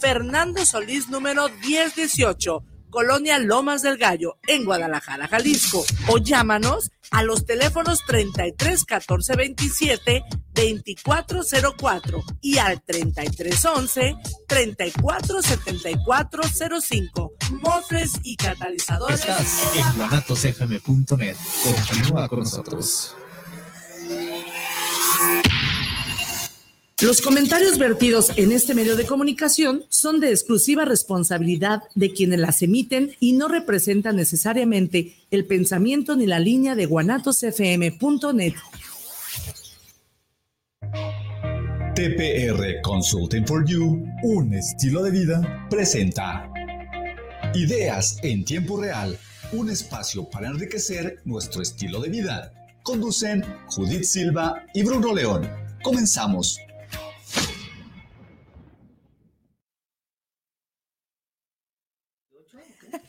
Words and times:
Fernando 0.00 0.64
Solís 0.64 1.08
número 1.08 1.48
1018, 1.48 2.64
Colonia 2.88 3.38
Lomas 3.38 3.82
del 3.82 3.98
Gallo, 3.98 4.38
en 4.46 4.64
Guadalajara, 4.64 5.28
Jalisco. 5.28 5.84
O 6.08 6.16
llámanos 6.18 6.90
a 7.10 7.22
los 7.22 7.44
teléfonos 7.44 8.00
33 8.06 8.84
14 8.84 9.36
27 9.36 10.24
2404 10.54 12.24
y 12.40 12.56
al 12.58 12.82
3311 12.82 14.16
347405. 14.48 17.32
Mofres 17.62 18.12
y 18.22 18.36
catalizadores. 18.36 19.20
Estás 19.20 19.76
en 19.76 19.96
guanatosfm.net. 19.96 21.36
Continúa 21.62 22.28
con 22.28 22.38
nosotros. 22.40 23.14
Los 27.02 27.22
comentarios 27.22 27.78
vertidos 27.78 28.30
en 28.36 28.52
este 28.52 28.74
medio 28.74 28.94
de 28.94 29.06
comunicación 29.06 29.84
son 29.88 30.20
de 30.20 30.28
exclusiva 30.30 30.84
responsabilidad 30.84 31.82
de 31.94 32.12
quienes 32.12 32.40
las 32.40 32.60
emiten 32.60 33.12
y 33.20 33.32
no 33.32 33.48
representan 33.48 34.16
necesariamente 34.16 35.14
el 35.30 35.46
pensamiento 35.46 36.14
ni 36.14 36.26
la 36.26 36.38
línea 36.38 36.74
de 36.74 36.84
guanatosfm.net. 36.84 38.52
TPR 41.94 42.82
Consulting 42.82 43.46
for 43.46 43.66
You, 43.66 44.04
un 44.22 44.52
estilo 44.52 45.02
de 45.02 45.10
vida, 45.10 45.66
presenta 45.70 46.50
Ideas 47.54 48.18
en 48.22 48.44
tiempo 48.44 48.78
real, 48.78 49.18
un 49.52 49.70
espacio 49.70 50.28
para 50.28 50.48
enriquecer 50.48 51.20
nuestro 51.24 51.62
estilo 51.62 52.00
de 52.00 52.10
vida. 52.10 52.52
Conducen 52.82 53.42
Judith 53.68 54.04
Silva 54.04 54.62
y 54.74 54.82
Bruno 54.82 55.14
León. 55.14 55.48
Comenzamos. 55.82 56.60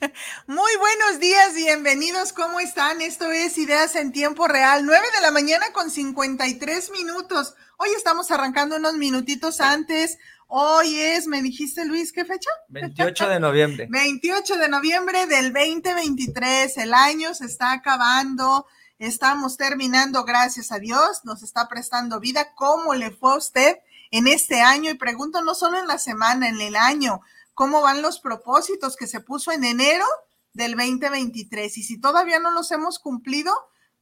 Muy 0.48 0.72
buenos 0.78 1.20
días, 1.20 1.54
bienvenidos, 1.54 2.34
¿cómo 2.34 2.60
están? 2.60 3.02
Esto 3.02 3.32
es 3.32 3.57
Ideas 3.57 3.96
en 3.96 4.12
Tiempo 4.12 4.48
Real, 4.48 4.85
9 4.85 5.05
de 5.16 5.21
la 5.21 5.32
mañana 5.32 5.66
con 5.74 5.91
53 5.91 6.91
minutos. 6.91 7.54
Hoy 7.77 7.90
estamos 7.96 8.32
arrancando 8.32 8.77
unos 8.77 8.96
minutitos 8.96 9.62
antes. 9.62 10.18
Hoy 10.48 10.99
es, 10.99 11.27
me 11.27 11.41
dijiste 11.41 11.85
Luis, 11.85 12.12
¿qué 12.12 12.26
fecha? 12.26 12.49
28 12.70 13.27
de 13.30 13.40
noviembre. 13.40 13.88
28 13.90 14.58
de 14.58 14.70
noviembre 14.70 15.27
del 15.27 15.54
2023. 15.54 16.77
El 16.77 16.93
año 16.93 17.34
se 17.36 17.46
está 17.46 17.71
acabando. 17.71 18.65
Estamos 18.98 19.58
terminando, 19.58 20.24
gracias 20.24 20.71
a 20.71 20.80
Dios. 20.80 21.21
Nos 21.26 21.43
está 21.43 21.68
prestando 21.68 22.20
vida. 22.20 22.54
¿Cómo 22.55 22.96
le 22.96 23.12
fue 23.12 23.34
a 23.34 23.38
usted 23.38 23.77
en 24.10 24.27
este 24.27 24.62
año? 24.62 24.90
Y 24.90 24.96
pregunto 24.96 25.43
no 25.43 25.54
solo 25.54 25.80
en 25.80 25.88
la 25.88 25.99
semana, 25.99 26.49
en 26.49 26.60
el 26.60 26.76
año 26.76 27.21
cómo 27.62 27.84
van 27.84 28.01
los 28.01 28.20
propósitos 28.20 28.95
que 28.95 29.05
se 29.05 29.20
puso 29.20 29.51
en 29.51 29.63
enero 29.63 30.04
del 30.51 30.71
2023. 30.71 31.77
Y 31.77 31.84
si 31.84 32.01
todavía 32.01 32.40
no 32.40 32.49
los 32.49 32.71
hemos 32.71 32.98
cumplido, 32.98 33.53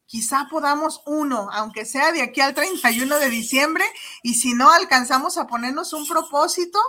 quizá 0.05 0.47
podamos 0.49 1.01
uno, 1.05 1.49
aunque 1.51 1.83
sea 1.83 2.13
de 2.13 2.21
aquí 2.21 2.39
al 2.39 2.53
31 2.53 3.19
de 3.19 3.29
diciembre, 3.29 3.83
y 4.23 4.35
si 4.35 4.53
no 4.53 4.71
alcanzamos 4.71 5.37
a 5.37 5.45
ponernos 5.45 5.91
un 5.91 6.07
propósito 6.07 6.79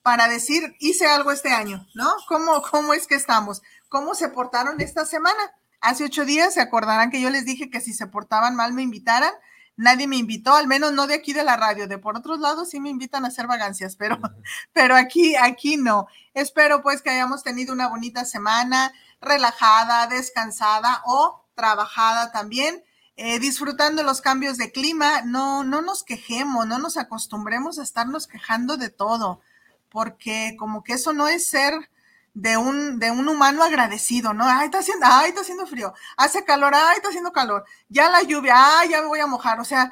para 0.00 0.26
decir, 0.26 0.74
hice 0.78 1.06
algo 1.06 1.32
este 1.32 1.50
año, 1.50 1.86
¿no? 1.94 2.10
¿Cómo, 2.28 2.62
cómo 2.62 2.94
es 2.94 3.06
que 3.06 3.14
estamos? 3.14 3.60
¿Cómo 3.90 4.14
se 4.14 4.30
portaron 4.30 4.80
esta 4.80 5.04
semana? 5.04 5.52
Hace 5.82 6.04
ocho 6.04 6.24
días 6.24 6.54
se 6.54 6.62
acordarán 6.62 7.10
que 7.10 7.20
yo 7.20 7.28
les 7.28 7.44
dije 7.44 7.68
que 7.68 7.82
si 7.82 7.92
se 7.92 8.06
portaban 8.06 8.56
mal 8.56 8.72
me 8.72 8.80
invitaran 8.80 9.34
nadie 9.76 10.06
me 10.06 10.16
invitó, 10.16 10.54
al 10.54 10.66
menos 10.66 10.92
no 10.92 11.06
de 11.06 11.14
aquí 11.14 11.32
de 11.32 11.44
la 11.44 11.56
radio, 11.56 11.86
de 11.86 11.98
por 11.98 12.16
otros 12.16 12.40
lados 12.40 12.70
sí 12.70 12.80
me 12.80 12.90
invitan 12.90 13.24
a 13.24 13.28
hacer 13.28 13.46
vagancias, 13.46 13.96
pero, 13.96 14.18
pero 14.72 14.96
aquí, 14.96 15.36
aquí 15.36 15.76
no. 15.76 16.08
Espero 16.34 16.82
pues 16.82 17.02
que 17.02 17.10
hayamos 17.10 17.42
tenido 17.42 17.72
una 17.72 17.88
bonita 17.88 18.24
semana, 18.24 18.92
relajada, 19.20 20.06
descansada 20.06 21.02
o 21.06 21.44
trabajada 21.54 22.32
también. 22.32 22.82
Eh, 23.18 23.38
disfrutando 23.38 24.02
los 24.02 24.20
cambios 24.20 24.58
de 24.58 24.72
clima, 24.72 25.22
no, 25.22 25.64
no 25.64 25.80
nos 25.80 26.04
quejemos, 26.04 26.66
no 26.66 26.78
nos 26.78 26.98
acostumbremos 26.98 27.78
a 27.78 27.82
estarnos 27.82 28.26
quejando 28.26 28.76
de 28.76 28.90
todo, 28.90 29.40
porque 29.88 30.54
como 30.58 30.84
que 30.84 30.92
eso 30.92 31.14
no 31.14 31.26
es 31.26 31.46
ser 31.46 31.72
de 32.36 32.58
un, 32.58 32.98
de 32.98 33.10
un 33.10 33.26
humano 33.30 33.64
agradecido, 33.64 34.34
¿no? 34.34 34.44
Ay, 34.46 34.66
está 34.66 34.80
haciendo, 34.80 35.06
ay, 35.08 35.30
está 35.30 35.40
haciendo 35.40 35.66
frío, 35.66 35.94
hace 36.18 36.44
calor, 36.44 36.74
ay, 36.74 36.96
está 36.96 37.08
haciendo 37.08 37.32
calor, 37.32 37.64
ya 37.88 38.10
la 38.10 38.22
lluvia, 38.22 38.54
ay, 38.78 38.90
ya 38.90 39.00
me 39.00 39.06
voy 39.06 39.20
a 39.20 39.26
mojar, 39.26 39.58
o 39.58 39.64
sea, 39.64 39.90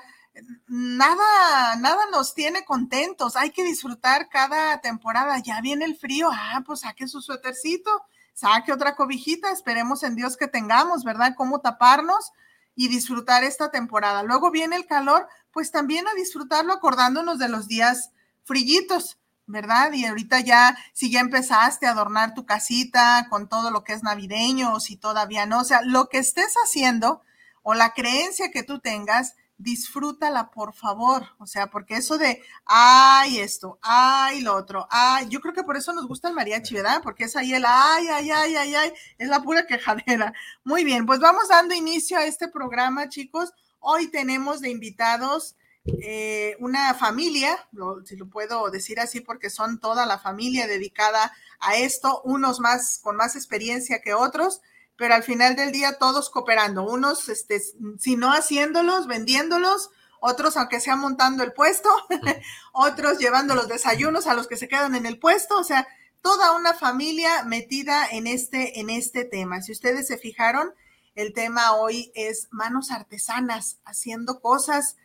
nada, 0.67 1.77
nada 1.77 2.05
nos 2.13 2.35
tiene 2.35 2.67
contentos, 2.67 3.37
hay 3.37 3.51
que 3.51 3.65
disfrutar 3.65 4.29
cada 4.29 4.79
temporada, 4.83 5.39
ya 5.39 5.63
viene 5.63 5.87
el 5.87 5.97
frío, 5.97 6.29
ah, 6.31 6.63
pues 6.67 6.81
saque 6.81 7.09
su 7.09 7.23
suétercito, 7.23 8.03
saque 8.35 8.75
otra 8.75 8.95
cobijita, 8.95 9.51
esperemos 9.51 10.03
en 10.03 10.15
Dios 10.15 10.37
que 10.37 10.47
tengamos, 10.47 11.03
¿verdad? 11.03 11.33
Cómo 11.35 11.63
taparnos 11.63 12.33
y 12.77 12.89
disfrutar 12.89 13.43
esta 13.43 13.71
temporada. 13.71 14.23
Luego 14.23 14.51
viene 14.51 14.77
el 14.77 14.85
calor, 14.85 15.29
pues 15.51 15.71
también 15.71 16.07
a 16.09 16.13
disfrutarlo 16.13 16.75
acordándonos 16.75 17.39
de 17.39 17.49
los 17.49 17.69
días 17.69 18.11
frillitos 18.43 19.17
¿verdad? 19.47 19.93
Y 19.93 20.07
ahorita 20.07 20.41
ya, 20.41 20.77
si 20.93 21.11
ya 21.11 21.21
empezaste 21.21 21.87
a 21.87 21.91
adornar 21.91 22.35
tu 22.35 22.47
casita 22.47 23.27
con 23.31 23.49
todo 23.49 23.71
lo 23.71 23.85
que 23.85 23.93
es 23.93 24.03
navideño 24.03 24.73
o 24.73 24.81
si 24.81 24.97
todavía 24.97 25.47
no, 25.47 25.61
o 25.61 25.65
sea, 25.65 25.83
lo 25.83 26.09
que 26.09 26.19
estés 26.19 26.55
haciendo 26.65 27.23
o 27.63 27.75
la 27.75 27.93
creencia 27.93 28.51
que 28.51 28.63
tú 28.63 28.79
tengas, 28.79 29.35
disfrútala, 29.59 30.51
por 30.51 30.75
favor. 30.75 31.27
O 31.39 31.47
sea, 31.47 31.69
porque 31.69 31.97
eso 31.97 32.19
de, 32.19 32.43
ay, 32.67 33.39
esto, 33.41 33.79
ay, 33.83 34.41
lo 34.41 34.55
otro, 34.55 34.87
ay, 34.91 35.29
yo 35.29 35.41
creo 35.41 35.55
que 35.55 35.63
por 35.63 35.77
eso 35.77 35.93
nos 35.93 36.07
gusta 36.07 36.29
el 36.29 36.35
mariachi, 36.35 36.75
¿verdad? 36.75 37.01
Porque 37.03 37.25
es 37.25 37.37
ahí 37.37 37.55
el, 37.55 37.65
ay, 37.67 38.09
ay, 38.09 38.31
ay, 38.31 38.57
ay, 38.57 38.75
ay, 38.75 38.93
es 39.19 39.29
la 39.29 39.41
pura 39.43 39.67
quejadera. 39.69 40.33
Muy 40.65 40.85
bien, 40.85 41.07
pues 41.07 41.21
vamos 41.21 41.49
dando 41.49 41.75
inicio 41.75 42.19
a 42.19 42.27
este 42.27 42.49
programa, 42.49 43.09
chicos. 43.09 43.53
Hoy 43.81 44.09
tenemos 44.09 44.61
de 44.61 44.71
invitados 44.71 45.57
eh, 45.87 46.57
una 46.61 46.95
familia, 46.95 47.69
si 48.07 48.17
lo 48.17 48.29
puedo 48.29 48.71
decir 48.71 49.01
así, 49.01 49.21
porque 49.21 49.51
son 49.51 49.81
toda 49.81 50.07
la 50.07 50.19
familia 50.19 50.67
dedicada 50.67 51.33
a 51.61 51.77
esto, 51.77 52.23
unos 52.25 52.59
más 52.61 52.99
con 53.03 53.17
más 53.17 53.37
experiencia 53.37 54.01
que 54.01 54.15
otros, 54.15 54.63
pero 54.97 55.15
al 55.15 55.23
final 55.23 55.57
del 55.57 55.73
día 55.73 55.99
todos 55.99 56.31
cooperando, 56.31 56.85
unos, 56.85 57.29
este, 57.29 57.61
si 57.99 58.17
no 58.17 58.31
haciéndolos, 58.33 59.07
vendiéndolos, 59.07 59.91
otros 60.21 60.57
aunque 60.57 60.81
sea 60.81 60.97
montando 60.97 61.45
el 61.45 61.53
puesto, 61.53 61.91
otros 62.73 63.19
llevando 63.19 63.55
los 63.55 63.69
desayunos 63.69 64.27
a 64.27 64.35
los 64.35 64.47
que 64.47 64.57
se 64.57 64.69
quedan 64.69 64.95
en 64.95 65.05
el 65.05 65.19
puesto, 65.19 65.59
o 65.59 65.65
sea, 65.65 65.87
toda 66.23 66.53
una 66.53 66.73
familia 66.73 67.45
metida 67.45 68.07
en 68.11 68.27
este, 68.27 68.81
en 68.81 68.89
este 68.89 69.27
tema. 69.27 69.61
Si 69.61 69.73
ustedes 69.73 70.07
se 70.07 70.17
fijaron, 70.17 70.73
el 71.15 71.35
tema 71.35 71.75
hoy 71.75 72.11
es 72.15 72.49
manos 72.51 72.91
artesanas, 72.91 73.81
haciendo 73.85 74.41
cosas 74.41 74.97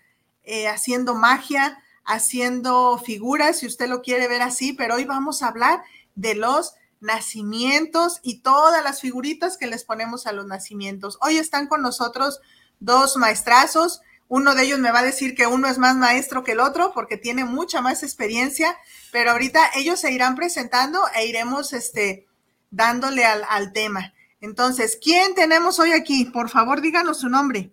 eh, 0.51 0.67
haciendo 0.67 1.13
magia, 1.13 1.77
haciendo 2.03 2.97
figuras, 2.97 3.59
si 3.59 3.67
usted 3.67 3.87
lo 3.87 4.01
quiere 4.01 4.27
ver 4.27 4.41
así, 4.41 4.73
pero 4.73 4.95
hoy 4.95 5.05
vamos 5.05 5.43
a 5.43 5.47
hablar 5.47 5.83
de 6.15 6.33
los 6.33 6.73
nacimientos 7.01 8.19
y 8.23 8.41
todas 8.41 8.83
las 8.83 8.99
figuritas 8.99 9.57
que 9.57 9.67
les 9.67 9.83
ponemos 9.83 10.25
a 10.25 10.31
los 10.31 10.47
nacimientos. 10.47 11.19
Hoy 11.21 11.37
están 11.37 11.67
con 11.67 11.83
nosotros 11.83 12.41
dos 12.79 13.15
maestrazos. 13.17 14.01
Uno 14.27 14.55
de 14.55 14.63
ellos 14.63 14.79
me 14.79 14.91
va 14.91 14.99
a 14.99 15.03
decir 15.03 15.35
que 15.35 15.45
uno 15.45 15.67
es 15.67 15.77
más 15.77 15.95
maestro 15.95 16.43
que 16.43 16.53
el 16.53 16.61
otro 16.61 16.93
porque 16.95 17.17
tiene 17.17 17.45
mucha 17.45 17.81
más 17.81 18.01
experiencia, 18.01 18.75
pero 19.11 19.29
ahorita 19.29 19.69
ellos 19.75 19.99
se 19.99 20.11
irán 20.11 20.35
presentando 20.35 20.99
e 21.15 21.27
iremos 21.27 21.73
este, 21.73 22.25
dándole 22.71 23.23
al, 23.23 23.45
al 23.49 23.71
tema. 23.71 24.15
Entonces, 24.41 24.97
¿quién 24.99 25.35
tenemos 25.35 25.77
hoy 25.77 25.91
aquí? 25.91 26.25
Por 26.25 26.49
favor, 26.49 26.81
díganos 26.81 27.19
su 27.19 27.29
nombre. 27.29 27.71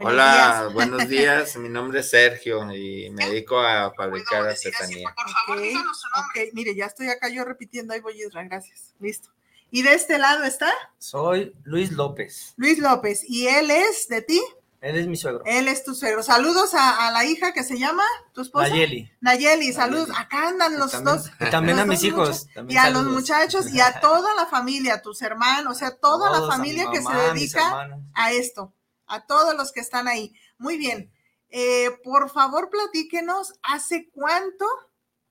Hola, 0.00 0.70
buenos 0.72 1.08
días. 1.08 1.56
Mi 1.56 1.68
nombre 1.68 2.00
es 2.00 2.10
Sergio 2.10 2.72
y 2.72 3.10
me 3.10 3.26
dedico 3.26 3.58
a 3.58 3.92
fabricar 3.96 4.46
artesanía. 4.46 5.12
Ok, 5.48 6.52
mire, 6.52 6.76
ya 6.76 6.86
estoy 6.86 7.08
acá 7.08 7.28
yo 7.28 7.44
repitiendo, 7.44 7.92
ahí 7.92 8.00
voy 8.00 8.22
Israel, 8.22 8.48
gracias. 8.48 8.94
Listo. 9.00 9.30
¿Y 9.72 9.82
de 9.82 9.94
este 9.94 10.18
lado 10.18 10.44
está? 10.44 10.70
Soy 10.98 11.52
Luis 11.64 11.90
López. 11.90 12.54
Luis 12.56 12.78
López. 12.78 13.24
¿Y 13.28 13.48
él 13.48 13.72
es 13.72 14.06
de 14.06 14.22
ti? 14.22 14.40
Él 14.80 14.96
es 14.96 15.08
mi 15.08 15.16
suegro. 15.16 15.42
Él 15.44 15.66
es 15.66 15.82
tu 15.82 15.96
suegro. 15.96 16.22
Saludos 16.22 16.74
a, 16.74 17.10
la 17.10 17.24
hija 17.24 17.52
que 17.52 17.64
se 17.64 17.76
llama, 17.76 18.04
tu 18.32 18.42
esposa. 18.42 18.68
Nayeli. 18.68 19.10
Nayeli, 19.20 19.72
saludos. 19.72 20.10
Acá 20.16 20.46
andan 20.48 20.78
los 20.78 21.02
dos. 21.02 21.28
Y 21.40 21.50
también 21.50 21.80
a 21.80 21.84
mis 21.84 22.04
hijos. 22.04 22.46
y 22.68 22.76
a 22.76 22.90
los 22.90 23.04
muchachos 23.06 23.74
y 23.74 23.80
a 23.80 23.98
toda 24.00 24.32
la 24.36 24.46
familia, 24.46 25.02
tus 25.02 25.22
hermanos, 25.22 25.74
o 25.74 25.78
sea, 25.78 25.96
toda 25.96 26.30
la 26.30 26.46
familia 26.46 26.88
que 26.92 27.02
se 27.02 27.12
dedica 27.12 27.98
a 28.14 28.32
esto 28.32 28.72
a 29.08 29.26
todos 29.26 29.54
los 29.54 29.72
que 29.72 29.80
están 29.80 30.08
ahí. 30.08 30.34
Muy 30.58 30.76
bien. 30.76 31.10
Eh, 31.50 31.90
por 32.04 32.30
favor, 32.30 32.68
platíquenos, 32.70 33.54
¿hace 33.62 34.10
cuánto 34.10 34.66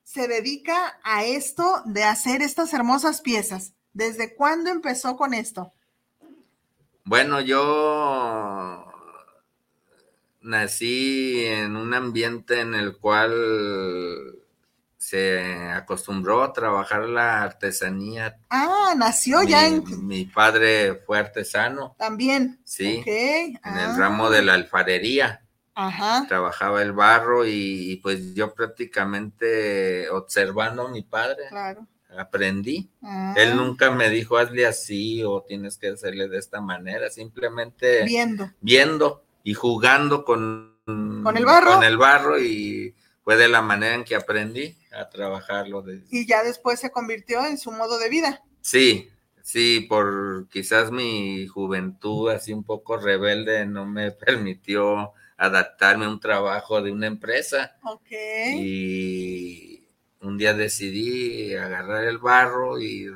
se 0.02 0.26
dedica 0.26 0.98
a 1.04 1.24
esto 1.24 1.82
de 1.84 2.04
hacer 2.04 2.42
estas 2.42 2.72
hermosas 2.72 3.20
piezas? 3.20 3.74
¿Desde 3.92 4.34
cuándo 4.34 4.70
empezó 4.70 5.16
con 5.16 5.34
esto? 5.34 5.72
Bueno, 7.04 7.40
yo 7.40 8.84
nací 10.40 11.44
en 11.44 11.76
un 11.76 11.94
ambiente 11.94 12.60
en 12.60 12.74
el 12.74 12.98
cual 12.98 14.37
se 15.08 15.70
acostumbró 15.72 16.42
a 16.42 16.52
trabajar 16.52 17.08
la 17.08 17.42
artesanía. 17.42 18.36
Ah, 18.50 18.92
nació 18.94 19.40
mi, 19.40 19.48
ya 19.48 19.66
en... 19.66 20.06
Mi 20.06 20.26
padre 20.26 21.02
fue 21.06 21.18
artesano. 21.18 21.96
También. 21.98 22.60
Sí. 22.64 22.98
Okay. 23.00 23.54
En 23.64 23.76
el 23.78 23.96
ramo 23.96 24.28
de 24.28 24.42
la 24.42 24.52
alfarería. 24.52 25.42
Ajá. 25.74 26.26
Trabajaba 26.28 26.82
el 26.82 26.92
barro 26.92 27.46
y, 27.46 27.92
y, 27.92 27.96
pues 27.96 28.34
yo 28.34 28.52
prácticamente 28.52 30.10
observando 30.10 30.88
a 30.88 30.90
mi 30.90 31.02
padre. 31.02 31.44
Claro. 31.48 31.86
Aprendí. 32.18 32.90
Ah. 33.02 33.32
Él 33.34 33.56
nunca 33.56 33.90
me 33.90 34.10
dijo 34.10 34.36
hazle 34.36 34.66
así 34.66 35.22
o 35.24 35.42
tienes 35.42 35.78
que 35.78 35.88
hacerle 35.88 36.28
de 36.28 36.36
esta 36.36 36.60
manera, 36.60 37.08
simplemente 37.08 38.04
viendo, 38.04 38.50
viendo 38.60 39.22
y 39.42 39.54
jugando 39.54 40.24
con, 40.24 40.76
con 40.84 41.34
el 41.34 41.46
barro. 41.46 41.74
Con 41.74 41.84
el 41.84 41.96
barro 41.96 42.38
y 42.38 42.94
fue 43.24 43.36
de 43.36 43.48
la 43.48 43.62
manera 43.62 43.94
en 43.94 44.04
que 44.04 44.16
aprendí 44.16 44.76
a 44.92 45.08
trabajarlo. 45.08 45.82
De... 45.82 46.02
Y 46.10 46.26
ya 46.26 46.42
después 46.42 46.80
se 46.80 46.90
convirtió 46.90 47.44
en 47.46 47.58
su 47.58 47.70
modo 47.72 47.98
de 47.98 48.08
vida. 48.08 48.42
Sí, 48.60 49.10
sí, 49.42 49.86
por 49.88 50.48
quizás 50.48 50.90
mi 50.90 51.46
juventud 51.46 52.30
así 52.30 52.52
un 52.52 52.64
poco 52.64 52.96
rebelde 52.96 53.66
no 53.66 53.86
me 53.86 54.10
permitió 54.26 55.12
adaptarme 55.36 56.04
a 56.04 56.10
un 56.10 56.20
trabajo 56.20 56.82
de 56.82 56.92
una 56.92 57.06
empresa. 57.06 57.76
Ok. 57.84 58.10
Y 58.56 59.88
un 60.20 60.36
día 60.36 60.52
decidí 60.52 61.54
agarrar 61.54 62.04
el 62.04 62.18
barro 62.18 62.80
y 62.80 63.06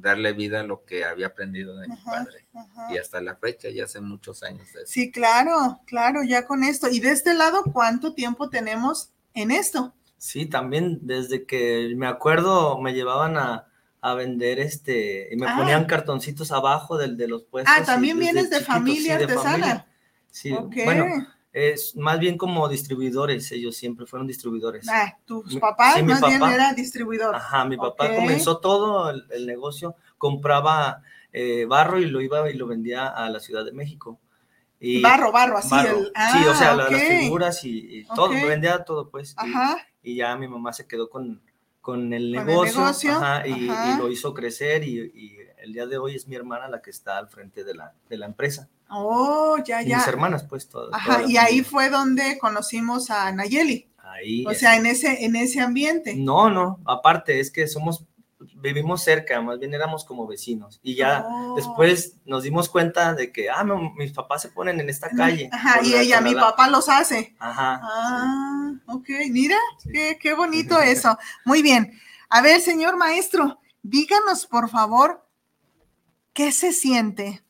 darle 0.00 0.32
vida 0.32 0.60
a 0.60 0.64
lo 0.64 0.84
que 0.84 1.04
había 1.04 1.28
aprendido 1.28 1.76
de 1.76 1.88
mi 1.88 1.96
padre. 1.96 2.46
ajá. 2.54 2.94
Y 2.94 2.98
hasta 2.98 3.20
la 3.20 3.36
fecha, 3.36 3.68
ya 3.68 3.84
hace 3.84 4.00
muchos 4.00 4.42
años 4.42 4.72
de 4.72 4.82
eso. 4.82 4.92
Sí, 4.92 5.10
claro, 5.10 5.80
claro, 5.86 6.22
ya 6.22 6.46
con 6.46 6.64
esto. 6.64 6.88
Y 6.88 7.00
de 7.00 7.10
este 7.10 7.34
lado, 7.34 7.64
¿cuánto 7.72 8.14
tiempo 8.14 8.48
tenemos 8.48 9.10
en 9.34 9.50
esto? 9.50 9.94
Sí, 10.18 10.46
también 10.46 10.98
desde 11.02 11.46
que 11.46 11.92
me 11.96 12.06
acuerdo 12.06 12.78
me 12.80 12.92
llevaban 12.92 13.36
a, 13.38 13.66
a 14.00 14.14
vender 14.14 14.58
este, 14.58 15.28
y 15.32 15.36
me 15.36 15.46
Ah. 15.46 15.54
ponían 15.56 15.84
cartoncitos 15.86 16.50
abajo 16.52 16.98
del, 16.98 17.16
de 17.16 17.28
los 17.28 17.44
puestos. 17.44 17.74
Ah, 17.76 17.84
también 17.84 18.18
vienes 18.18 18.50
de 18.50 18.60
familia 18.60 19.12
sí, 19.18 19.18
de 19.18 19.32
artesana. 19.32 19.50
familia. 19.50 19.86
Sí, 20.30 20.50
bueno, 20.84 21.06
es 21.52 21.96
más 21.96 22.18
bien 22.18 22.36
como 22.36 22.68
distribuidores, 22.68 23.50
ellos 23.52 23.76
siempre 23.76 24.06
fueron 24.06 24.26
distribuidores. 24.26 24.88
Ah, 24.88 25.16
tus 25.24 25.56
papás 25.56 25.94
sí, 25.96 26.02
más 26.02 26.20
bien 26.20 26.38
papá. 26.40 26.54
era 26.54 26.72
distribuidor. 26.74 27.34
Ajá, 27.34 27.64
mi 27.64 27.76
papá 27.76 28.14
comenzó 28.14 28.58
todo 28.58 29.10
el, 29.10 29.24
el 29.30 29.46
negocio, 29.46 29.96
compraba 30.18 31.02
eh, 31.32 31.64
barro 31.66 31.98
y 31.98 32.06
lo 32.06 32.20
iba 32.20 32.48
y 32.50 32.54
lo 32.54 32.66
vendía 32.66 33.06
a 33.08 33.28
la 33.30 33.40
Ciudad 33.40 33.64
de 33.64 33.72
México. 33.72 34.18
Y 34.80 35.00
barro, 35.02 35.32
barro, 35.32 35.58
así. 35.58 35.70
barro. 35.70 35.98
el- 35.98 36.04
sí, 36.06 36.44
o 36.46 36.50
ah, 36.52 36.54
sea, 36.54 36.74
las 36.76 36.88
figuras 36.90 37.64
y, 37.64 37.98
y 38.00 38.04
todo, 38.04 38.28
vendía 38.30 38.84
todo, 38.84 39.10
pues. 39.10 39.34
Ajá. 39.36 39.76
Y, 40.08 40.16
ya 40.16 40.36
mi 40.36 40.48
mamá 40.48 40.72
se 40.72 40.86
quedó 40.86 41.08
con, 41.10 41.40
con 41.80 42.12
el 42.12 42.34
Con 42.34 42.42
el 42.42 42.46
negocio, 42.46 42.80
negocio, 42.80 43.12
ajá, 43.12 43.46
y, 43.46 43.68
ajá. 43.68 43.94
y 43.94 43.98
lo 43.98 44.10
hizo 44.10 44.34
crecer 44.34 44.84
y, 44.84 44.98
y 45.14 45.36
el 45.58 45.72
día 45.72 45.86
de 45.86 45.98
hoy 45.98 46.14
es 46.14 46.26
mi 46.26 46.36
hermana 46.36 46.68
la 46.68 46.80
que 46.80 46.90
está 46.90 47.18
al 47.18 47.28
frente 47.28 47.64
de 47.64 47.74
la, 47.74 47.92
de 48.08 48.16
la 48.16 48.26
empresa. 48.26 48.68
Oh, 48.90 49.58
ya, 49.64 49.82
Y 49.82 49.88
ya. 49.88 49.98
mis 49.98 50.08
hermanas, 50.08 50.44
pues, 50.44 50.68
todas. 50.68 50.90
Ajá, 50.94 51.18
toda 51.18 51.30
y 51.30 51.36
ahí 51.36 51.62
fue 51.62 51.90
donde 51.90 52.38
conocimos 52.38 53.10
a 53.10 53.30
Nayeli. 53.32 53.86
Ahí. 53.98 54.44
O 54.46 54.54
sea, 54.54 54.76
en 54.76 54.86
ese, 54.86 55.24
en 55.24 55.36
ese 55.36 55.60
ambiente. 55.60 56.14
No, 56.16 56.48
no, 56.48 56.80
aparte 56.86 57.40
es 57.40 57.50
que 57.50 57.66
somos, 57.66 58.04
vivimos 58.60 59.02
cerca, 59.02 59.40
más 59.40 59.58
bien 59.58 59.72
éramos 59.74 60.04
como 60.04 60.26
vecinos. 60.26 60.80
Y 60.82 60.94
ya 60.96 61.24
Oh. 61.26 61.54
después 61.56 62.16
nos 62.24 62.42
dimos 62.42 62.68
cuenta 62.68 63.14
de 63.14 63.32
que, 63.32 63.48
ah, 63.50 63.64
no, 63.64 63.92
mis 63.96 64.12
papás 64.12 64.42
se 64.42 64.48
ponen 64.50 64.80
en 64.80 64.88
esta 64.90 65.08
calle. 65.10 65.48
Ajá, 65.52 65.80
y 65.82 65.90
la- 65.90 66.00
ella, 66.00 66.20
mi 66.20 66.34
la- 66.34 66.42
papá 66.42 66.68
los 66.68 66.88
hace. 66.88 67.34
Ajá. 67.38 67.80
Ah, 67.82 68.72
ok, 68.86 69.08
mira, 69.30 69.56
Sí. 69.78 69.90
qué, 69.92 70.18
qué 70.20 70.34
bonito 70.34 70.78
eso. 70.80 71.18
Muy 71.44 71.62
bien. 71.62 71.98
A 72.28 72.40
ver, 72.42 72.60
señor 72.60 72.96
maestro, 72.96 73.58
díganos, 73.82 74.46
por 74.46 74.68
favor, 74.68 75.24
¿qué 76.32 76.52
se 76.52 76.72
siente 76.72 77.42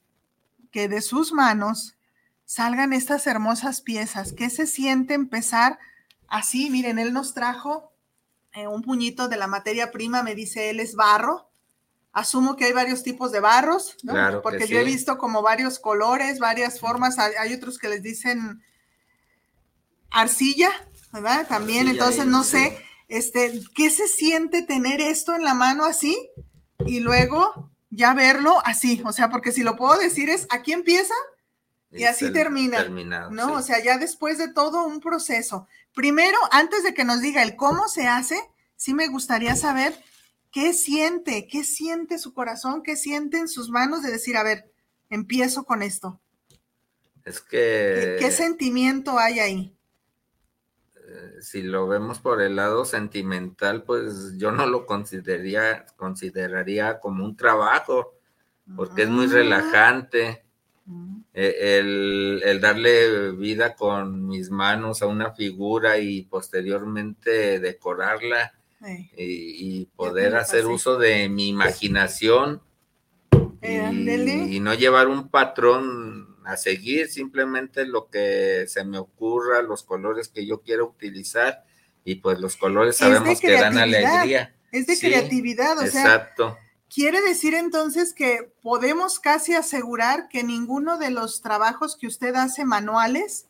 que 0.71 0.89
de 0.89 1.01
sus 1.03 1.33
manos 1.33 1.97
salgan 2.45 2.93
estas 2.93 3.27
hermosas 3.27 3.81
piezas? 3.81 4.33
¿Qué 4.33 4.51
se 4.51 4.67
siente 4.67 5.15
empezar 5.15 5.79
así? 6.29 6.71
Miren, 6.71 6.99
él 6.99 7.13
nos 7.13 7.35
trajo 7.35 7.93
eh, 8.55 8.67
un 8.67 8.83
puñito 8.83 9.29
de 9.29 9.37
la 9.37 9.47
materia 9.47 9.91
prima, 9.91 10.23
me 10.23 10.35
dice 10.35 10.71
él 10.71 10.81
es 10.81 10.95
barro. 10.95 11.49
Asumo 12.13 12.57
que 12.57 12.65
hay 12.65 12.73
varios 12.73 13.03
tipos 13.03 13.31
de 13.33 13.41
barros, 13.41 13.97
¿no? 14.03 14.15
Claro 14.15 14.39
que 14.39 14.43
Porque 14.43 14.67
yo 14.67 14.79
he 14.79 14.85
visto 14.85 15.19
como 15.19 15.43
varios 15.43 15.79
colores, 15.79 16.39
varias 16.39 16.81
formas. 16.81 17.19
Hay, 17.19 17.35
hay 17.39 17.53
otros 17.55 17.79
que 17.79 17.89
les 17.89 18.03
dicen 18.03 18.63
arcilla, 20.11 20.71
¿verdad? 21.13 21.47
También, 21.47 21.87
Arcilla 21.89 22.03
entonces 22.05 22.25
y- 22.27 22.29
no 22.29 22.43
sí. 22.45 22.51
sé, 22.51 22.79
este, 23.09 23.61
¿qué 23.75 23.91
se 23.91 24.09
siente 24.09 24.63
tener 24.63 25.01
esto 25.01 25.35
en 25.35 25.45
la 25.45 25.55
mano 25.55 25.85
así 25.85 26.17
y 26.87 27.01
luego 27.01 27.71
ya 27.91 28.15
verlo 28.15 28.59
así? 28.65 29.03
O 29.05 29.13
sea, 29.13 29.31
porque 29.31 29.53
si 29.53 29.63
lo 29.63 29.77
puedo 29.77 29.99
decir 29.99 30.31
es, 30.31 30.47
aquí 30.51 30.73
empieza, 30.73 31.15
Y 31.95 32.05
así 32.05 32.27
el 32.27 32.33
termina, 32.33 32.77
terminado, 32.77 33.35
¿no? 33.35 33.53
sí. 33.53 33.55
O 33.55 33.63
sea, 33.63 33.83
ya 33.83 33.99
después 33.99 34.39
de 34.39 34.53
todo 34.53 34.85
un 34.87 35.01
proceso. 35.01 35.67
Primero, 35.95 36.39
antes 36.53 36.83
de 36.83 36.95
que 36.95 37.05
nos 37.05 37.21
diga 37.21 37.43
el 37.43 37.57
cómo 37.57 37.89
se 37.89 38.07
hace, 38.07 38.39
sí 38.77 38.95
me 38.95 39.09
gustaría 39.09 39.57
saber 39.57 39.99
qué 40.51 40.73
siente, 40.75 41.47
qué 41.49 41.65
siente 41.65 42.19
su 42.19 42.33
corazón, 42.35 42.83
qué 42.83 42.97
siente 42.97 43.39
en 43.39 43.49
sus 43.49 43.71
manos 43.71 44.03
de 44.03 44.13
decir, 44.13 44.37
a 44.37 44.43
ver, 44.43 44.73
empiezo 45.11 45.65
con 45.65 45.83
esto. 45.83 46.21
es 47.25 47.41
¿Qué, 47.91 48.15
que 48.17 48.17
qué 48.17 48.31
sentimiento 48.31 49.19
hay 49.19 49.41
ahí? 49.41 49.77
eh, 50.97 51.37
si 51.41 51.63
lo 51.63 51.87
vemos 51.89 52.21
por 52.21 52.41
el 52.43 52.57
lado 52.57 52.85
sentimental, 52.85 53.83
pues 53.85 54.35
yo 54.39 54.53
no 54.53 54.67
lo 54.67 54.87
consideraría, 54.87 55.87
consideraría 55.97 57.01
como 57.01 57.25
un 57.25 57.37
trabajo, 57.37 58.15
porque 58.75 59.03
es 59.05 59.09
muy 59.11 59.27
Mm, 59.27 59.29
relajante. 59.29 60.45
mm, 60.87 61.18
El, 61.35 62.43
el 62.45 62.61
darle 62.61 63.31
vida 63.33 63.77
con 63.77 64.27
mis 64.27 64.51
manos 64.51 65.03
a 65.03 65.07
una 65.07 65.33
figura 65.33 65.99
y 65.99 66.23
posteriormente 66.23 67.61
decorarla 67.61 68.55
eh, 68.85 69.09
y, 69.17 69.87
poder 69.97 70.37
hacer 70.37 70.67
uso 70.67 70.99
de 70.99 71.29
mi 71.29 71.49
imaginación 71.49 72.61
Eh, 73.61 73.91
y, 73.93 74.57
y 74.57 74.61
no 74.61 74.73
llevar 74.75 75.09
un 75.09 75.29
patrón 75.31 76.37
a 76.45 76.57
seguir, 76.57 77.09
simplemente 77.09 77.85
lo 77.85 78.09
que 78.09 78.65
se 78.69 78.85
me 78.85 78.99
ocurra, 78.99 79.63
los 79.63 79.83
colores 79.83 80.29
que 80.29 80.47
yo 80.47 80.63
quiera 80.63 80.83
utilizar 80.85 81.65
y 82.05 82.17
pues 82.17 82.39
los 82.39 82.57
colores 82.57 82.97
sabemos 82.97 83.41
que 83.41 83.53
dan 83.53 83.77
alegría. 83.77 84.55
Es 84.73 84.87
de 84.87 84.97
Sí, 84.97 85.09
creatividad, 85.09 85.77
o 85.79 85.87
sea, 85.87 86.03
Exacto. 86.03 86.57
Quiere 86.93 87.21
decir 87.21 87.55
entonces 87.55 88.15
que 88.15 88.53
podemos 88.63 89.21
casi 89.21 89.55
asegurar 89.55 90.29
que 90.29 90.43
ninguno 90.43 90.99
de 90.99 91.11
los 91.11 91.43
trabajos 91.43 91.97
que 91.97 92.07
usted 92.07 92.35
hace 92.35 92.65
manuales 92.65 93.47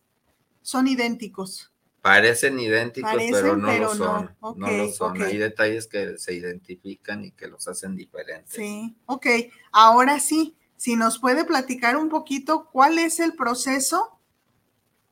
son 0.63 0.89
idénticos. 0.89 1.73
Parecen 2.03 2.59
idénticos, 2.59 3.11
Parecen, 3.11 3.33
pero 3.33 3.57
no 3.57 3.69
pero 3.69 3.85
lo 3.85 3.95
son. 3.95 4.37
no. 4.41 4.71
Lo 4.71 4.89
son. 4.93 5.23
Hay 5.23 5.37
detalles 5.37 5.87
que 5.87 6.19
se 6.19 6.35
identifican 6.35 7.25
y 7.25 7.33
que 7.33 7.49
los 7.49 7.67
hacen 7.69 7.97
diferentes. 7.97 8.55
Sí, 8.55 8.97
ok. 9.07 9.27
Ahora 9.73 10.19
sí, 10.21 10.57
si 10.77 10.97
nos 10.97 11.19
puede 11.19 11.45
platicar 11.45 11.97
un 11.97 12.09
poquito 12.09 12.69
cuál 12.73 12.99
es 12.99 13.21
el 13.21 13.35
proceso 13.35 14.19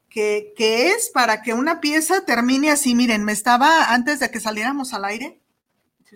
que, 0.08 0.54
que 0.56 0.88
es 0.88 1.10
para 1.12 1.42
que 1.42 1.54
una 1.54 1.80
pieza 1.80 2.24
termine 2.24 2.70
así. 2.70 2.94
Miren, 2.94 3.24
me 3.24 3.32
estaba, 3.32 3.92
antes 3.92 4.18
de 4.20 4.30
que 4.30 4.40
saliéramos 4.40 4.94
al 4.94 5.04
aire, 5.04 5.40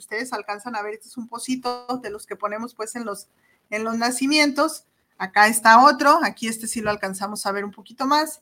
ustedes 0.00 0.33
alcanzan 0.33 0.75
a 0.76 0.83
ver, 0.83 0.95
este 0.95 1.09
es 1.09 1.16
un 1.16 1.28
pocito 1.28 1.87
de 2.02 2.11
los 2.11 2.26
que 2.26 2.37
ponemos 2.37 2.75
pues 2.75 2.97
en 2.97 3.04
los, 3.04 3.28
en 3.71 3.85
los 3.85 3.97
nacimientos. 3.97 4.85
Acá 5.19 5.47
está 5.47 5.85
otro, 5.85 6.19
aquí 6.25 6.49
este 6.49 6.66
sí 6.66 6.80
lo 6.80 6.90
alcanzamos 6.90 7.47
a 7.47 7.52
ver 7.52 7.64
un 7.64 7.71
poquito 7.71 8.07
más. 8.07 8.40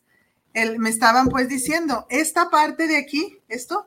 El, 0.55 0.79
me 0.79 0.88
estaban 0.91 1.29
pues 1.29 1.49
diciendo, 1.49 2.07
esta 2.09 2.49
parte 2.50 2.87
de 2.87 2.97
aquí, 2.97 3.38
esto, 3.49 3.87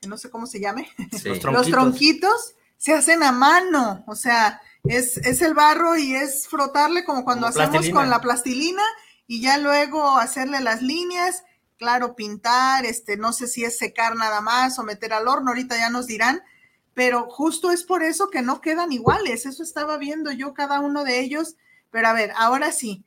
que 0.00 0.08
no 0.08 0.18
sé 0.18 0.28
cómo 0.30 0.46
se 0.46 0.60
llame, 0.60 0.88
Sí. 1.12 1.28
Los 1.28 1.42
los 1.42 1.68
Tronquitos. 1.68 1.70
tronquitos 1.70 2.54
se 2.76 2.92
hacen 2.92 3.22
a 3.22 3.32
mano, 3.32 4.04
o 4.06 4.14
sea, 4.16 4.60
es, 4.84 5.16
es 5.18 5.40
el 5.42 5.54
barro 5.54 5.96
y 5.96 6.14
es 6.14 6.48
frotarle 6.48 7.04
como 7.04 7.24
cuando 7.24 7.46
Como 7.46 7.50
hacemos 7.50 7.70
plastilina. 7.70 8.00
con 8.00 8.10
la 8.10 8.20
plastilina 8.20 8.82
y 9.28 9.40
ya 9.40 9.56
luego 9.58 10.18
hacerle 10.18 10.60
las 10.60 10.82
líneas, 10.82 11.44
claro, 11.78 12.16
pintar, 12.16 12.84
este, 12.84 13.16
no 13.16 13.32
sé 13.32 13.46
si 13.46 13.64
es 13.64 13.78
secar 13.78 14.16
nada 14.16 14.40
más 14.40 14.78
o 14.80 14.82
meter 14.82 15.12
al 15.12 15.28
horno, 15.28 15.50
ahorita 15.50 15.76
ya 15.76 15.90
nos 15.90 16.06
dirán, 16.08 16.42
pero 16.94 17.28
justo 17.30 17.70
es 17.70 17.84
por 17.84 18.02
eso 18.02 18.28
que 18.30 18.42
no 18.42 18.60
quedan 18.60 18.92
iguales, 18.92 19.46
eso 19.46 19.62
estaba 19.62 19.96
viendo 19.96 20.30
yo 20.32 20.54
cada 20.54 20.80
uno 20.80 21.04
de 21.04 21.20
ellos, 21.20 21.56
pero 21.90 22.08
a 22.08 22.12
ver, 22.12 22.32
ahora 22.36 22.72
sí, 22.72 23.04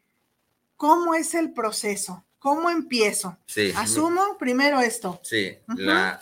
¿cómo 0.78 1.16
es 1.16 1.34
el 1.36 1.54
proceso? 1.54 2.24
¿Cómo 2.40 2.70
empiezo? 2.70 3.38
Sí. 3.48 3.74
Asumo 3.76 4.38
primero 4.38 4.80
esto. 4.80 5.20
Sí, 5.24 5.58
la, 5.78 6.22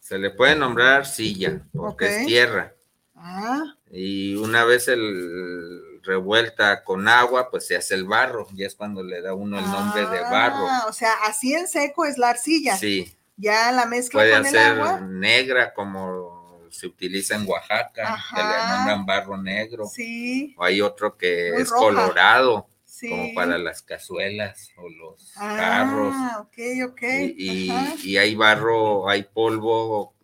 se 0.00 0.18
le 0.18 0.30
puede 0.30 0.54
nombrar 0.54 1.00
arcilla, 1.00 1.60
porque 1.72 2.20
es 2.20 2.26
tierra. 2.26 2.72
Ah, 3.16 3.74
Y 3.90 4.34
una 4.36 4.64
vez 4.64 4.86
el 4.88 6.00
revuelta 6.02 6.84
con 6.84 7.08
agua, 7.08 7.50
pues 7.50 7.66
se 7.66 7.74
hace 7.76 7.94
el 7.94 8.04
barro, 8.04 8.46
y 8.54 8.62
es 8.64 8.74
cuando 8.74 9.02
le 9.02 9.22
da 9.22 9.32
uno 9.34 9.58
el 9.58 9.64
nombre 9.64 10.02
de 10.02 10.20
barro. 10.20 10.66
Ah, 10.68 10.84
O 10.88 10.92
sea, 10.92 11.14
así 11.24 11.54
en 11.54 11.66
seco 11.66 12.04
es 12.04 12.18
la 12.18 12.28
arcilla. 12.30 12.76
Sí, 12.76 13.16
Ya 13.36 13.72
la 13.72 13.86
mezcla 13.86 14.20
Puede 14.20 14.32
con 14.36 14.46
el 14.46 14.52
ser 14.52 14.72
agua. 14.72 15.00
negra 15.00 15.72
como 15.74 16.43
se 16.74 16.86
utiliza 16.86 17.36
en 17.36 17.46
Oaxaca, 17.48 18.16
que 18.34 18.42
le 18.42 18.54
Ajá. 18.56 18.76
nombran 18.76 19.06
barro 19.06 19.36
negro. 19.36 19.86
Sí, 19.86 20.54
O 20.58 20.64
hay 20.64 20.80
otro 20.80 21.16
que 21.16 21.50
Muy 21.52 21.62
es 21.62 21.70
roja. 21.70 21.80
colorado, 21.80 22.68
sí. 22.84 23.08
como 23.08 23.34
para 23.34 23.58
las 23.58 23.82
cazuelas 23.82 24.70
o 24.76 24.88
los 24.88 25.32
carros. 25.34 26.14
Ah, 26.16 26.38
ok, 26.40 26.58
ok. 26.90 27.02
Y, 27.02 27.34
y- 27.38 27.70
Ajá. 27.70 27.94
y 28.04 28.16
hay 28.18 28.34
barro, 28.34 29.08
hay 29.08 29.22
polvo 29.24 30.14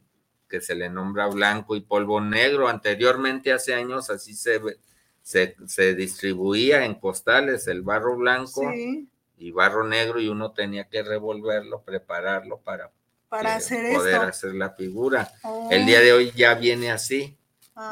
que 0.48 0.60
se 0.60 0.74
le 0.74 0.88
nombra 0.90 1.28
blanco 1.28 1.76
y 1.76 1.80
polvo 1.80 2.20
negro. 2.20 2.68
Anteriormente, 2.68 3.52
hace 3.52 3.72
años, 3.74 4.10
así 4.10 4.34
se, 4.34 4.60
se, 5.22 5.56
se 5.66 5.94
distribuía 5.94 6.84
en 6.84 6.94
costales 6.96 7.68
el 7.68 7.82
barro 7.82 8.16
blanco 8.16 8.68
Sí, 8.72 9.08
y 9.38 9.52
barro 9.52 9.86
negro 9.86 10.20
y 10.20 10.28
uno 10.28 10.52
tenía 10.52 10.88
que 10.88 11.02
revolverlo, 11.02 11.82
prepararlo 11.82 12.58
para 12.58 12.90
para 13.30 13.54
hacer 13.54 13.94
poder 13.94 14.14
esto. 14.16 14.26
hacer 14.26 14.54
la 14.54 14.70
figura. 14.70 15.32
Oh, 15.44 15.68
El 15.70 15.86
día 15.86 16.00
de 16.00 16.12
hoy 16.12 16.32
ya 16.36 16.54
viene 16.54 16.90
así, 16.90 17.38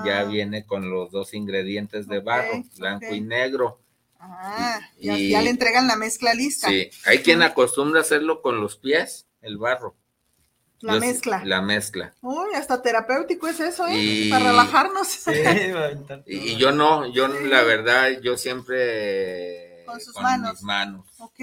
ya 0.05 0.21
ah, 0.21 0.25
viene 0.25 0.67
con 0.67 0.91
los 0.91 1.11
dos 1.11 1.33
ingredientes 1.33 2.07
de 2.09 2.19
barro, 2.21 2.63
blanco 2.77 3.15
y 3.15 3.21
negro. 3.23 3.81
Ah, 4.21 4.81
ya, 5.01 5.17
y- 5.17 5.31
ya 5.31 5.41
le 5.41 5.51
entregan 5.51 5.87
la 5.87 5.97
mezcla 5.97 6.35
lista. 6.35 6.69
Sí, 6.69 6.91
hay 7.07 7.19
quien 7.21 7.41
acostumbra 7.43 8.01
hacerlo 8.03 8.43
con 8.43 8.61
los 8.61 8.77
pies, 8.77 9.27
el 9.41 9.57
barro. 9.57 9.97
La 10.81 10.95
Yo- 10.95 11.01
mezcla. 11.01 11.43
La 11.45 11.63
mezcla. 11.63 12.15
Uy, 12.21 12.55
hasta 12.55 12.83
terapéutico 12.83 13.47
es 13.49 13.59
eso, 13.61 13.87
¿eh? 13.87 13.97
Y- 13.97 14.31
Para 14.31 14.51
relajarnos. 14.51 15.07
Sí, 15.09 15.31
Y, 16.27 16.57
yo 16.57 16.73
no, 16.73 17.07
yo 17.13 17.29
Sí. 17.29 17.45
la 17.49 17.63
verdad, 17.63 18.11
yo 18.23 18.37
siempre 18.37 19.85
Con 19.87 20.01
sus 20.01 20.15
manos. 20.21 20.53
mis 20.55 20.63
manos. 20.63 21.07
ok. 21.19 21.41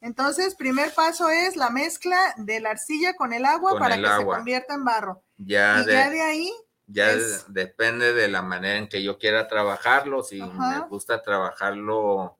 Entonces, 0.00 0.54
primer 0.54 0.92
paso 0.94 1.28
es 1.30 1.56
la 1.56 1.70
mezcla 1.70 2.18
de 2.36 2.60
la 2.60 2.70
arcilla 2.70 3.14
con 3.14 3.32
el 3.32 3.44
agua 3.44 3.70
Con 3.72 3.80
para 3.80 3.94
el 3.96 4.02
que 4.02 4.08
se 4.16 4.24
convierta 4.24 4.74
en 4.74 4.84
barro. 4.84 5.22
Ya, 5.38 5.80
y 5.82 5.86
de, 5.86 5.92
ya 5.92 6.10
de 6.10 6.20
ahí, 6.22 6.52
ya 6.86 7.10
es- 7.12 7.44
depende 7.48 8.12
de 8.12 8.28
la 8.28 8.42
manera 8.42 8.78
en 8.78 8.88
que 8.88 9.02
yo 9.02 9.18
quiera 9.18 9.48
trabajarlo. 9.48 10.22
Si 10.22 10.40
Ajá. 10.40 10.80
me 10.82 10.88
gusta 10.88 11.22
trabajarlo 11.22 12.38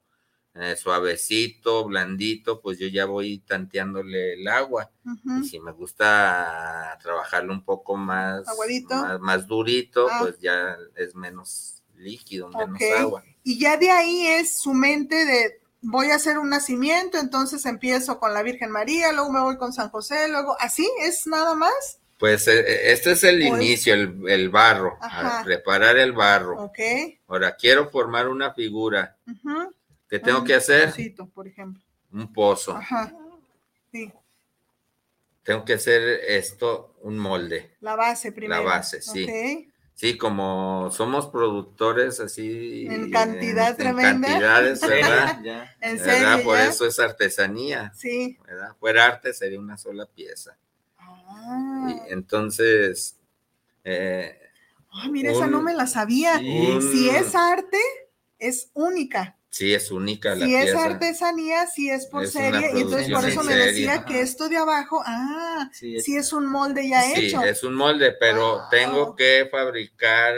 eh, 0.59 0.75
suavecito, 0.75 1.85
blandito, 1.85 2.63
pues 2.63 2.79
yo 2.79 2.87
ya 2.87 3.05
voy 3.05 3.41
tanteándole 3.41 4.35
el 4.41 4.49
agua. 4.49 4.91
Y 5.43 5.45
si 5.47 5.61
me 5.61 5.71
gusta 5.73 6.99
trabajarlo 7.03 7.53
un 7.53 7.63
poco 7.63 7.95
más, 7.97 8.49
Aguadito. 8.49 8.95
más, 8.95 9.21
más 9.21 9.47
durito, 9.47 10.09
Ah. 10.11 10.19
pues 10.23 10.39
ya 10.41 10.77
es 10.95 11.15
menos 11.15 11.83
líquido, 11.95 12.49
menos 12.49 12.81
agua. 12.99 13.23
y 13.43 13.59
ya 13.59 13.77
de 13.77 13.91
ahí 13.91 14.27
es 14.27 14.59
su 14.59 14.73
mente 14.73 15.25
de 15.27 15.61
voy 15.83 16.11
a 16.11 16.17
hacer 16.17 16.39
un 16.39 16.51
nacimiento, 16.51 17.19
entonces 17.19 17.65
empiezo 17.67 18.19
con 18.19 18.35
la 18.35 18.43
Virgen 18.43 18.71
María, 18.71 19.13
luego 19.13 19.31
me 19.33 19.41
voy 19.41 19.57
con 19.57 19.73
San 19.73 19.89
José, 19.91 20.29
luego 20.29 20.57
así 20.61 20.89
es 21.01 21.27
nada 21.27 21.55
más. 21.55 21.99
Pues 22.19 22.49
eh, 22.49 22.93
este 22.93 23.13
es 23.13 23.25
el 23.25 23.39
Pues- 23.47 23.63
inicio, 23.63 23.93
el, 23.95 24.23
el 24.29 24.49
barro, 24.49 24.97
a 25.03 25.43
preparar 25.45 25.99
el 25.99 26.13
barro. 26.13 26.63
Ok. 26.65 26.79
Ahora 27.29 27.55
quiero 27.57 27.91
formar 27.91 28.29
una 28.29 28.55
figura. 28.55 29.17
ujú, 29.27 29.75
¿Qué 30.09 30.19
tengo 30.19 30.39
un 30.41 30.45
que 30.47 30.55
hacer? 30.55 30.87
pocito, 30.91 31.27
por 31.29 31.47
ejemplo. 31.47 31.83
Un 32.13 32.33
pozo. 32.33 32.73
Ajá. 32.77 33.13
Sí, 33.93 34.11
Tengo 35.43 35.65
que 35.65 35.75
hacer 35.75 36.03
esto, 36.27 36.95
un 37.03 37.19
molde. 37.19 37.77
la 37.81 37.95
base 37.97 38.33
primero. 38.33 38.65
base, 38.65 39.01
sí. 39.03 39.71
Sí, 39.97 40.19
como 40.19 40.91
somos 40.93 41.27
productores 41.29 42.21
así. 42.21 42.87
En 42.87 43.11
cantidad 43.11 43.71
en 43.71 43.77
tremenda. 43.79 44.29
cantidades, 44.29 44.81
¿verdad? 44.87 45.41
Ya. 45.43 45.75
En 45.81 45.97
¿Verdad? 45.97 46.35
serio, 46.35 46.45
Por 46.45 46.57
ya? 46.59 46.67
eso 46.67 46.87
es 46.87 46.99
artesanía, 47.01 47.93
Sí. 47.95 48.39
¿verdad? 48.47 48.77
Fuera 48.79 49.07
arte 49.07 49.33
sería 49.33 49.59
una 49.59 49.79
sola 49.79 50.05
pieza. 50.05 50.57
Ah. 50.99 51.95
Y 52.09 52.13
entonces, 52.13 53.17
eh, 53.85 54.39
Ay, 54.93 55.11
mira, 55.11 55.33
esa 55.33 55.47
no 55.47 55.63
me 55.63 55.75
la 55.75 55.87
sabía. 55.87 56.39
Sí. 56.39 56.79
Si 56.93 57.09
es 57.09 57.35
arte, 57.35 57.79
es 58.39 58.71
única. 58.75 59.36
Sí 59.51 59.73
es 59.75 59.91
única 59.91 60.35
la 60.35 60.47
Si 60.47 60.55
es 60.55 60.65
pieza. 60.65 60.85
artesanía, 60.85 61.67
si 61.67 61.91
es 61.91 62.07
por 62.07 62.25
Es 62.25 62.33
serie. 62.33 62.71
Y 62.75 62.81
entonces 62.83 63.11
por 63.11 63.25
eso 63.25 63.43
me 63.43 63.53
serie. 63.53 63.67
decía 63.67 64.05
que 64.05 64.21
esto 64.21 64.49
de 64.49 64.57
abajo, 64.59 65.03
ah, 65.07 65.71
Sí, 65.73 65.97
es- 65.97 66.05
sí 66.05 66.17
es 66.17 66.33
un 66.33 66.47
molde 66.47 66.89
ya 66.89 67.03
Sí, 67.03 67.27
hecho. 67.29 67.43
es 67.43 67.63
un 67.65 67.75
molde, 67.75 68.13
pero 68.13 68.63
tengo 68.71 69.15
que 69.17 69.49
fabricar 69.51 70.35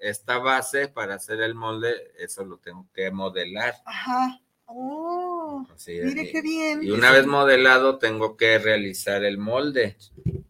esta 0.00 0.38
base 0.38 0.88
para 0.88 1.14
hacer 1.14 1.40
el 1.40 1.54
molde, 1.54 2.12
eso 2.18 2.44
lo 2.44 2.58
tengo 2.58 2.86
que 2.94 3.10
modelar. 3.10 3.74
Ajá. 3.84 4.40
Oh, 4.66 5.66
Así, 5.74 5.98
mire 6.02 6.30
qué 6.30 6.40
bien. 6.40 6.82
Y 6.82 6.90
una 6.90 7.10
vez 7.12 7.26
modelado, 7.26 7.98
tengo 7.98 8.36
que 8.36 8.58
realizar 8.58 9.22
el 9.24 9.36
molde. 9.36 9.96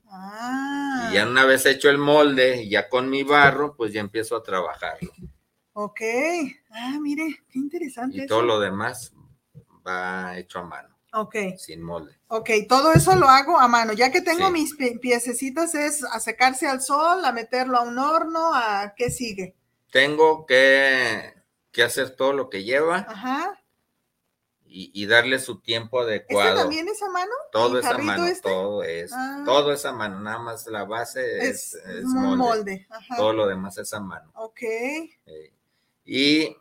Ah, 0.08 1.08
Y 1.10 1.14
ya 1.14 1.26
una 1.26 1.44
vez 1.44 1.66
hecho 1.66 1.90
el 1.90 1.98
molde, 1.98 2.68
ya 2.68 2.88
con 2.88 3.10
mi 3.10 3.24
barro, 3.24 3.74
pues 3.76 3.92
ya 3.92 4.00
empiezo 4.00 4.36
a 4.36 4.42
trabajarlo. 4.42 5.12
Ok. 5.74 6.00
Ah, 6.70 6.98
mire, 7.00 7.42
qué 7.50 7.58
interesante. 7.58 8.16
Y 8.16 8.20
eso. 8.20 8.28
todo 8.28 8.42
lo 8.42 8.58
demás 8.60 9.12
va 9.86 10.36
hecho 10.38 10.60
a 10.60 10.64
mano, 10.64 10.96
Ok, 11.12 11.36
sin 11.58 11.82
molde. 11.82 12.18
ok, 12.28 12.50
todo 12.68 12.92
eso 12.92 13.14
lo 13.16 13.28
hago 13.28 13.58
a 13.60 13.68
mano. 13.68 13.92
Ya 13.92 14.10
que 14.10 14.20
tengo 14.22 14.46
Sí. 14.46 14.52
mis 14.52 14.76
pie- 14.78 14.98
piececitos, 14.98 15.74
es 15.74 16.02
a 16.04 16.18
secarse 16.20 16.66
al 16.66 16.80
sol, 16.80 17.24
a 17.24 17.32
meterlo 17.32 17.76
a 17.78 17.82
un 17.82 17.98
horno, 17.98 18.54
a 18.54 18.94
qué 18.96 19.10
sigue. 19.10 19.54
Tengo 19.92 20.46
que, 20.46 21.34
que 21.70 21.82
hacer 21.82 22.16
todo 22.16 22.32
lo 22.32 22.48
que 22.50 22.64
lleva 22.64 23.06
Ajá. 23.08 23.60
y, 24.64 24.90
y 24.92 25.06
darle 25.06 25.38
su 25.38 25.60
tiempo 25.60 26.00
¿Este 26.00 26.10
adecuado. 26.34 26.56
también 26.62 26.88
es 26.88 27.00
a 27.02 27.08
mano? 27.10 27.30
Todo 27.52 27.78
¿El 27.78 27.84
es 27.84 27.90
a 27.90 27.98
mano, 27.98 28.26
este? 28.26 28.48
todo 28.48 28.82
es, 28.82 29.12
Ah. 29.12 29.42
todo 29.44 29.72
es 29.72 29.84
a 29.84 29.92
mano, 29.92 30.18
nada 30.20 30.38
más 30.38 30.66
la 30.66 30.84
base 30.84 31.38
es, 31.48 31.74
Es, 31.74 31.84
es 31.84 32.04
molde. 32.06 32.36
molde. 32.36 32.86
Ajá. 32.90 33.16
todo 33.16 33.32
lo 33.34 33.46
demás 33.46 33.78
es 33.78 33.92
a 33.92 34.00
mano. 34.00 34.32
Ok. 34.34 34.62
Eh, 34.62 35.53
y 36.04 36.56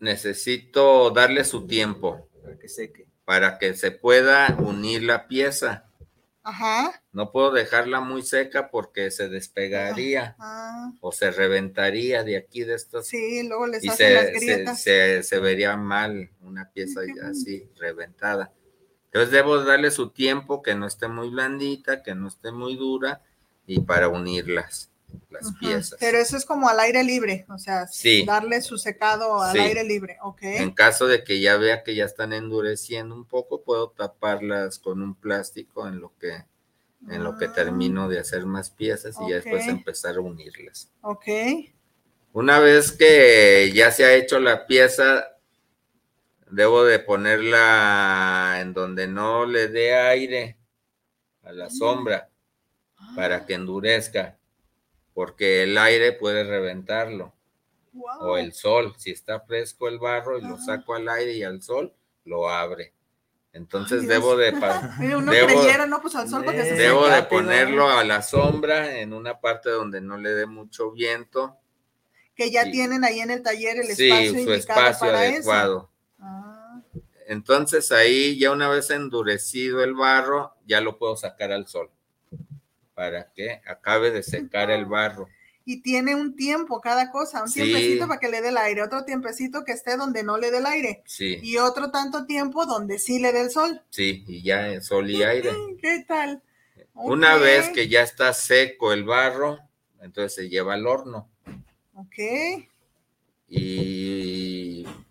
necesito 0.00 1.10
darle 1.10 1.44
su 1.44 1.66
tiempo 1.66 2.28
Para 2.42 2.58
que 2.58 2.68
seque. 2.68 3.06
para 3.24 3.58
que 3.58 3.74
se 3.74 3.90
pueda 3.90 4.56
unir 4.58 5.02
la 5.02 5.26
pieza. 5.28 5.84
Ajá. 6.42 7.02
No 7.12 7.30
puedo 7.30 7.50
dejarla 7.50 8.00
muy 8.00 8.22
seca 8.22 8.70
porque 8.70 9.10
se 9.10 9.28
despegaría 9.28 10.34
o 11.00 11.12
se 11.12 11.30
reventaría 11.30 12.24
de 12.24 12.38
aquí 12.38 12.64
de 12.64 12.74
estos 12.74 13.06
sí, 13.08 13.46
luego 13.46 13.66
les 13.66 13.84
y 13.84 13.88
hacen 13.90 14.14
las 14.14 14.26
se, 14.28 14.32
se, 14.32 14.38
grietas. 14.40 14.82
se- 14.82 15.22
se 15.24 15.38
vería 15.40 15.76
mal 15.76 16.30
una 16.40 16.70
pieza 16.70 17.00
así 17.24 17.68
reventada. 17.76 18.52
Entonces 19.06 19.30
debo 19.30 19.62
darle 19.62 19.90
su 19.90 20.10
tiempo, 20.10 20.62
que 20.62 20.74
no 20.74 20.86
esté 20.86 21.08
muy 21.08 21.28
blandita, 21.28 22.02
que 22.02 22.14
no 22.14 22.28
esté 22.28 22.50
muy 22.52 22.76
dura 22.76 23.22
y 23.66 23.80
para 23.80 24.08
unirlas, 24.08 24.90
las 25.30 25.52
piezas. 25.60 25.96
Pero 26.00 26.18
eso 26.18 26.36
es 26.36 26.44
como 26.44 26.68
al 26.68 26.80
aire 26.80 27.02
libre, 27.04 27.46
o 27.48 27.58
sea, 27.58 27.86
Sí. 27.86 28.24
darle 28.24 28.60
su 28.62 28.78
secado 28.78 29.42
al 29.42 29.52
Sí. 29.52 29.58
aire 29.58 29.84
libre, 29.84 30.18
ok. 30.22 30.42
En 30.42 30.70
caso 30.72 31.06
de 31.06 31.24
que 31.24 31.40
ya 31.40 31.56
vea 31.56 31.82
que 31.82 31.94
ya 31.94 32.04
están 32.04 32.32
endureciendo 32.32 33.14
un 33.14 33.24
poco, 33.24 33.62
puedo 33.62 33.90
taparlas 33.90 34.78
con 34.78 35.02
un 35.02 35.14
plástico 35.14 35.86
en 35.88 36.00
lo 36.00 36.12
que 36.18 36.44
en 37.08 37.22
lo 37.22 37.38
que 37.38 37.44
Ah, 37.44 37.52
termino 37.52 38.08
de 38.08 38.18
hacer 38.18 38.44
más 38.44 38.70
piezas 38.70 39.16
y 39.24 39.30
ya 39.30 39.36
después 39.36 39.68
empezar 39.68 40.16
a 40.16 40.20
unirlas. 40.20 40.90
Ok. 41.02 41.26
Una 42.32 42.58
vez 42.58 42.90
que 42.90 43.70
ya 43.72 43.92
se 43.92 44.04
ha 44.04 44.14
hecho 44.14 44.40
la 44.40 44.66
pieza, 44.66 45.28
debo 46.50 46.84
de 46.84 46.98
ponerla 46.98 48.58
en 48.60 48.72
donde 48.74 49.06
no 49.06 49.46
le 49.46 49.68
dé 49.68 49.94
aire 49.94 50.58
a 51.44 51.52
la 51.52 51.70
sombra 51.70 52.28
para 53.14 53.46
que 53.46 53.54
endurezca, 53.54 54.37
porque 55.18 55.64
el 55.64 55.76
aire 55.76 56.12
puede 56.12 56.44
reventarlo, 56.44 57.34
Wow. 57.92 58.20
o 58.20 58.36
el 58.38 58.52
sol, 58.52 58.94
si 58.98 59.10
está 59.10 59.40
fresco 59.40 59.88
el 59.88 59.98
barro 59.98 60.38
y 60.38 60.42
lo 60.42 60.56
saco 60.58 60.94
al 60.94 61.08
aire 61.08 61.32
y 61.32 61.42
al 61.42 61.60
sol, 61.60 61.92
lo 62.24 62.48
abre. 62.48 62.92
Entonces 63.52 64.02
Ay, 64.02 64.06
debo 64.06 64.36
de, 64.36 64.52
uno 65.16 65.32
debo- 65.32 65.46
creyera, 65.46 65.86
no, 65.86 66.00
pues 66.00 66.14
al 66.14 66.28
sol 66.28 66.44
porque 66.44 66.62
se 66.62 66.74
debo 66.74 67.06
de 67.06 67.16
rápido, 67.22 67.28
ponerlo 67.30 67.90
a 67.90 68.04
la 68.04 68.22
sombra 68.22 69.00
en 69.00 69.12
una 69.12 69.40
parte 69.40 69.70
donde 69.70 70.00
no 70.00 70.18
le 70.18 70.30
dé 70.30 70.46
mucho 70.46 70.92
viento. 70.92 71.56
que 72.36 72.52
ya 72.52 72.70
tienen 72.70 73.02
ahí 73.02 73.18
en 73.18 73.32
el 73.32 73.42
taller 73.42 73.76
el 73.78 73.86
Sí, 73.88 74.08
espacio 74.08 74.32
su 74.34 74.38
indicado 74.38 74.58
espacio 74.86 75.06
para 75.08 75.18
adecuado. 75.18 75.76
eso. 75.78 75.90
Ah, 76.20 76.80
Entonces 77.26 77.90
ahí 77.90 78.38
ya 78.38 78.52
una 78.52 78.68
vez 78.68 78.88
endurecido 78.90 79.82
el 79.82 79.94
barro, 79.94 80.54
ya 80.64 80.80
lo 80.80 80.96
puedo 80.96 81.16
sacar 81.16 81.50
al 81.50 81.66
sol 81.66 81.90
para 82.98 83.30
que 83.32 83.60
acabe 83.64 84.10
de 84.10 84.24
secar 84.24 84.72
el 84.72 84.84
barro. 84.84 85.28
y 85.64 85.82
tiene 85.82 86.14
un 86.16 86.34
tiempo 86.34 86.80
cada 86.80 87.12
cosa, 87.12 87.42
un 87.42 87.48
Sí. 87.48 87.60
tiempecito 87.60 88.08
para 88.08 88.18
que 88.18 88.28
le 88.28 88.40
dé 88.40 88.48
el 88.48 88.56
aire, 88.56 88.82
otro 88.82 89.04
tiempecito 89.04 89.64
que 89.64 89.72
esté 89.72 89.96
donde 89.98 90.24
no 90.24 90.36
le 90.38 90.50
dé 90.50 90.58
el 90.58 90.66
aire 90.66 91.02
Sí, 91.06 91.38
y 91.42 91.58
otro 91.58 91.90
tanto 91.92 92.24
tiempo 92.26 92.64
donde 92.66 92.98
sí 92.98 93.18
le 93.20 93.32
dé 93.32 93.42
el 93.42 93.50
sol. 93.50 93.80
sí, 93.90 94.24
y 94.26 94.42
ya 94.42 94.72
en 94.72 94.82
sol 94.82 95.08
y 95.10 95.22
aire. 95.22 95.52
¿Qué 95.80 96.04
tal? 96.08 96.42
Una 96.94 97.36
vez 97.36 97.68
que 97.68 97.86
ya 97.86 98.02
está 98.02 98.32
seco 98.32 98.92
el 98.94 99.04
barro, 99.04 99.58
entonces 100.00 100.34
se 100.34 100.48
lleva 100.48 100.72
al 100.74 100.86
horno 100.86 101.28
Ok. 101.94 102.16
y 103.46 103.58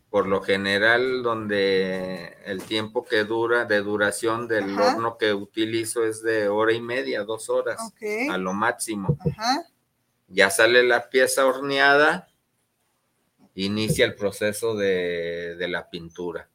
por 0.10 0.26
lo 0.28 0.42
general 0.42 1.22
donde 1.24 2.38
el 2.46 2.64
tiempo 2.64 3.06
que 3.06 3.24
dura 3.26 3.66
de 3.66 3.82
duración 3.82 4.48
del 4.48 4.78
Ajá. 4.78 4.96
horno 4.96 5.18
que 5.18 5.34
utilizo 5.34 6.06
es 6.06 6.24
de 6.24 6.48
hora 6.48 6.72
y 6.74 6.82
media, 6.82 7.24
dos 7.24 7.50
horas 7.50 7.78
a 8.30 8.38
lo 8.38 8.54
máximo. 8.54 9.18
Ajá. 9.20 9.66
Ya 10.30 10.50
sale 10.50 10.84
la 10.84 11.10
pieza 11.10 11.46
horneada, 11.46 12.30
inicia 13.56 14.06
el 14.06 14.16
proceso 14.16 14.76
de, 14.76 15.56
de 15.58 15.68
la 15.68 15.90
pintura. 15.90 16.50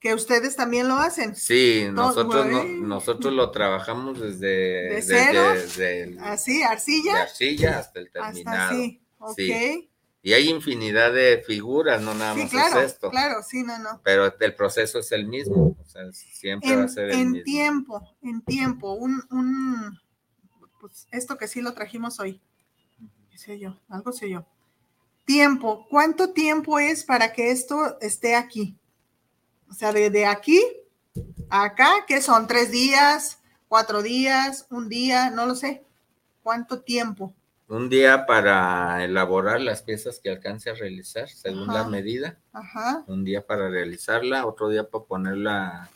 Que 0.00 0.14
ustedes 0.14 0.54
también 0.54 0.86
lo 0.86 0.94
hacen. 0.94 1.34
Sí, 1.34 1.88
nosotros, 1.90 2.46
no- 2.46 2.62
nosotros 2.64 3.32
lo 3.32 3.50
trabajamos 3.50 4.20
desde, 4.20 4.46
¿De 4.46 4.94
desde- 4.96 5.24
cero? 5.26 5.50
desde 5.54 6.02
el- 6.04 6.18
Así, 6.20 6.58
de 6.58 6.64
arcilla. 6.64 7.22
arcilla 7.22 7.78
hasta 7.80 7.98
el 8.00 8.06
Hasta 8.06 8.20
terminado. 8.32 8.70
así. 8.70 9.02
Ok. 9.18 9.34
Sí. 9.36 9.87
Y 10.28 10.34
hay 10.34 10.50
infinidad 10.50 11.12
de 11.14 11.42
figuras, 11.46 12.02
no 12.02 12.12
nada 12.14 12.34
Sí, 12.34 12.40
más 12.42 12.50
claro, 12.50 12.80
es 12.80 12.92
esto. 12.92 13.08
claro, 13.10 13.42
sí, 13.42 13.62
no, 13.62 13.78
no. 13.78 14.00
Pero 14.04 14.38
el 14.38 14.54
proceso 14.54 14.98
es 14.98 15.10
el 15.12 15.26
mismo, 15.26 15.74
o 15.80 15.84
sea, 15.86 16.02
siempre 16.12 16.76
va 16.76 16.82
a 16.82 16.84
En, 16.84 16.88
ser 16.90 17.04
el 17.10 17.12
en 17.12 17.30
mismo. 17.32 17.44
tiempo, 17.44 18.16
en 18.20 18.42
tiempo, 18.42 18.92
un, 18.92 19.22
un, 19.30 19.98
pues 20.80 21.06
esto 21.12 21.38
que 21.38 21.48
sí 21.48 21.62
lo 21.62 21.72
trajimos 21.72 22.20
hoy. 22.20 22.42
¿Qué 23.30 23.38
sé 23.38 23.58
yo? 23.58 23.80
Algo 23.88 24.12
sé 24.12 24.28
yo. 24.28 24.44
Tiempo, 25.24 25.86
¿cuánto 25.88 26.34
tiempo 26.34 26.78
es 26.78 27.04
para 27.04 27.32
que 27.32 27.50
esto 27.50 27.98
esté 28.02 28.34
aquí? 28.36 28.76
O 29.70 29.72
sea, 29.72 29.94
de, 29.94 30.10
de 30.10 30.26
aquí 30.26 30.60
a 31.48 31.64
acá, 31.64 32.04
¿qué 32.06 32.20
son? 32.20 32.46
¿Tres 32.46 32.70
días? 32.70 33.38
¿Cuatro 33.66 34.02
días? 34.02 34.66
¿Un 34.68 34.90
día? 34.90 35.30
No 35.30 35.46
lo 35.46 35.54
sé. 35.54 35.86
¿Cuánto 36.42 36.82
tiempo? 36.82 37.34
Un 37.68 37.90
día 37.90 38.24
para 38.24 39.04
elaborar 39.04 39.60
las 39.60 39.82
piezas 39.82 40.20
que 40.20 40.30
alcance 40.30 40.70
a 40.70 40.74
realizar 40.74 41.28
según 41.28 41.68
Ajá. 41.68 41.82
la 41.82 41.88
medida, 41.88 42.38
Ajá. 42.52 43.04
un 43.06 43.24
día 43.24 43.46
para 43.46 43.68
realizarla, 43.68 44.46
otro 44.46 44.70
día 44.70 44.88
para 44.88 45.04
ponerla 45.04 45.90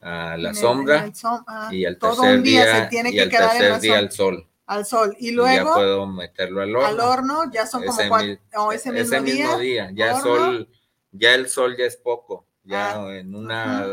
a 0.00 0.36
la 0.38 0.48
En 0.50 0.54
sombra 0.54 0.98
en 1.00 1.04
el 1.04 1.12
som- 1.12 1.44
ah, 1.46 1.68
y 1.70 1.84
al 1.84 1.98
todo 1.98 2.22
tercer 2.22 2.36
un 2.38 2.42
día, 2.42 2.64
día, 2.64 2.74
se 2.84 2.86
tiene 2.88 3.10
y 3.10 3.12
que 3.14 3.20
al 3.22 3.28
quedar 3.28 3.42
en 3.42 3.58
tercer 3.58 3.70
la 3.72 3.78
día 3.80 3.98
al 3.98 4.12
sol. 4.12 4.46
al 4.66 4.86
sol. 4.86 5.14
Y 5.18 5.26
Y 5.28 5.30
ya 5.30 5.36
luego 5.36 5.74
puedo 5.74 6.06
meterlo 6.06 6.62
al 6.62 6.74
horno. 6.76 6.86
al 6.88 7.00
horno, 7.00 7.50
ya 7.52 7.66
son 7.66 7.84
como 7.84 8.00
Ese 8.00 8.08
cuatro, 8.08 8.26
mi- 8.28 8.38
o 8.56 8.72
ese 8.72 8.90
mismo 8.92 9.58
día. 9.58 9.90
Ya 9.92 10.14
horno. 10.16 10.22
sol, 10.22 10.68
ya 11.12 11.34
el 11.34 11.48
sol 11.50 11.76
ya 11.76 11.84
es 11.84 11.96
poco, 11.98 12.46
ya 12.64 12.92
Ah, 12.94 13.14
en 13.14 13.34
una. 13.34 13.84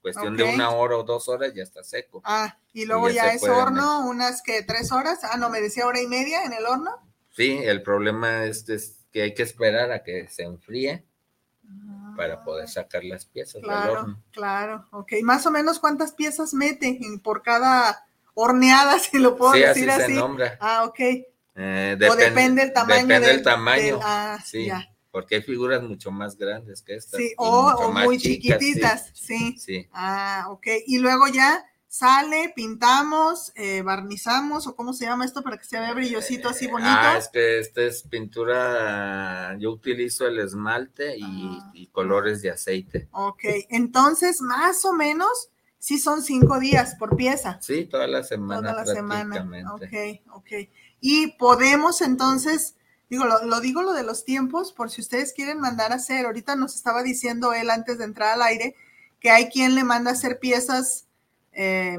Cuestión 0.00 0.36
de 0.36 0.44
una 0.44 0.70
hora 0.70 0.96
o 0.96 1.02
dos 1.02 1.28
horas 1.28 1.52
ya 1.54 1.62
está 1.62 1.82
seco. 1.84 2.22
Ah, 2.24 2.58
y 2.72 2.86
luego 2.86 3.10
Y 3.10 3.14
ya 3.14 3.32
es 3.32 3.42
horno, 3.42 4.06
unas 4.06 4.42
que 4.42 4.62
tres 4.62 4.92
horas. 4.92 5.20
Ah, 5.24 5.36
no, 5.36 5.50
me 5.50 5.60
decía 5.60 5.86
hora 5.86 6.00
y 6.00 6.06
media 6.06 6.44
en 6.44 6.52
el 6.52 6.64
horno. 6.66 6.90
Sí, 7.30 7.58
el 7.62 7.82
problema 7.82 8.44
es, 8.44 8.68
es 8.68 8.96
que 9.12 9.22
hay 9.22 9.34
que 9.34 9.42
esperar 9.42 9.92
a 9.92 10.02
que 10.02 10.28
se 10.28 10.42
enfríe 10.44 11.04
para 12.16 12.42
poder 12.44 12.68
sacar 12.68 13.04
las 13.04 13.24
piezas 13.24 13.62
del 13.62 13.70
Ah, 13.70 13.82
Claro, 13.84 13.92
horno. 14.00 14.22
claro. 14.32 14.84
Ok, 14.92 15.12
más 15.22 15.46
o 15.46 15.50
menos 15.50 15.78
cuántas 15.78 16.12
piezas 16.12 16.52
mete 16.54 16.98
por 17.22 17.42
cada 17.42 18.04
horneada, 18.34 18.98
si 18.98 19.18
lo 19.18 19.36
puedo 19.36 19.52
Sí, 19.54 19.62
así 19.64 19.80
decir 19.82 19.94
se 19.96 20.04
así. 20.04 20.14
nombra. 20.14 20.56
Ah, 20.60 20.84
ok. 20.84 20.98
Eh, 21.56 21.98
o 22.10 22.16
depende 22.16 22.62
el 22.62 22.72
tamaño. 22.72 22.94
Depende 23.06 23.26
del- 23.26 23.36
del 23.36 23.42
tamaño. 23.44 23.82
del- 23.96 23.98
ah, 24.02 24.38
sí, 24.44 24.66
ya. 24.66 24.89
Porque 25.10 25.36
hay 25.36 25.42
figuras 25.42 25.82
mucho 25.82 26.10
más 26.10 26.36
grandes 26.36 26.82
que 26.82 26.94
estas. 26.96 27.18
Sí, 27.20 27.32
o, 27.36 27.92
muy 27.92 28.18
chicas, 28.18 28.58
chiquititas, 28.58 29.10
sí. 29.14 29.56
Sí, 29.58 29.88
Ah, 29.92 30.46
ok. 30.50 30.66
Y 30.86 30.98
luego 30.98 31.26
ya 31.28 31.64
sale, 31.88 32.52
pintamos, 32.54 33.50
eh, 33.56 33.82
barnizamos, 33.82 34.68
o 34.68 34.76
cómo 34.76 34.92
se 34.92 35.06
llama 35.06 35.24
esto 35.24 35.42
para 35.42 35.58
que 35.58 35.64
se 35.64 35.80
vea 35.80 35.92
brillosito 35.92 36.48
así 36.48 36.68
bonito. 36.68 36.88
Ah, 36.92 37.16
es 37.18 37.28
que 37.28 37.58
esta 37.58 37.82
es 37.82 38.04
pintura, 38.04 39.56
yo 39.58 39.72
utilizo 39.72 40.26
el 40.26 40.38
esmalte 40.38 41.16
y, 41.18 41.58
Ah. 41.60 41.70
y 41.74 41.88
colores 41.88 42.42
de 42.42 42.50
aceite. 42.50 43.08
Ok, 43.12 43.42
entonces 43.70 44.40
más 44.40 44.84
o 44.84 44.92
menos 44.92 45.50
sí 45.78 45.98
son 45.98 46.22
cinco 46.22 46.60
días 46.60 46.94
por 46.94 47.16
pieza. 47.16 47.58
Sí, 47.60 47.86
toda 47.86 48.06
la 48.06 48.22
semana 48.22 48.70
Toda 48.70 48.84
la 48.84 48.94
semana. 48.94 49.74
Ok, 49.74 50.20
ok. 50.34 50.48
Y 51.00 51.32
podemos 51.38 52.02
entonces, 52.02 52.76
digo, 53.10 53.24
lo, 53.26 53.44
lo 53.44 53.60
digo 53.60 53.82
lo 53.82 53.92
de 53.92 54.04
los 54.04 54.24
tiempos, 54.24 54.72
por 54.72 54.90
si 54.90 55.00
ustedes 55.02 55.32
quieren 55.34 55.60
mandar 55.60 55.92
a 55.92 55.96
hacer, 55.96 56.24
ahorita 56.24 56.56
nos 56.56 56.74
estaba 56.76 57.02
diciendo 57.02 57.52
él 57.52 57.68
antes 57.68 57.98
de 57.98 58.04
entrar 58.04 58.32
al 58.34 58.42
aire, 58.42 58.74
que 59.20 59.30
hay 59.30 59.50
quien 59.50 59.74
le 59.74 59.84
manda 59.84 60.10
a 60.10 60.14
hacer 60.14 60.38
piezas 60.38 61.06
eh, 61.52 61.98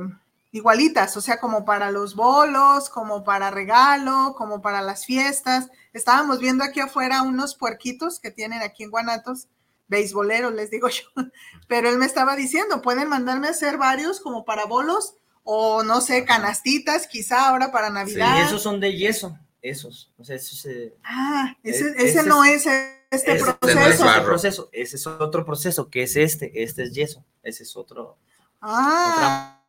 igualitas, 0.52 1.15
o 1.17 1.21
sea, 1.21 1.39
como 1.39 1.65
para 1.65 1.91
los 1.91 2.15
bolos, 2.15 2.89
como 2.89 3.24
para 3.24 3.52
regalo, 3.52 4.34
como 4.38 4.62
para 4.62 4.82
las 4.82 5.06
fiestas. 5.06 5.69
Estábamos 5.93 6.39
viendo 6.39 6.63
aquí 6.63 6.80
afuera 6.80 7.21
unos 7.21 7.56
puerquitos 7.56 8.19
que 8.19 8.32
tienen 8.32 8.62
aquí 8.62 8.84
en 8.84 8.91
Guanatos, 8.91 9.47
beisboleros, 9.88 10.54
les 10.54 10.71
digo 10.71 10.88
yo, 10.89 11.04
pero 11.67 11.89
él 11.89 11.97
me 11.97 12.06
estaba 12.06 12.36
diciendo, 12.36 12.82
pueden 12.82 13.10
mandarme 13.10 13.47
a 13.47 13.52
hacer 13.52 13.78
varios 13.78 14.19
como 14.21 14.45
para 14.45 14.65
bolos 14.65 15.15
o 15.43 15.84
no 15.84 16.02
sé, 16.02 16.24
canastitas, 16.24 17.08
quizá 17.08 17.50
ahora 17.50 17.71
para 17.71 17.88
Sí, 17.88 17.93
Navidad. 17.93 18.41
esos 18.43 18.62
son 18.62 18.80
de 18.80 18.95
yeso, 18.95 19.38
esos. 19.62 20.12
O 20.17 20.24
sea, 20.24 20.36
esos 20.36 20.65
eh, 20.65 20.95
Ah, 21.04 21.56
ese, 21.63 21.80
Es- 21.89 21.95
ese 21.95 22.08
ese 22.19 22.24
no 22.24 22.43
es- 22.43 22.65
es 22.65 22.95
este 23.12 23.34
ese- 23.34 23.43
proceso. 23.54 23.80
no 23.80 23.86
es 23.88 23.95
ese 23.95 24.04
barro. 24.04 24.26
proceso. 24.26 24.69
Ese 24.71 24.95
es 24.95 25.08
otro 25.08 25.45
proceso, 25.45 25.89
que 25.89 26.04
es 26.04 26.15
este. 26.15 26.63
Este 26.63 26.84
es 26.84 26.93
yeso. 26.93 27.24
Ese 27.43 27.63
es 27.63 27.76
otro, 27.76 28.17
ah, 28.62 29.62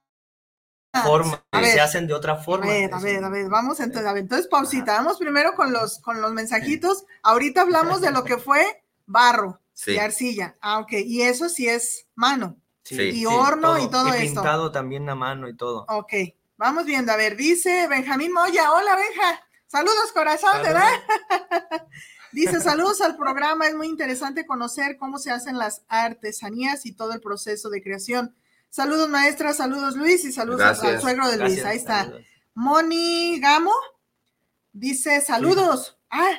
otra 0.94 1.02
forma. 1.04 1.44
a 1.50 1.60
ver, 1.60 1.72
se 1.72 1.80
hacen 1.80 2.06
de 2.06 2.14
otra 2.14 2.34
a 2.34 2.36
forma. 2.36 2.66
ver, 2.66 2.92
a 2.92 2.98
ver, 3.00 3.24
a 3.24 3.28
ver, 3.28 3.48
vamos 3.48 3.80
entonces, 3.80 4.06
a 4.08 4.12
ver, 4.12 4.22
entonces 4.24 4.46
pausita, 4.48 4.94
vamos 4.94 5.18
primero 5.18 5.54
con 5.54 5.72
los, 5.72 5.98
con 6.00 6.20
los 6.20 6.32
mensajitos. 6.32 7.04
Ahorita 7.22 7.62
hablamos 7.62 8.00
de 8.00 8.10
lo 8.10 8.24
que 8.24 8.36
fue 8.38 8.84
barro 9.06 9.60
Sí. 9.74 9.92
y 9.92 9.98
arcilla. 9.98 10.56
Ah, 10.60 10.78
ok, 10.80 10.92
y 11.04 11.22
eso 11.22 11.48
sí 11.48 11.66
es 11.68 12.06
mano. 12.14 12.56
Sí. 12.84 13.00
Y 13.00 13.26
horno 13.26 13.78
y 13.78 13.88
todo 13.90 14.08
y 14.08 14.10
esto. 14.10 14.20
pintado 14.42 14.70
también 14.72 15.08
a 15.08 15.14
mano 15.14 15.48
y 15.48 15.56
todo. 15.56 15.86
Ok, 15.88 16.12
vamos 16.58 16.84
viendo, 16.84 17.12
a 17.12 17.16
ver, 17.16 17.36
dice 17.36 17.86
Benjamín 17.88 18.32
Moya, 18.32 18.70
hola 18.72 18.96
Benja, 18.96 19.40
saludos 19.72 20.12
corazón, 20.12 20.62
¿verdad? 20.62 20.90
Dice, 22.32 22.60
saludos 22.60 23.00
al 23.00 23.16
programa, 23.16 23.66
es 23.68 23.74
muy 23.74 23.88
interesante 23.88 24.46
conocer 24.46 24.96
cómo 24.98 25.18
se 25.18 25.30
hacen 25.30 25.56
las 25.58 25.82
artesanías 25.88 26.84
y 26.86 26.92
todo 26.92 27.12
el 27.14 27.20
proceso 27.20 27.70
de 27.70 27.82
creación. 27.82 28.34
Saludos 28.68 29.08
maestra, 29.08 29.52
saludos 29.54 29.96
Luis 29.96 30.24
y 30.24 30.32
saludos 30.32 30.82
al- 30.82 31.00
suegro 31.00 31.28
de 31.30 31.36
Luis, 31.38 31.56
Gracias, 31.56 31.66
ahí 31.66 31.76
está. 31.78 32.04
saludos. 32.04 32.26
Moni 32.54 33.40
Gamo 33.40 33.72
dice, 34.72 35.20
saludos. 35.22 35.98
Ah, 36.10 36.32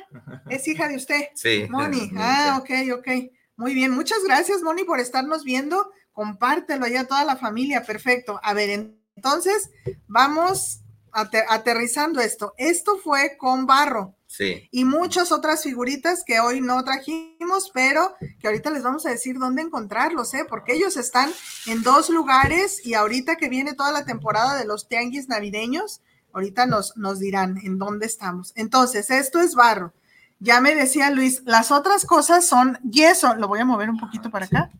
es 0.49 0.67
hija 0.67 0.87
de 0.87 0.95
usted. 0.95 1.21
Sí. 1.33 1.65
Moni, 1.69 2.11
ah, 2.17 2.59
ok, 2.61 2.69
ok. 2.99 3.07
Muy 3.55 3.73
bien, 3.73 3.91
muchas 3.91 4.19
gracias, 4.23 4.61
Moni, 4.61 4.83
por 4.83 4.99
estarnos 4.99 5.43
viendo. 5.43 5.91
Compártelo 6.11 6.85
ya 6.87 7.01
a 7.01 7.07
toda 7.07 7.23
la 7.25 7.35
familia, 7.37 7.83
perfecto. 7.83 8.39
A 8.43 8.53
ver, 8.53 8.93
entonces 9.15 9.71
vamos 10.07 10.82
ate- 11.13 11.45
aterrizando 11.49 12.19
esto. 12.21 12.53
Esto 12.57 12.97
fue 13.03 13.37
con 13.37 13.65
barro 13.65 14.15
Sí. 14.27 14.67
y 14.71 14.83
muchas 14.83 15.31
otras 15.31 15.61
figuritas 15.63 16.23
que 16.25 16.39
hoy 16.39 16.59
no 16.59 16.83
trajimos, 16.83 17.69
pero 17.73 18.15
que 18.39 18.47
ahorita 18.47 18.71
les 18.71 18.81
vamos 18.83 19.05
a 19.05 19.09
decir 19.11 19.37
dónde 19.37 19.61
encontrarlos, 19.61 20.33
¿eh? 20.33 20.45
Porque 20.49 20.73
ellos 20.73 20.97
están 20.97 21.31
en 21.67 21.83
dos 21.83 22.09
lugares 22.09 22.85
y 22.85 22.95
ahorita 22.95 23.35
que 23.35 23.49
viene 23.49 23.73
toda 23.73 23.91
la 23.91 24.05
temporada 24.05 24.55
de 24.57 24.65
los 24.65 24.87
tianguis 24.87 25.29
navideños, 25.29 26.01
ahorita 26.33 26.65
nos, 26.65 26.97
nos 26.97 27.19
dirán 27.19 27.59
en 27.63 27.77
dónde 27.77 28.07
estamos. 28.07 28.53
Entonces, 28.55 29.11
esto 29.11 29.39
es 29.39 29.53
barro. 29.53 29.93
Ya 30.39 30.59
me 30.61 30.73
decía 30.73 31.11
Luis, 31.11 31.43
las 31.45 31.69
otras 31.71 32.03
cosas 32.05 32.45
son 32.47 32.79
yeso. 32.83 33.35
Lo 33.35 33.47
voy 33.47 33.59
a 33.59 33.65
mover 33.65 33.89
un 33.89 33.99
poquito 33.99 34.31
para 34.31 34.47
acá. 34.47 34.71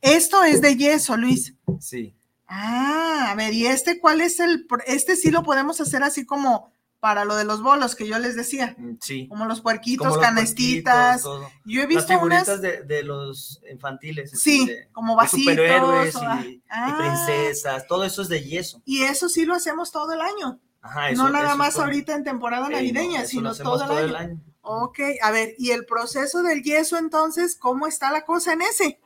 Esto 0.00 0.42
es 0.42 0.60
de 0.62 0.74
yeso, 0.76 1.16
Luis. 1.18 1.54
Sí. 1.80 2.15
Ah, 2.48 3.28
a 3.30 3.34
ver, 3.34 3.52
¿y 3.54 3.66
este 3.66 3.98
cuál 3.98 4.20
es 4.20 4.38
el? 4.40 4.66
Este 4.86 5.16
sí 5.16 5.30
lo 5.30 5.42
podemos 5.42 5.80
hacer 5.80 6.02
así 6.02 6.24
como 6.24 6.72
para 7.00 7.24
lo 7.24 7.36
de 7.36 7.44
los 7.44 7.62
bolos 7.62 7.94
que 7.94 8.06
yo 8.08 8.18
les 8.18 8.34
decía, 8.36 8.74
Mm, 8.78 8.94
Sí. 9.00 9.28
como 9.28 9.44
los 9.44 9.60
puerquitos, 9.60 10.06
Como 10.06 10.16
los 10.16 10.24
canestitas. 10.24 11.22
puerquitos, 11.22 11.50
todo. 11.50 11.50
Yo 11.64 11.80
he 11.80 11.84
Las 11.84 11.88
visto 11.88 12.06
figuritas 12.14 12.48
unas, 12.48 12.60
de, 12.62 12.82
de 12.82 13.02
los 13.02 13.60
infantiles. 13.70 14.30
sí, 14.30 14.66
de- 14.66 14.88
como 14.92 15.14
vasitos. 15.14 15.52
superhéroes 15.52 16.16
o- 16.16 16.22
y, 16.44 16.48
y 16.48 16.62
ah, 16.70 16.96
princesas. 16.98 17.86
Todo 17.86 18.04
eso 18.04 18.22
es 18.22 18.28
de 18.28 18.42
yeso. 18.42 18.80
Y 18.84 19.02
eso 19.02 19.28
sí 19.28 19.44
lo 19.44 19.54
hacemos 19.54 19.92
todo 19.92 20.12
el 20.14 20.20
año. 20.20 20.58
Ajá, 20.80 21.10
eso- 21.10 21.22
no 21.22 21.30
nada 21.30 21.48
eso 21.48 21.56
más 21.58 21.76
ahorita 21.78 22.14
en 22.14 22.24
temporada 22.24 22.66
Ey, 22.66 22.70
no, 22.70 22.76
navideña, 23.00 23.22
lo 23.22 23.26
sino 23.28 23.50
hacemos 23.50 23.84
todo, 23.84 23.98
el, 23.98 24.16
año. 24.16 24.40
Ok, 24.62 24.98
a 25.22 25.30
ver, 25.30 25.54
y 25.58 25.70
el 25.72 25.84
proceso 25.84 26.42
del 26.42 26.62
yeso 26.62 26.96
entonces, 26.96 27.56
¿cómo 27.56 27.86
está 27.86 28.10
la 28.10 28.24
cosa 28.24 28.52
en 28.52 28.62
ese? 28.62 29.00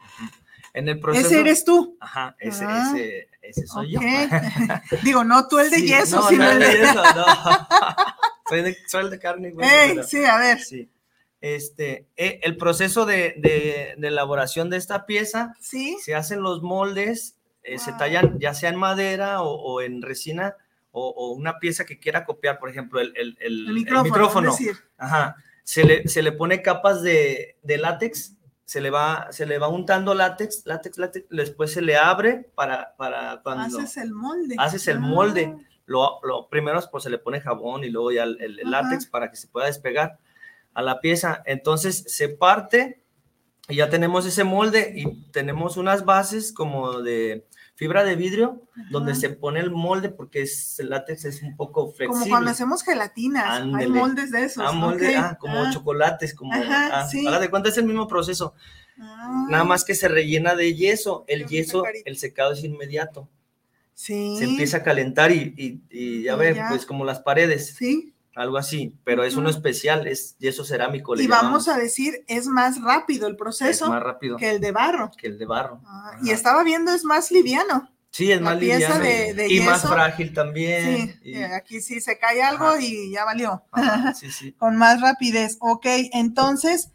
En 0.74 0.88
el 0.88 1.00
proceso. 1.00 1.26
ese 1.26 1.40
eres 1.40 1.64
tú. 1.64 1.96
Ajá, 2.00 2.36
ese, 2.38 2.64
Ah, 2.66 2.92
ese, 2.94 3.28
ese 3.42 3.66
soy 3.66 3.96
Ok. 3.96 4.02
yo. 4.02 4.08
Digo, 5.02 5.24
no 5.24 5.48
tú 5.48 5.58
el 5.58 5.70
de 5.70 5.76
Sí, 5.78 5.86
yeso, 5.88 6.16
no, 6.16 6.28
sino 6.28 6.44
no, 6.44 6.50
el 6.52 6.58
de... 6.60 6.72
yeso, 6.78 6.94
no. 6.94 7.24
soy, 8.48 8.62
de, 8.62 8.76
soy 8.86 9.04
el 9.04 9.10
de 9.10 9.18
carne 9.18 9.48
y 9.48 9.52
hueso. 9.52 9.70
Ey, 9.74 9.90
pero- 9.94 10.02
sí, 10.06 10.24
a 10.24 10.38
ver, 10.38 10.60
Sí. 10.60 10.88
Este, 11.40 12.06
eh, 12.18 12.38
el 12.42 12.56
proceso 12.58 13.06
de, 13.06 13.34
de- 13.38 13.94
de 13.96 14.08
elaboración 14.08 14.68
de 14.68 14.76
esta 14.76 15.06
pieza, 15.06 15.54
¿sí? 15.58 15.96
se 16.04 16.14
hacen 16.14 16.42
los 16.42 16.60
moldes, 16.62 17.36
eh, 17.62 17.78
se 17.78 17.92
Wow. 17.92 17.98
tallan 17.98 18.38
ya 18.38 18.52
sea 18.52 18.68
en 18.68 18.76
madera 18.76 19.40
o, 19.42 19.48
o 19.54 19.80
en 19.80 20.02
resina 20.02 20.56
o, 20.92 21.08
o 21.08 21.30
una 21.32 21.58
pieza 21.58 21.86
que 21.86 21.98
quiera 21.98 22.26
copiar, 22.26 22.58
por 22.58 22.68
ejemplo, 22.68 23.00
el, 23.00 23.14
el- 23.16 23.38
el- 23.40 23.68
El 23.68 23.72
micrófono, 23.74 24.04
micrófono. 24.50 24.54
Ajá. 24.98 25.36
Se 25.64 25.82
le, 25.84 26.06
se 26.08 26.20
le 26.22 26.32
pone 26.32 26.60
capas 26.62 27.00
de, 27.00 27.56
de 27.62 27.78
látex, 27.78 28.34
se 28.70 28.80
le 28.80 28.90
va, 28.90 29.26
se 29.32 29.46
le 29.46 29.58
va 29.58 29.66
untando 29.66 30.14
látex, 30.14 30.62
látex, 30.64 30.96
látex, 30.96 31.26
después 31.28 31.72
se 31.72 31.82
le 31.82 31.96
abre 31.96 32.48
para, 32.54 32.94
para 32.96 33.40
cuando 33.42 33.78
Haces 33.78 33.96
el 33.96 34.12
molde. 34.12 34.54
haces 34.58 34.86
el 34.86 34.98
Ah, 34.98 35.00
molde. 35.00 35.56
Lo, 35.86 36.20
lo 36.22 36.48
primero 36.48 36.78
es 36.78 36.86
pues 36.86 37.02
se 37.02 37.10
le 37.10 37.18
pone 37.18 37.40
jabón 37.40 37.82
y 37.82 37.90
luego 37.90 38.12
ya 38.12 38.22
el, 38.22 38.40
el- 38.40 38.70
látex 38.70 39.06
para 39.06 39.28
que 39.28 39.34
se 39.36 39.48
pueda 39.48 39.66
despegar 39.66 40.18
a 40.72 40.82
la 40.82 41.00
pieza. 41.00 41.42
Entonces 41.46 42.04
se 42.06 42.28
parte 42.28 42.99
y 43.70 43.76
ya 43.76 43.88
tenemos 43.90 44.26
ese 44.26 44.44
molde 44.44 44.92
y 44.96 45.22
tenemos 45.30 45.76
unas 45.76 46.04
bases 46.04 46.52
como 46.52 47.00
de 47.02 47.46
fibra 47.74 48.04
de 48.04 48.14
vidrio 48.14 48.62
donde 48.90 49.14
se 49.14 49.30
pone 49.30 49.58
el 49.60 49.70
molde 49.70 50.10
porque 50.10 50.42
es, 50.42 50.78
el 50.80 50.90
látex 50.90 51.24
es 51.24 51.42
un 51.42 51.56
poco 51.56 51.86
flexible. 51.92 52.12
Como 52.20 52.28
cuando 52.28 52.50
hacemos 52.50 52.82
gelatinas. 52.82 53.62
Hay 53.74 53.86
moldes 53.88 54.30
de 54.30 54.44
esos. 54.44 54.62
Ah, 54.66 54.72
molde, 54.72 55.16
ah, 55.16 55.38
como 55.40 55.58
Ah, 55.60 55.70
chocolates, 55.72 56.34
como 56.34 56.52
Ajá, 56.52 57.00
ah, 57.00 57.08
sí. 57.08 57.26
haga 57.26 57.40
de 57.40 57.48
cuenta 57.48 57.70
es 57.70 57.78
el 57.78 57.84
mismo 57.86 58.06
proceso, 58.06 58.54
ah, 58.98 59.46
nada 59.48 59.64
más 59.64 59.84
que 59.84 59.94
se 59.94 60.08
rellena 60.08 60.54
de 60.54 60.74
yeso. 60.74 61.24
El 61.26 61.46
yeso, 61.46 61.82
el 62.04 62.18
secado 62.18 62.52
es 62.52 62.62
inmediato. 62.64 63.28
Sí. 63.94 64.36
Se 64.38 64.44
empieza 64.44 64.78
a 64.78 64.82
calentar 64.82 65.30
y, 65.32 65.54
y- 65.56 65.82
y 65.90 66.22
ya. 66.24 66.36
pues 66.70 66.84
como 66.86 67.04
las 67.04 67.20
paredes, 67.20 67.74
Sí. 67.76 68.14
Algo 68.36 68.58
así, 68.58 68.94
pero 69.04 69.24
es 69.24 69.34
uno 69.36 69.50
especial, 69.50 70.06
es 70.06 70.36
yeso 70.38 70.64
cerámico. 70.64 71.14
le 71.14 71.24
Y 71.24 71.26
vamos 71.26 71.68
a 71.68 71.76
decir, 71.76 72.24
es 72.28 72.46
más 72.46 72.80
rápido 72.80 73.26
el 73.26 73.32
es 73.34 73.38
proceso 73.38 73.88
más 73.88 74.02
rápido 74.02 74.36
que 74.36 74.50
el 74.50 74.60
de 74.60 74.72
barro. 74.72 75.10
que 75.16 75.26
el 75.26 75.38
de 75.38 75.46
barro. 75.46 75.80
Ah, 75.84 76.16
y 76.22 76.30
estaba 76.30 76.62
viendo, 76.62 76.92
es 76.92 77.04
más 77.04 77.30
liviano. 77.30 77.90
Sí, 78.12 78.32
es 78.32 78.40
la 78.40 78.50
más 78.50 78.58
liviano 78.60 78.98
de- 78.98 79.34
de 79.34 79.52
y 79.52 79.60
más 79.60 79.82
frágil 79.82 80.32
también. 80.34 81.08
Sí, 81.22 81.30
y- 81.30 81.34
eh, 81.36 81.54
aquí 81.54 81.80
sí 81.80 82.00
se 82.00 82.18
cae 82.18 82.42
algo 82.42 82.66
Ajá. 82.66 82.80
y 82.80 83.12
ya 83.12 83.24
valió. 83.24 83.62
ajá, 83.70 84.14
sí, 84.14 84.30
sí. 84.32 84.52
Con 84.58 84.76
más 84.76 85.00
rapidez. 85.00 85.56
Ok, 85.60 85.86
entonces 86.12 86.90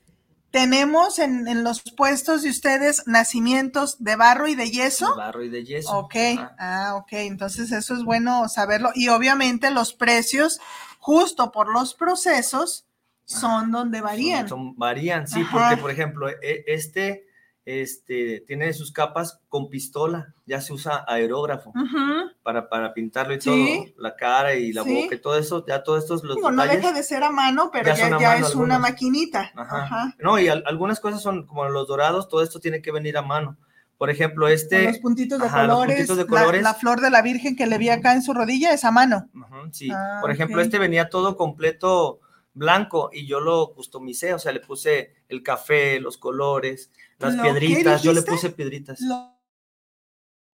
tenemos 0.51 1.19
en, 1.19 1.47
en 1.49 1.63
los 1.65 1.81
puestos 1.81 2.43
de 2.43 2.49
ustedes 2.49 3.03
nacimientos 3.07 3.97
de 4.03 4.15
barro 4.15 4.47
y 4.47 4.55
de 4.55 4.71
yeso. 4.71 5.09
De 5.11 5.17
barro 5.17 5.43
y 5.43 5.49
de 5.49 5.65
yeso. 5.65 5.91
Ok, 5.97 6.15
Ajá. 6.37 6.55
ah, 6.59 6.95
ok, 6.95 7.09
entonces 7.13 7.71
eso 7.71 7.93
es 7.93 8.03
bueno 8.03 8.47
saberlo. 8.47 8.91
Y 8.95 9.09
obviamente 9.09 9.69
los 9.71 9.93
precios, 9.93 10.59
justo 11.05 11.51
por 11.51 11.71
los 11.71 11.93
procesos, 11.93 12.87
son 13.25 13.69
donde 13.71 14.01
varían. 14.01 14.49
Son- 14.49 14.57
son- 14.69 14.75
varían, 14.75 15.27
sí, 15.27 15.41
Ajá. 15.41 15.51
porque 15.69 15.77
por 15.79 15.91
ejemplo, 15.91 16.27
e- 16.29 16.63
este, 16.65 17.27
este 17.63 18.43
tiene 18.47 18.73
sus 18.73 18.91
capas 18.91 19.39
con 19.47 19.69
pistola, 19.69 20.33
ya 20.47 20.61
se 20.61 20.73
usa 20.73 21.05
aerógrafo 21.07 21.71
para, 22.41 22.69
para 22.69 22.91
pintarlo 22.95 23.35
y 23.35 23.41
Sí. 23.41 23.49
todo, 23.93 24.01
la 24.03 24.15
cara 24.15 24.55
y 24.55 24.73
la 24.73 24.83
Sí. 24.83 24.95
boca 25.03 25.13
y 25.15 25.19
todo 25.19 25.37
eso, 25.37 25.63
ya 25.67 25.83
todos 25.83 26.01
estos 26.03 26.23
los 26.23 26.37
Digo, 26.37 26.49
no 26.51 26.63
deja 26.65 26.91
de 26.91 27.03
ser 27.03 27.23
a 27.23 27.29
mano, 27.29 27.69
pero 27.71 27.85
Ya 27.85 27.95
ya, 27.95 28.09
mano 28.09 28.47
es 28.47 28.55
una 28.55 28.79
maquinita. 28.79 29.51
Ajá. 29.55 29.83
Ajá. 29.83 30.15
No, 30.19 30.39
y 30.39 30.47
al- 30.47 30.63
algunas 30.65 30.99
cosas 30.99 31.21
son 31.21 31.45
como 31.45 31.67
los 31.69 31.87
dorados, 31.87 32.27
todo 32.29 32.41
esto 32.41 32.59
tiene 32.59 32.81
que 32.81 32.91
venir 32.91 33.15
a 33.15 33.21
mano. 33.21 33.57
Por 33.97 34.09
ejemplo, 34.09 34.45
Con 34.45 34.53
este, 34.53 34.83
los 34.85 34.99
puntitos 34.99 35.39
de 35.39 35.45
ajá, 35.47 35.61
colores, 35.67 35.95
puntitos 35.95 36.17
de 36.17 36.23
la- 36.23 36.29
colores. 36.29 36.63
La, 36.63 36.73
flor 36.73 36.99
de 37.01 37.09
la 37.09 37.21
Virgen 37.21 37.55
que 37.55 37.65
le 37.65 37.77
vi 37.77 37.89
acá 37.89 38.13
en 38.13 38.21
su 38.21 38.33
rodilla 38.33 38.73
es 38.73 38.83
a 38.83 38.91
mano. 38.91 39.29
Sí. 39.71 39.89
Ah, 39.91 40.17
Por 40.21 40.31
ejemplo, 40.31 40.61
este 40.61 40.79
venía 40.79 41.09
todo 41.09 41.37
completo 41.37 42.19
blanco 42.53 43.09
y 43.13 43.25
yo 43.27 43.39
lo 43.39 43.73
customicé, 43.73 44.33
o 44.33 44.39
sea, 44.39 44.51
le 44.51 44.59
puse 44.59 45.13
el 45.29 45.43
café, 45.43 45.99
los 45.99 46.17
colores, 46.17 46.89
las 47.19 47.35
¿Lo 47.35 47.43
qué 47.43 47.49
piedritas, 47.51 48.01
yo 48.03 48.11
le 48.13 48.21
puse 48.21 48.49
piedritas. 48.49 48.99
Lo, 49.01 49.33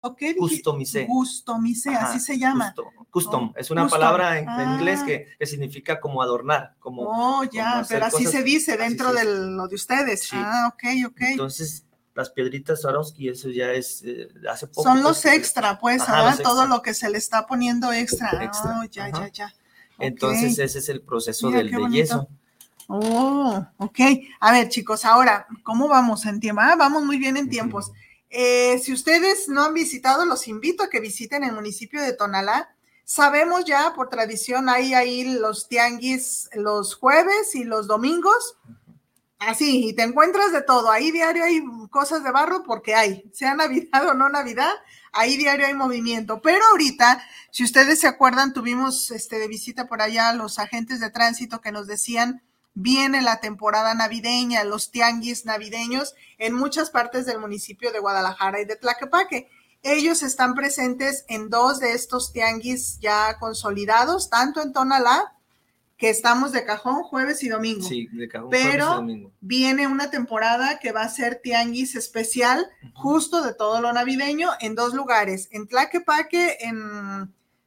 ¿lo 0.04 0.16
qué 0.16 0.28
dije? 0.28 0.40
Customicé. 0.40 1.06
Customicé, 1.08 1.90
Ajá, 1.92 2.10
así 2.10 2.20
se 2.20 2.38
llama. 2.38 2.74
Custom, 2.76 3.06
custom. 3.10 3.52
Oh, 3.56 3.60
es 3.60 3.72
una 3.72 3.84
custom. 3.84 4.00
palabra 4.00 4.38
en, 4.40 4.44
en 4.46 4.50
Ah. 4.50 4.76
inglés 4.78 5.04
que, 5.04 5.28
que 5.40 5.46
significa 5.46 6.00
como 6.00 6.22
adornar, 6.22 6.76
como 6.80 7.04
Oh, 7.06 7.44
ya, 7.46 7.74
como 7.76 7.88
pero 7.88 8.06
así 8.06 8.18
cosas- 8.26 8.32
se 8.32 8.44
dice 8.44 8.78
dentro 8.78 9.14
de 9.14 9.24
lo 9.26 9.68
de 9.68 9.76
ustedes. 9.76 10.24
Sí. 10.24 10.36
Ah, 10.40 10.70
ok, 10.74 10.84
ok. 11.08 11.22
entonces 11.22 11.85
las 12.16 12.30
piedritas 12.30 12.82
Swarovski, 12.82 13.30
eso 13.30 13.50
ya 13.50 13.72
es 13.74 14.02
eh, 14.06 14.30
hace 14.50 14.68
poco. 14.68 14.84
Son 14.84 15.04
los 15.04 15.22
pues, 15.22 15.36
extra, 15.36 15.78
pues, 15.78 16.02
Ajá, 16.02 16.38
Todo 16.42 16.66
lo 16.66 16.82
que 16.82 16.94
se 16.94 17.10
le 17.10 17.18
está 17.18 17.46
poniendo 17.46 17.92
extra. 17.92 18.44
Extra, 18.44 18.80
Oh, 18.80 18.86
ya, 18.86 19.06
ajá. 19.06 19.28
ya, 19.28 19.32
ya. 19.32 19.56
Entonces 20.00 20.58
ese 20.58 20.80
es 20.80 20.90
el 20.90 21.02
proceso 21.02 21.48
Mira, 21.48 21.60
del 21.60 21.92
yeso. 21.92 22.28
Oh, 22.88 23.66
ok. 23.78 24.00
A 24.40 24.52
ver, 24.54 24.70
chicos, 24.70 25.06
ahora, 25.06 25.46
¿cómo 25.64 25.88
vamos 25.88 26.26
en 26.26 26.40
tiempo? 26.40 26.62
Ah, 26.64 26.76
vamos 26.78 27.04
muy 27.04 27.18
bien 27.18 27.36
en 27.36 27.50
tiempos. 27.50 27.92
Eh, 28.30 28.80
si 28.80 28.94
ustedes 28.94 29.50
no 29.50 29.64
han 29.64 29.74
visitado, 29.74 30.26
los 30.26 30.48
invito 30.48 30.84
a 30.84 30.90
que 30.90 31.00
visiten 31.00 31.44
el 31.44 31.54
municipio 31.54 32.02
de 32.02 32.14
Tonalá. 32.14 32.70
Sabemos 33.04 33.66
ya, 33.66 33.94
por 33.94 34.10
tradición, 34.10 34.70
hay 34.70 34.94
ahí 34.94 35.24
los 35.38 35.68
tianguis 35.68 36.50
los 36.54 36.96
jueves 36.96 37.56
y 37.56 37.64
los 37.64 37.88
domingos. 37.88 38.56
Así, 39.40 39.90
y 39.90 39.94
te 39.94 40.04
encuentras 40.04 40.52
de 40.52 40.62
todo. 40.62 40.90
Ahí 40.90 41.12
diario 41.12 41.44
hay 41.44 41.62
cosas 41.92 42.24
de 42.24 42.32
barro 42.32 42.64
porque 42.64 42.96
hay, 42.96 43.30
sea 43.34 43.54
Navidad 43.54 44.08
o 44.08 44.14
no 44.14 44.30
Navidad, 44.30 44.72
ahí 45.12 45.38
diario 45.38 45.68
hay 45.68 45.74
movimiento. 45.74 46.42
Pero 46.42 46.64
ahorita, 46.72 47.22
si 47.52 47.64
ustedes 47.64 48.00
se 48.00 48.08
acuerdan, 48.08 48.54
tuvimos 48.54 49.12
este, 49.12 49.38
de 49.38 49.48
visita 49.48 49.88
por 49.88 50.02
allá 50.02 50.34
los 50.34 50.58
agentes 50.58 51.00
de 51.00 51.12
tránsito 51.12 51.62
que 51.62 51.72
nos 51.72 51.88
decían, 51.88 52.44
viene 52.74 53.22
la 53.22 53.40
temporada 53.40 53.94
navideña, 53.94 54.64
los 54.64 54.92
tianguis 54.92 55.46
navideños 55.46 56.14
en 56.38 56.54
muchas 56.54 56.90
partes 56.90 57.26
del 57.26 57.40
municipio 57.40 57.92
de 57.92 58.00
Guadalajara 58.00 58.62
y 58.62 58.66
de 58.66 58.76
Tlaquepaque. 58.76 59.50
Ellos 59.82 60.24
están 60.24 60.56
presentes 60.56 61.26
en 61.28 61.50
dos 61.50 61.80
de 61.80 61.94
estos 61.94 62.34
tianguis 62.34 63.00
ya 63.00 63.38
consolidados, 63.38 64.30
tanto 64.30 64.62
en 64.62 64.74
Tonalá, 64.74 65.35
que 65.98 66.10
estamos 66.10 66.52
de 66.52 66.66
cajón 66.66 67.04
jueves 67.04 67.42
y 67.44 67.48
domingo. 67.50 67.88
Sí, 67.88 68.08
de 68.12 68.28
cajón 68.28 68.50
Pero- 68.50 68.64
jueves 68.72 68.84
y 68.84 68.96
domingo. 68.96 69.32
Viene 69.40 69.88
una 69.88 70.10
temporada 70.12 70.78
que 70.80 70.92
va 70.92 71.04
a 71.04 71.10
ser 71.10 71.40
tianguis 71.42 71.96
especial, 71.96 72.68
justo 72.94 73.42
de 73.42 73.54
todo 73.54 73.80
lo 73.82 73.94
navideño, 73.94 74.50
en 74.60 74.76
dos 74.76 74.94
lugares, 74.94 75.48
en 75.52 75.68
Tlaquepaque, 75.68 76.58
en, 76.62 76.76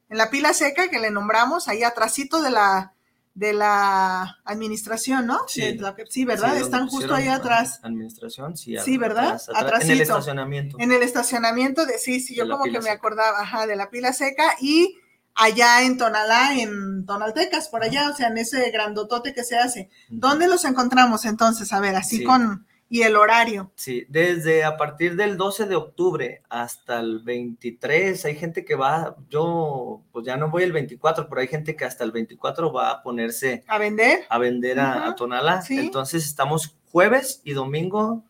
en 0.09 0.17
la 0.17 0.29
pila 0.29 0.53
seca 0.53 0.89
que 0.89 0.99
le 0.99 1.09
nombramos, 1.09 1.67
ahí 1.67 1.81
atrásito 1.83 2.41
de 2.43 2.51
la, 2.51 2.93
de 3.33 3.53
la 3.53 4.37
administración, 4.45 5.25
¿no? 5.25 5.39
Sí. 5.47 5.61
De 5.61 5.73
Tlaque- 5.79 6.05
sí, 6.07 6.25
¿verdad? 6.25 6.55
Sí, 6.55 6.61
Están 6.63 6.87
justo 6.87 7.15
ahí 7.15 7.27
atrás. 7.29 7.79
Administración, 7.81 8.55
sí. 8.57 8.75
Sí, 8.85 8.97
¿verdad? 8.97 9.25
atrás, 9.25 9.49
atrás, 9.55 9.83
en 9.85 9.91
el 9.91 10.01
estacionamiento. 10.01 10.77
En 10.79 10.91
el 10.91 11.01
estacionamiento 11.01 11.85
de, 11.87 11.97
sí, 11.97 12.19
sí, 12.19 12.35
yo 12.35 12.47
como 12.47 12.65
que 12.65 12.79
me 12.79 12.89
acordaba, 12.91 13.39
ajá, 13.41 13.65
de 13.65 13.75
la 13.75 13.89
pila 13.89 14.13
seca 14.13 14.53
y 14.61 14.95
allá 15.39 15.83
en 15.83 15.97
Tonalá, 15.97 16.53
en 16.59 17.05
Tonaltecas, 17.05 17.69
por 17.69 17.83
allá, 17.83 18.09
o 18.11 18.15
sea, 18.15 18.27
en 18.27 18.37
ese 18.37 18.69
grandotote 18.71 19.33
que 19.33 19.43
se 19.43 19.57
hace. 19.57 19.89
¿Dónde 20.09 20.47
los 20.47 20.65
encontramos 20.65 21.25
entonces? 21.25 21.71
A 21.73 21.79
ver, 21.79 21.95
así 21.95 22.17
Sí. 22.17 22.23
con, 22.23 22.65
y 22.91 23.03
el 23.03 23.15
horario. 23.15 23.71
Sí, 23.75 24.05
desde 24.09 24.63
a 24.63 24.75
partir 24.75 25.15
del 25.15 25.37
12 25.37 25.65
de 25.67 25.75
octubre 25.75 26.41
hasta 26.49 26.99
el 26.99 27.19
23, 27.19 28.25
hay 28.25 28.35
gente 28.35 28.65
que 28.65 28.73
va, 28.75 29.15
yo 29.29 30.01
pues 30.11 30.25
ya 30.25 30.37
no 30.37 30.49
voy 30.49 30.63
el 30.63 30.71
24, 30.71 31.29
pero 31.29 31.41
hay 31.41 31.47
gente 31.47 31.75
que 31.75 31.85
hasta 31.85 32.03
el 32.03 32.11
24 32.11 32.73
va 32.73 32.89
a 32.91 33.03
ponerse 33.03 33.63
¿A 33.67 33.77
vender? 33.77 34.25
a 34.29 34.37
vender 34.39 34.79
a, 34.79 35.07
a 35.07 35.15
Tonalá. 35.15 35.61
sí. 35.61 35.77
Entonces 35.79 36.25
estamos 36.25 36.75
jueves 36.91 37.41
y 37.43 37.53
domingo 37.53 38.23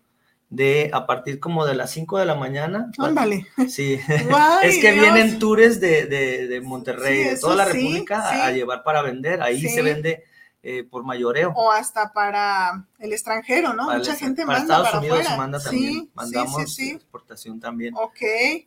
de 0.49 0.89
a 0.93 1.05
partir 1.05 1.39
como 1.39 1.65
de 1.65 1.75
las 1.75 1.91
5 1.91 2.17
de 2.17 2.25
la 2.25 2.35
mañana. 2.35 2.91
Ándale. 2.97 3.45
Sí, 3.67 3.99
es 4.63 4.77
que 4.79 4.91
Dios. 4.91 5.01
vienen 5.03 5.39
tours 5.39 5.79
de, 5.79 6.05
de, 6.07 6.47
de 6.47 6.61
Monterrey, 6.61 7.23
Sí, 7.23 7.29
de 7.29 7.37
toda 7.39 7.55
la 7.55 7.65
sí, 7.67 7.73
República 7.73 8.27
a- 8.29 8.33
sí. 8.33 8.39
a 8.41 8.51
llevar 8.51 8.83
para 8.83 9.01
vender. 9.01 9.41
Ahí 9.43 9.61
se 9.61 9.81
vende 9.81 10.23
eh, 10.61 10.83
por 10.83 11.03
mayoreo. 11.05 11.53
O 11.55 11.71
hasta 11.71 12.11
para 12.11 12.83
el 12.97 13.13
extranjero, 13.13 13.73
¿no? 13.73 13.85
Para 13.85 13.99
Mucha 13.99 14.11
el- 14.13 14.17
gente 14.17 14.45
para 14.45 14.59
manda 14.59 14.75
Estados 14.75 14.87
para 14.89 14.99
Unidos 14.99 15.37
manda 15.37 15.59
también. 15.61 15.93
sí, 15.93 16.09
Mandamos 16.15 16.79
exportación 16.79 17.59
también. 17.59 17.93
Ok, 17.95 18.17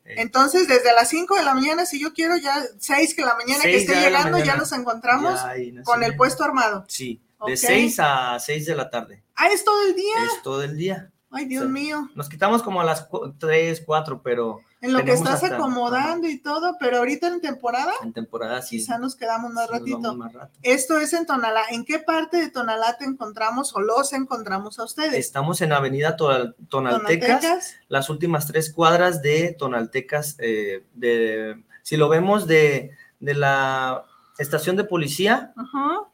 entonces 0.04 0.68
desde 0.68 0.92
las 0.94 1.08
5 1.08 1.34
de 1.36 1.42
la 1.42 1.52
mañana, 1.54 1.84
si 1.84 2.00
yo 2.00 2.12
quiero 2.14 2.36
ya 2.36 2.54
6 2.78 3.14
que 3.14 3.22
la 3.22 3.34
mañana 3.34 3.62
que 3.64 3.76
esté 3.76 3.94
llegando, 4.00 4.38
ya 4.38 4.56
nos 4.56 4.72
encontramos 4.72 5.38
Ya 5.40 5.82
con 5.84 6.02
el 6.02 6.16
puesto 6.16 6.44
armado. 6.44 6.84
Sí, 6.88 7.20
de 7.46 7.56
6 7.56 7.96
a 8.00 8.38
6 8.38 8.66
de 8.66 8.74
la 8.76 8.88
tarde. 8.88 9.22
Ah, 9.34 9.48
es 9.48 9.64
todo 9.64 9.82
el 9.86 9.94
día. 9.94 10.14
Es 10.24 10.42
todo 10.42 10.62
el 10.62 10.76
día. 10.76 11.10
Ay, 11.32 11.46
Dios 11.46 11.66
mío. 11.68 12.08
Nos 12.14 12.28
quitamos 12.28 12.62
como 12.62 12.80
a 12.80 12.84
las 12.84 13.08
3, 13.38 13.82
4, 13.86 14.20
pero 14.22 14.60
En 14.82 14.92
lo 14.92 15.02
que 15.02 15.12
estás 15.12 15.42
hasta- 15.42 15.56
acomodando 15.56 16.28
y 16.28 16.38
todo, 16.38 16.76
pero 16.78 16.98
ahorita 16.98 17.28
en 17.28 17.40
temporada 17.40 17.92
en 18.02 18.12
temporada 18.12 18.60
sí. 18.60 18.76
quizá 18.76 18.98
nos 18.98 19.16
quedamos 19.16 19.50
más 19.52 19.64
sí 19.66 19.70
nos 19.72 19.80
ratito. 19.80 19.98
vamos 20.00 20.16
más 20.18 20.32
rato. 20.34 20.52
Esto 20.62 20.98
es 20.98 21.12
en 21.14 21.24
Tonalá. 21.24 21.62
¿En 21.70 21.84
qué 21.84 21.98
parte 22.00 22.36
de 22.36 22.50
Tonalá 22.50 22.96
te 22.98 23.04
encontramos 23.06 23.74
o 23.74 23.80
los 23.80 24.12
encontramos 24.12 24.78
a 24.78 24.84
ustedes? 24.84 25.14
Estamos 25.14 25.60
en 25.62 25.72
Avenida 25.72 26.16
Tonal- 26.16 26.54
Tonaltecas, 26.68 27.26
Tonaltecas. 27.40 27.74
las 27.88 28.10
últimas 28.10 28.46
tres 28.46 28.72
cuadras 28.72 29.22
de 29.22 29.56
Tonaltecas. 29.58 30.36
eh, 30.38 30.84
de, 30.94 31.62
si 31.82 31.96
lo 31.96 32.08
vemos 32.08 32.46
de, 32.46 32.90
de 33.20 33.34
la 33.34 34.04
estación 34.38 34.76
de 34.76 34.84
policía 34.84 35.52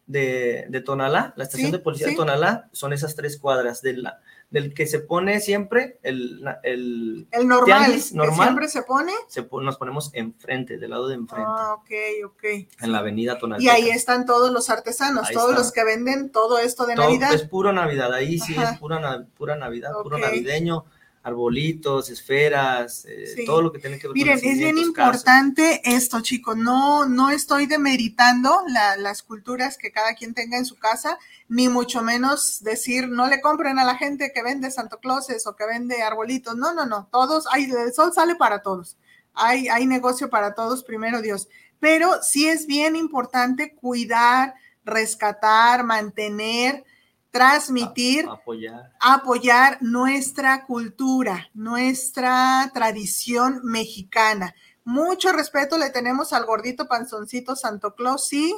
de, 0.07 0.67
de 0.69 0.81
Tonalá, 0.81 1.33
la 1.37 1.45
estación 1.45 1.67
Sí, 1.71 1.73
de 1.73 1.79
policía 1.79 2.07
sí. 2.07 2.13
de 2.13 2.17
Tonalá, 2.17 2.69
son 2.73 2.93
esas 2.93 3.15
tres 3.15 3.39
cuadras. 3.39 3.83
De 3.83 3.95
la, 3.95 4.21
del 4.51 4.73
que 4.73 4.87
se 4.87 5.01
pone 5.01 5.41
siempre, 5.41 5.99
el, 6.03 6.43
el, 6.63 7.29
El 7.31 7.47
normal, 7.49 7.65
tianguis 7.67 8.11
que 8.13 8.17
normal. 8.17 8.47
siempre 8.47 8.69
se 8.69 8.83
pone. 8.83 9.13
se 9.29 9.43
po- 9.43 9.61
nos 9.61 9.77
ponemos 9.77 10.11
enfrente, 10.15 10.79
del 10.79 10.89
lado 10.91 11.07
de 11.09 11.17
enfrente, 11.17 11.45
Ah, 11.47 11.75
ok, 11.75 11.91
ok. 12.27 12.45
en 12.81 12.93
la 12.93 12.99
avenida 13.01 13.35
Y 13.37 13.39
Tonalteca. 13.41 13.73
ahí 13.75 13.91
están 13.91 14.25
todos 14.25 14.51
los 14.51 14.71
artesanos, 14.71 15.29
Ahí 15.29 15.35
todos 15.35 15.51
está. 15.51 15.61
los 15.63 15.73
que 15.73 15.85
venden 15.85 16.31
todo 16.33 16.59
esto 16.59 16.87
de 16.87 16.95
Todo 16.95 17.05
Navidad. 17.05 17.35
Es 17.35 17.43
puro 17.43 17.73
Navidad, 17.75 18.13
ahí 18.15 18.39
sí 18.39 18.55
Ajá. 18.57 18.73
es 18.73 18.79
pura, 18.79 19.27
pura 19.37 19.57
Navidad, 19.57 19.91
puro 20.03 20.17
Ok. 20.17 20.23
navideño, 20.23 20.87
arbolitos, 21.29 22.11
esferas, 22.11 23.05
eh, 23.07 23.27
Sí. 23.37 23.45
todo 23.45 23.63
lo 23.63 23.73
que 23.73 23.79
tiene 23.79 23.99
que 23.99 24.09
ver 24.09 24.15
Miren, 24.15 24.41
con 24.41 24.49
es 24.49 24.59
bien 24.59 24.77
importante 24.79 25.81
esto, 25.85 26.21
chicos. 26.21 26.57
No, 26.57 27.07
no 27.07 27.31
estoy 27.31 27.67
demeritando 27.67 28.63
la- 28.69 28.97
las 28.97 29.23
culturas 29.23 29.79
que 29.79 29.93
cada 29.93 30.15
quien 30.15 30.35
tenga 30.35 30.59
en 30.59 30.65
su 30.65 30.77
casa, 30.79 31.19
ni 31.49 31.69
mucho 31.69 32.03
menos 32.03 32.63
decir 32.63 33.09
no 33.09 33.29
le 33.29 33.41
compren 33.41 33.79
a 33.79 33.85
la 33.85 33.97
gente 33.97 34.33
que 34.35 34.43
vende 34.43 34.71
Santo 34.71 34.99
Clauses 34.99 35.47
o 35.47 35.55
que 35.57 35.67
vende 35.67 36.03
arbolitos. 36.03 36.57
No, 36.57 36.75
no, 36.75 36.85
no. 36.87 37.09
Todos, 37.13 37.47
hay, 37.53 37.65
el 37.71 37.93
sol 37.95 38.13
sale 38.13 38.35
para 38.35 38.63
todos. 38.63 38.97
Hay, 39.35 39.69
hay 39.69 39.87
negocio 39.87 40.29
para 40.29 40.55
todos, 40.55 40.83
primero 40.83 41.23
Dios. 41.23 41.49
Pero 41.81 42.23
sí 42.23 42.49
es 42.49 42.67
bien 42.67 42.97
importante 42.97 43.75
cuidar, 43.75 44.55
rescatar, 44.85 45.85
mantener, 45.85 46.85
transmitir 47.31 48.27
A- 48.29 48.33
apoyar. 48.33 48.93
apoyar 49.01 49.79
nuestra 49.81 50.65
cultura, 50.67 51.49
nuestra 51.55 52.71
tradición 52.75 53.61
mexicana. 53.65 54.55
Mucho 54.85 55.33
respeto 55.33 55.77
le 55.79 55.91
tenemos 55.91 56.33
al 56.33 56.47
gordito 56.47 56.89
panzoncito 56.89 57.55
Santo 57.57 57.95
Claus, 57.95 58.27
sí, 58.27 58.55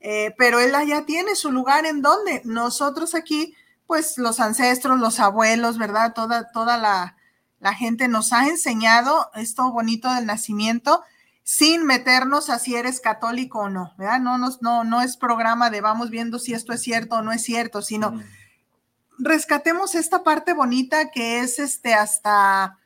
eh, 0.00 0.34
pero 0.38 0.60
él 0.60 0.74
allá 0.74 1.04
tiene 1.04 1.34
su 1.36 1.50
lugar 1.50 1.84
en 1.86 2.00
donde 2.02 2.42
nosotros 2.44 3.14
aquí, 3.14 3.54
pues 3.86 4.18
los 4.18 4.40
ancestros, 4.40 4.98
los 4.98 5.20
abuelos, 5.20 5.78
¿verdad? 5.78 6.12
Toda, 6.14 6.50
toda 6.50 6.78
la, 6.78 7.16
la 7.60 7.74
gente 7.74 8.08
nos 8.08 8.32
ha 8.32 8.48
enseñado 8.48 9.30
esto 9.34 9.70
bonito 9.72 10.12
del 10.12 10.26
nacimiento 10.26 11.02
sin 11.48 11.86
meternos 11.86 12.50
a 12.50 12.58
si 12.58 12.74
eres 12.74 13.00
católico 13.00 13.60
o 13.60 13.68
no, 13.70 13.94
¿verdad? 13.98 14.18
No, 14.18 14.36
nos, 14.36 14.62
no, 14.62 14.82
no 14.82 15.00
es 15.00 15.16
programa 15.16 15.70
de 15.70 15.80
vamos 15.80 16.10
viendo 16.10 16.40
si 16.40 16.52
esto 16.54 16.72
es 16.72 16.82
cierto 16.82 17.14
o 17.16 17.22
no 17.22 17.30
es 17.30 17.42
cierto, 17.44 17.82
sino 17.82 18.10
Mm. 18.10 18.22
rescatemos 19.18 19.94
esta 19.94 20.24
parte 20.24 20.54
bonita 20.54 21.12
que 21.12 21.38
es 21.38 21.60
este 21.60 21.94
hasta 21.94 22.78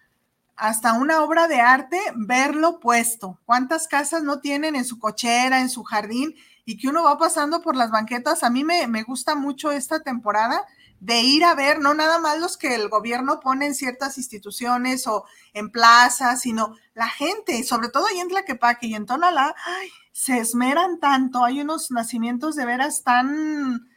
hasta 0.56 0.92
una 0.92 1.22
obra 1.22 1.48
de 1.48 1.58
arte 1.62 1.98
verlo 2.14 2.80
puesto. 2.80 3.38
¿Cuántas 3.46 3.88
casas 3.88 4.22
no 4.24 4.40
tienen 4.40 4.76
en 4.76 4.84
su 4.84 4.98
cochera, 4.98 5.60
en 5.62 5.70
su 5.70 5.82
jardín 5.82 6.34
y 6.66 6.76
que 6.76 6.88
uno 6.88 7.02
va 7.04 7.16
pasando 7.16 7.62
por 7.62 7.76
las 7.76 7.90
banquetas? 7.90 8.42
A 8.42 8.50
mí 8.50 8.62
me, 8.62 8.86
me 8.86 9.02
gusta 9.04 9.34
mucho 9.34 9.70
esta 9.72 10.00
temporada 10.00 10.66
de 11.00 11.20
ir 11.22 11.44
a 11.44 11.54
ver, 11.54 11.80
no 11.80 11.94
nada 11.94 12.18
más 12.18 12.38
los 12.38 12.56
que 12.56 12.74
el 12.74 12.88
gobierno 12.88 13.40
pone 13.40 13.66
en 13.66 13.74
ciertas 13.74 14.18
instituciones 14.18 15.06
o 15.06 15.24
en 15.54 15.70
plazas, 15.70 16.42
sino 16.42 16.76
la 16.94 17.08
gente, 17.08 17.64
sobre 17.64 17.88
todo 17.88 18.06
ahí 18.06 18.20
en 18.20 18.28
Tlaquepaque 18.28 18.86
y 18.86 18.94
en 18.94 19.06
Tonalá, 19.06 19.54
ay, 19.64 19.88
se 20.12 20.38
esmeran 20.38 21.00
tanto, 21.00 21.42
hay 21.44 21.60
unos 21.60 21.90
nacimientos 21.90 22.54
de 22.54 22.66
veras 22.66 23.02
tan 23.02 23.88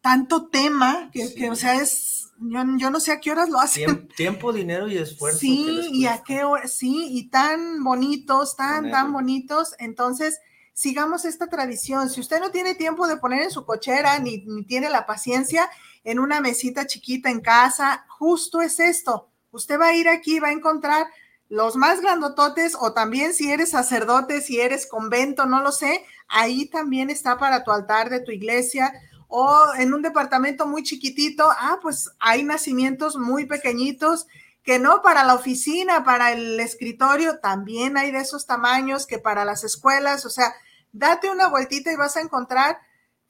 tanto 0.00 0.46
tema 0.48 1.10
que, 1.12 1.26
Sí. 1.26 1.34
que, 1.34 1.50
o 1.50 1.56
sea, 1.56 1.74
es, 1.74 2.30
yo, 2.40 2.62
yo 2.76 2.90
no 2.90 3.00
sé 3.00 3.12
a 3.12 3.20
qué 3.20 3.32
horas 3.32 3.48
lo 3.50 3.58
hacen. 3.58 3.84
Tiempo, 3.84 4.14
tiempo, 4.14 4.52
dinero 4.52 4.88
y 4.88 4.96
esfuerzo. 4.96 5.40
Sí, 5.40 5.88
y 5.92 6.06
a 6.06 6.22
qué 6.22 6.44
hora, 6.44 6.68
sí, 6.68 7.08
y 7.10 7.28
tan 7.28 7.82
bonitos, 7.82 8.56
tan, 8.56 8.90
tan 8.90 9.12
bonitos. 9.12 9.74
Entonces, 9.78 10.38
sigamos 10.72 11.24
esta 11.24 11.48
tradición. 11.48 12.08
Si 12.08 12.20
usted 12.20 12.40
no 12.40 12.50
tiene 12.50 12.74
tiempo 12.76 13.08
de 13.08 13.16
poner 13.16 13.42
en 13.42 13.50
su 13.50 13.64
cochera, 13.66 14.18
ni, 14.20 14.44
ni 14.46 14.64
tiene 14.64 14.88
la 14.88 15.04
paciencia 15.04 15.68
en 16.08 16.18
una 16.18 16.40
mesita 16.40 16.86
chiquita 16.86 17.28
en 17.28 17.40
casa, 17.40 18.06
justo 18.08 18.62
es 18.62 18.80
esto. 18.80 19.28
Usted 19.50 19.78
va 19.78 19.88
a 19.88 19.94
ir 19.94 20.08
aquí, 20.08 20.40
va 20.40 20.48
a 20.48 20.52
encontrar 20.52 21.06
los 21.50 21.76
más 21.76 22.00
grandototes, 22.00 22.74
o 22.80 22.94
también 22.94 23.34
si 23.34 23.52
eres 23.52 23.72
sacerdote, 23.72 24.40
si 24.40 24.58
eres 24.58 24.86
convento, 24.86 25.44
no 25.44 25.60
lo 25.62 25.70
sé, 25.70 26.02
ahí 26.26 26.66
también 26.66 27.10
está 27.10 27.36
para 27.36 27.62
tu 27.62 27.72
altar 27.72 28.08
de 28.08 28.20
tu 28.20 28.32
iglesia, 28.32 28.90
o 29.28 29.74
en 29.76 29.92
un 29.92 30.00
departamento 30.00 30.66
muy 30.66 30.82
chiquitito, 30.82 31.46
ah, 31.50 31.78
pues 31.82 32.10
hay 32.20 32.42
nacimientos 32.42 33.16
muy 33.16 33.44
pequeñitos 33.44 34.26
que 34.62 34.78
no 34.78 35.02
para 35.02 35.24
la 35.24 35.34
oficina, 35.34 36.04
para 36.04 36.32
el 36.32 36.58
escritorio, 36.58 37.38
también 37.38 37.98
hay 37.98 38.12
de 38.12 38.20
esos 38.20 38.46
tamaños 38.46 39.06
que 39.06 39.18
para 39.18 39.44
las 39.44 39.62
escuelas, 39.62 40.24
o 40.24 40.30
sea, 40.30 40.54
date 40.92 41.30
una 41.30 41.48
vueltita 41.48 41.92
y 41.92 41.96
vas 41.96 42.16
a 42.16 42.22
encontrar 42.22 42.78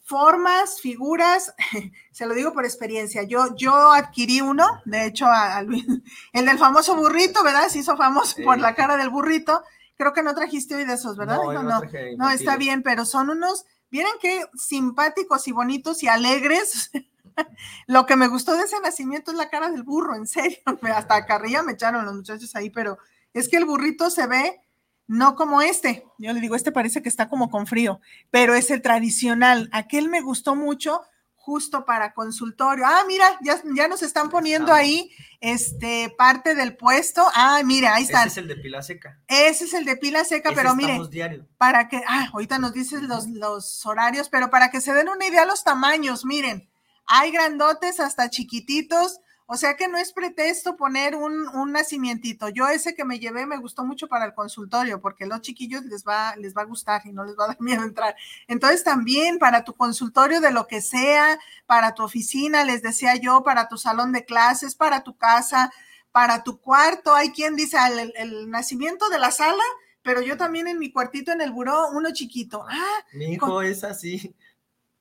formas, 0.09 0.81
figuras, 0.81 1.53
se 2.13 2.25
lo 2.27 2.35
digo 2.35 2.55
por 2.55 2.65
experiencia, 2.65 3.25
yo, 3.25 3.55
yo 3.57 3.93
adquirí 3.93 4.41
uno, 4.41 4.67
de 4.87 5.05
hecho, 5.05 5.27
a- 5.27 5.63
Luis- 5.63 5.85
el 6.33 6.47
del 6.47 6.59
famoso 6.59 6.97
burrito, 6.97 7.45
¿verdad? 7.45 7.69
Se 7.69 7.81
hizo 7.81 7.97
famoso 7.97 8.37
Sí. 8.37 8.43
por 8.43 8.59
la 8.59 8.75
cara 8.75 8.97
del 8.97 9.11
burrito, 9.11 9.63
creo 9.99 10.15
que 10.15 10.23
no 10.23 10.35
trajiste 10.35 10.75
hoy 10.75 10.85
de 10.87 10.95
esos, 10.95 11.17
¿verdad? 11.19 11.37
No, 11.37 11.53
no 11.53 11.63
no, 11.63 11.81
traje 11.81 12.17
no, 12.17 12.31
está 12.31 12.57
bien, 12.57 12.83
pero 12.83 13.05
son 13.05 13.29
unos, 13.29 13.67
miren 13.91 14.13
qué 14.21 14.47
simpáticos 14.57 15.47
y 15.47 15.53
bonitos 15.53 16.03
y 16.03 16.09
alegres. 16.09 16.91
Lo 17.87 18.07
que 18.07 18.17
me 18.17 18.27
gustó 18.29 18.57
de 18.57 18.65
ese 18.65 18.81
nacimiento 18.81 19.31
es 19.31 19.37
la 19.37 19.49
cara 19.51 19.69
del 19.71 19.83
burro, 19.85 20.17
en 20.17 20.27
serio. 20.27 20.59
Hasta 20.95 21.25
carrilla 21.27 21.63
me 21.63 21.73
echaron 21.73 22.05
los 22.05 22.15
muchachos 22.15 22.57
ahí, 22.57 22.71
pero 22.71 22.99
es 23.33 23.49
que 23.49 23.57
el 23.59 23.65
burrito 23.67 24.11
se 24.11 24.27
ve 24.27 24.61
no 25.09 25.35
como 25.35 25.61
este. 25.63 26.05
Yo 26.19 26.33
le 26.33 26.41
digo, 26.41 26.55
este 26.55 26.71
parece 26.71 27.03
que 27.03 27.09
está 27.09 27.29
como 27.29 27.51
con 27.51 27.67
frío, 27.67 28.01
pero 28.31 28.55
es 28.55 28.71
el 28.71 28.83
tradicional. 28.83 29.69
Aquel 29.73 30.09
me 30.09 30.21
gustó 30.21 30.55
mucho 30.55 31.03
justo 31.35 31.87
para 31.87 32.13
consultorio. 32.13 32.85
Ah, 32.87 33.05
mira, 33.09 33.25
ya, 33.41 33.59
ya 33.75 33.89
nos 33.89 34.03
están 34.03 34.29
poniendo 34.29 34.71
ahí 34.73 35.11
este 35.41 36.15
parte 36.19 36.55
del 36.55 36.77
puesto. 36.77 37.27
Ah, 37.35 37.63
mira, 37.65 37.95
ahí 37.95 38.03
Ese 38.03 38.13
están. 38.13 38.29
es 38.29 38.37
el 38.37 38.49
de 38.49 38.57
pila 38.57 38.83
seca. 38.83 39.19
Ese 39.27 39.65
es 39.65 39.73
el 39.73 39.87
de 39.87 39.97
pila 39.97 40.25
seca, 40.27 40.51
Ese 40.51 40.57
pero 40.57 40.79
estamos 40.79 41.11
diario. 41.11 41.47
para 41.57 41.89
que, 41.89 42.03
ah, 42.07 42.29
ahorita 42.35 42.59
nos 42.59 42.75
dices 42.75 43.01
los, 43.03 43.29
los 43.29 43.87
horarios, 43.87 44.29
pero 44.29 44.51
para 44.51 44.71
que 44.71 44.83
se 44.83 44.93
den 44.93 45.09
una 45.09 45.25
idea 45.27 45.47
los 45.47 45.65
tamaños, 45.65 46.27
miren, 46.27 46.69
hay 47.07 47.31
grandotes 47.31 47.99
hasta 47.99 48.29
chiquititos, 48.29 49.21
o 49.51 49.57
sea 49.57 49.77
que 49.77 49.89
no 49.89 49.97
es 49.97 50.13
pretexto 50.13 50.77
poner 50.77 51.17
un, 51.17 51.49
un 51.49 51.73
nacimientito. 51.73 52.51
Yo 52.51 52.69
ese 52.69 52.95
que 52.95 53.05
me 53.07 53.19
llevé 53.19 53.47
me 53.47 53.57
gustó 53.57 53.83
mucho 53.85 54.07
para 54.07 54.27
el 54.27 54.35
consultorio, 54.35 55.01
porque 55.01 55.25
los 55.25 55.41
chiquillos 55.41 55.85
les 55.87 56.05
va, 56.05 56.37
les 56.37 56.55
va 56.55 56.63
a 56.63 56.67
gustar 56.67 57.01
y 57.07 57.13
no 57.13 57.25
les 57.25 57.35
va 57.37 57.45
a 57.45 57.49
dar 57.49 57.61
miedo 57.61 57.83
entrar. 57.83 58.15
Entonces 58.47 58.85
también 58.85 59.39
para 59.39 59.65
tu 59.65 59.73
consultorio 59.75 60.43
de 60.43 60.51
lo 60.53 60.67
que 60.67 60.83
sea, 60.83 61.39
para 61.67 61.95
tu 61.95 62.03
oficina, 62.03 62.63
les 62.65 62.83
decía 62.83 63.17
yo, 63.17 63.43
para 63.43 63.69
tu 63.69 63.79
salón 63.79 64.13
de 64.13 64.25
clases, 64.27 64.75
para 64.75 65.03
tu 65.03 65.17
casa, 65.17 65.73
para 66.13 66.43
tu 66.45 66.61
cuarto, 66.61 67.15
hay 67.15 67.31
quien 67.33 67.57
dice 67.57 67.79
"Ah, 67.79 67.89
el- 67.89 68.13
el 68.17 68.51
nacimiento 68.51 69.09
de 69.09 69.19
la 69.19 69.31
sala, 69.31 69.63
pero 70.03 70.21
yo 70.23 70.37
también 70.37 70.69
en 70.69 70.79
mi 70.79 70.93
cuartito 70.93 71.33
en 71.33 71.41
el 71.41 71.53
buró, 71.53 71.89
uno 71.91 72.13
chiquito. 72.13 72.67
Ah, 72.69 73.05
Mi 73.15 73.33
hijo 73.33 73.63
es 73.63 73.83
así. 73.85 74.35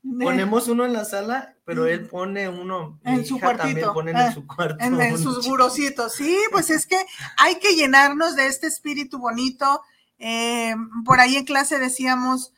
Ponemos 0.24 0.67
uno 0.67 0.86
en 0.86 0.93
la 0.93 1.06
sala, 1.06 1.56
pero 1.65 1.86
él 1.86 2.08
pone 2.08 2.48
uno. 2.50 3.00
mi 3.04 3.12
En 3.13 3.26
su 3.26 3.38
hija 3.38 3.56
cuartito. 3.56 3.93
pone 3.93 4.12
Ah, 4.15 4.28
en 4.28 4.34
su 4.34 4.48
cuarto. 4.48 4.78
en, 4.84 5.17
sus 5.17 5.36
chiquito. 5.36 5.50
burocitos. 5.50 6.13
Sí, 6.13 6.38
pues 6.52 6.70
es 6.70 6.86
que 6.88 6.98
hay 7.38 7.60
que 7.60 7.76
llenarnos 7.76 8.36
de 8.36 8.48
este 8.48 8.67
espíritu 8.67 9.20
bonito. 9.20 9.82
Eh, 10.20 10.76
por 11.06 11.20
ahí 11.20 11.36
en 11.36 11.46
clase 11.46 11.78
decíamos, 11.80 12.54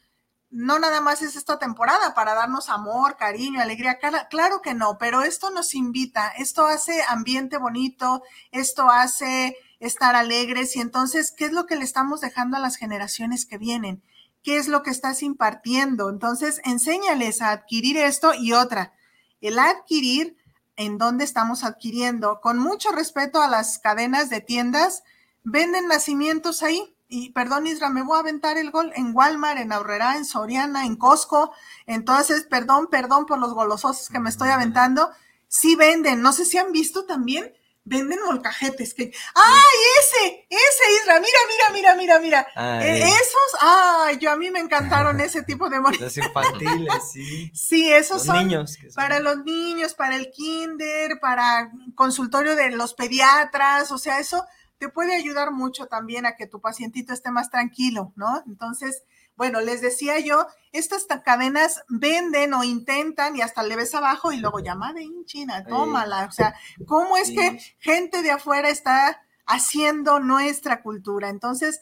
no 0.51 0.79
nada 0.79 1.01
más 1.01 1.21
es 1.21 1.35
esta 1.35 1.59
temporada 1.59 2.13
para 2.15 2.33
darnos 2.33 2.69
amor, 2.69 3.17
cariño, 3.17 3.61
alegría. 3.61 3.99
Cla- 3.99 4.27
Claro 4.29 4.61
que 4.61 4.73
no, 4.73 4.97
pero 4.97 5.21
esto 5.23 5.51
nos 5.51 5.75
invita, 5.75 6.29
esto 6.37 6.65
hace 6.65 7.03
ambiente 7.07 7.57
bonito, 7.57 8.23
esto 8.51 8.89
hace 8.89 9.55
estar 9.79 10.15
alegres 10.15 10.75
y 10.75 10.81
entonces, 10.81 11.31
¿qué 11.35 11.45
es 11.45 11.51
lo 11.51 11.65
que 11.65 11.75
le 11.75 11.83
estamos 11.85 12.19
dejando 12.21 12.57
a 12.57 12.59
las 12.59 12.77
generaciones 12.77 13.45
que 13.45 13.57
vienen? 13.57 14.01
¿Qué 14.43 14.57
es 14.57 14.67
lo 14.67 14.83
que 14.83 14.89
estás 14.89 15.21
impartiendo? 15.21 16.09
Entonces, 16.09 16.61
enséñales 16.63 17.41
a 17.41 17.51
adquirir 17.51 17.97
esto 17.97 18.33
y 18.33 18.53
otra, 18.53 18.93
el 19.41 19.59
adquirir 19.59 20.37
en 20.75 20.97
dónde 20.97 21.25
estamos 21.25 21.63
adquiriendo. 21.63 22.39
Con 22.41 22.57
mucho 22.57 22.91
respeto 22.91 23.41
a 23.41 23.49
las 23.49 23.79
cadenas 23.79 24.29
de 24.29 24.39
tiendas, 24.39 25.03
venden 25.43 25.87
nacimientos 25.87 26.63
ahí. 26.63 26.95
Y 27.09 27.31
perdón, 27.31 27.67
Isra, 27.67 27.89
me 27.89 28.03
voy 28.03 28.15
a 28.15 28.21
aventar 28.21 28.57
el 28.57 28.71
gol 28.71 28.93
en 28.95 29.15
Walmart, 29.15 29.59
en 29.59 29.73
Aurrera, 29.73 30.15
en 30.15 30.23
Soriana, 30.23 30.85
en 30.85 30.95
Costco. 30.95 31.51
Entonces, 31.85 32.45
perdón, 32.49 32.87
perdón 32.87 33.25
por 33.25 33.39
los 33.39 33.53
golososos 33.53 34.09
que 34.09 34.19
me 34.19 34.29
estoy 34.29 34.49
aventando. 34.49 35.09
Sí 35.49 35.75
venden, 35.75 36.21
no 36.21 36.31
sé 36.31 36.45
si 36.45 36.57
han 36.57 36.71
visto 36.71 37.05
también, 37.05 37.51
venden 37.89 38.19
molcajetes. 38.25 38.93
Que, 38.93 39.11
¡Ay, 39.35 39.77
ese! 39.99 40.47
Ese, 40.49 41.01
Isra, 41.01 41.19
mira, 41.19 41.39
mira, 41.47 41.73
mira, 41.73 41.95
mira, 41.95 42.19
mira. 42.19 42.47
Ay, 42.55 42.87
Eh, 42.87 43.03
esos, 43.03 43.59
ay, 43.61 44.17
yo 44.19 44.31
a 44.31 44.35
mí 44.37 44.51
me 44.51 44.59
encantaron 44.59 45.19
ese 45.21 45.43
tipo 45.43 45.69
de 45.69 45.79
molcajetes. 45.79 46.17
Los 46.17 46.25
infantiles, 46.27 46.93
sí. 47.11 47.51
Sí, 47.55 47.91
esos 47.91 48.17
Los 48.17 48.25
son 48.27 48.47
niños. 48.47 48.73
son- 48.73 48.93
para 48.95 49.19
los 49.19 49.43
niños, 49.43 49.93
para 49.95 50.15
el 50.15 50.29
kinder, 50.31 51.19
para 51.19 51.71
consultorio 51.95 52.55
de 52.55 52.69
los 52.71 52.93
pediatras, 52.93 53.91
o 53.91 53.97
sea, 53.97 54.19
eso 54.19 54.45
te 54.77 54.87
puede 54.89 55.13
ayudar 55.15 55.51
mucho 55.51 55.87
también 55.87 56.25
a 56.25 56.35
que 56.37 56.47
tu 56.47 56.61
pacientito 56.61 57.11
esté 57.13 57.31
más 57.31 57.49
tranquilo, 57.49 58.13
¿no? 58.15 58.43
Entonces, 58.47 59.03
Bueno, 59.39 59.61
les 59.61 59.79
decía 59.79 60.19
yo, 60.19 60.47
estas 60.73 61.05
cadenas 61.23 61.81
venden 61.87 62.53
o 62.53 62.65
intentan 62.65 63.37
y 63.37 63.41
hasta 63.41 63.63
le 63.63 63.77
ves 63.77 63.95
abajo 63.95 64.33
y 64.33 64.37
luego 64.37 64.59
llama 64.59 64.91
de 64.91 65.07
China, 65.23 65.63
tómala. 65.63 66.25
O 66.25 66.31
sea, 66.33 66.55
¿cómo 66.85 67.15
es 67.15 67.31
que 67.31 67.57
gente 67.79 68.21
de 68.21 68.31
afuera 68.31 68.69
está 68.69 69.21
haciendo 69.45 70.19
nuestra 70.19 70.81
cultura? 70.81 71.29
Entonces, 71.29 71.79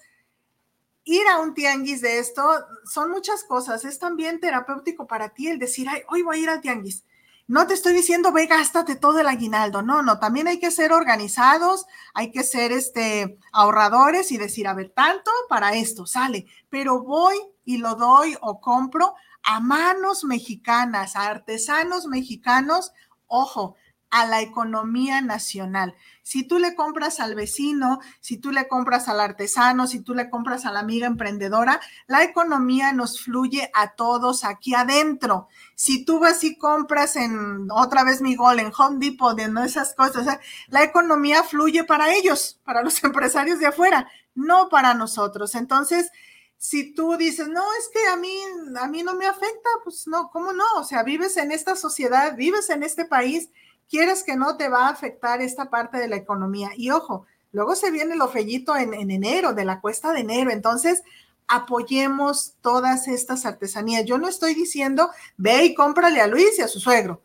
ir 1.03 1.27
a 1.29 1.39
un 1.39 1.55
tianguis 1.55 2.01
de 2.01 2.19
esto 2.19 2.47
son 2.85 3.09
muchas 3.09 3.43
cosas. 3.43 3.85
Es 3.85 3.97
también 3.97 4.39
terapéutico 4.39 5.07
para 5.07 5.29
ti 5.29 5.47
el 5.47 5.57
decir, 5.57 5.87
ay, 5.89 6.03
hoy 6.09 6.21
voy 6.21 6.37
a 6.37 6.41
ir 6.43 6.49
al 6.51 6.61
tianguis. 6.61 7.05
No 7.47 7.65
te 7.65 7.73
estoy 7.73 7.93
diciendo, 7.93 8.33
ve, 8.33 8.45
gástate 8.45 8.97
todo 8.97 9.19
el 9.19 9.27
aguinaldo. 9.27 9.81
No, 9.81 10.01
no, 10.01 10.19
también 10.19 10.49
hay 10.49 10.59
que 10.59 10.69
ser 10.69 10.91
organizados, 10.91 11.85
hay 12.13 12.29
que 12.31 12.43
ser 12.43 12.73
este, 12.73 13.39
ahorradores 13.53 14.33
y 14.33 14.37
decir, 14.37 14.67
a 14.67 14.73
ver, 14.73 14.89
tanto 14.89 15.31
para 15.47 15.73
esto, 15.73 16.05
sale, 16.05 16.45
pero 16.69 17.01
voy 17.01 17.37
y 17.63 17.77
lo 17.77 17.95
doy 17.95 18.37
o 18.41 18.59
compro 18.59 19.15
a 19.43 19.61
manos 19.61 20.25
mexicanas, 20.25 21.15
a 21.15 21.27
artesanos 21.27 22.05
mexicanos, 22.07 22.91
ojo, 23.27 23.75
a 24.09 24.25
la 24.25 24.41
economía 24.41 25.21
nacional. 25.21 25.95
Si 26.23 26.43
tú 26.43 26.59
le 26.59 26.75
compras 26.75 27.19
al 27.19 27.35
vecino, 27.35 27.99
si 28.19 28.37
tú 28.37 28.51
le 28.51 28.67
compras 28.67 29.07
al 29.07 29.19
artesano, 29.19 29.87
si 29.87 30.01
tú 30.01 30.13
le 30.13 30.29
compras 30.29 30.65
a 30.65 30.71
la 30.71 30.79
amiga 30.79 31.07
emprendedora, 31.07 31.79
la 32.07 32.23
economía 32.23 32.91
nos 32.91 33.21
fluye 33.21 33.71
a 33.73 33.95
todos 33.95 34.43
aquí 34.43 34.73
adentro. 34.73 35.47
Si 35.75 36.03
tú 36.03 36.19
vas 36.19 36.43
y 36.43 36.57
compras 36.57 37.15
en 37.15 37.69
otra 37.71 38.03
vez 38.03 38.21
mi 38.21 38.35
gol 38.35 38.59
en 38.59 38.71
Home 38.77 38.97
Depot, 38.99 39.37
de 39.37 39.47
no 39.47 39.63
esas 39.63 39.93
cosas, 39.93 40.39
la 40.67 40.83
economía 40.83 41.43
fluye 41.43 41.83
para 41.83 42.13
ellos, 42.13 42.59
para 42.63 42.83
los 42.83 43.01
empresarios 43.03 43.59
de 43.59 43.67
afuera, 43.67 44.09
no 44.35 44.69
para 44.69 44.93
nosotros. 44.93 45.55
Entonces, 45.55 46.11
si 46.57 46.93
tú 46.93 47.17
dices, 47.17 47.47
no, 47.47 47.63
es 47.79 47.89
que 47.93 48.07
a 48.07 48.15
mí, 48.17 48.35
a 48.81 48.87
mí 48.87 49.03
no 49.03 49.15
me 49.15 49.27
afecta, 49.27 49.69
pues 49.83 50.07
no, 50.07 50.29
¿cómo 50.31 50.53
no? 50.53 50.65
O 50.77 50.83
sea, 50.83 51.03
vives 51.03 51.37
en 51.37 51.51
esta 51.51 51.75
sociedad, 51.75 52.35
vives 52.35 52.69
en 52.69 52.83
este 52.83 53.05
país 53.05 53.49
quieres 53.89 54.23
que 54.23 54.35
no 54.35 54.57
te 54.57 54.69
va 54.69 54.87
a 54.87 54.91
afectar 54.91 55.41
esta 55.41 55.69
parte 55.69 55.97
de 55.97 56.07
la 56.07 56.15
economía. 56.15 56.71
Y 56.75 56.91
ojo, 56.91 57.25
luego 57.51 57.75
se 57.75 57.91
viene 57.91 58.13
el 58.13 58.21
ofellito 58.21 58.75
en, 58.75 58.93
en 58.93 59.11
enero, 59.11 59.53
de 59.53 59.65
la 59.65 59.81
cuesta 59.81 60.11
de 60.11 60.21
enero. 60.21 60.51
Entonces, 60.51 61.03
apoyemos 61.47 62.55
todas 62.61 63.07
estas 63.07 63.45
artesanías. 63.45 64.05
Yo 64.05 64.17
no 64.17 64.27
estoy 64.27 64.53
diciendo, 64.53 65.09
ve 65.37 65.65
y 65.65 65.75
cómprale 65.75 66.21
a 66.21 66.27
Luis 66.27 66.57
y 66.57 66.61
a 66.61 66.67
su 66.67 66.79
suegro, 66.79 67.21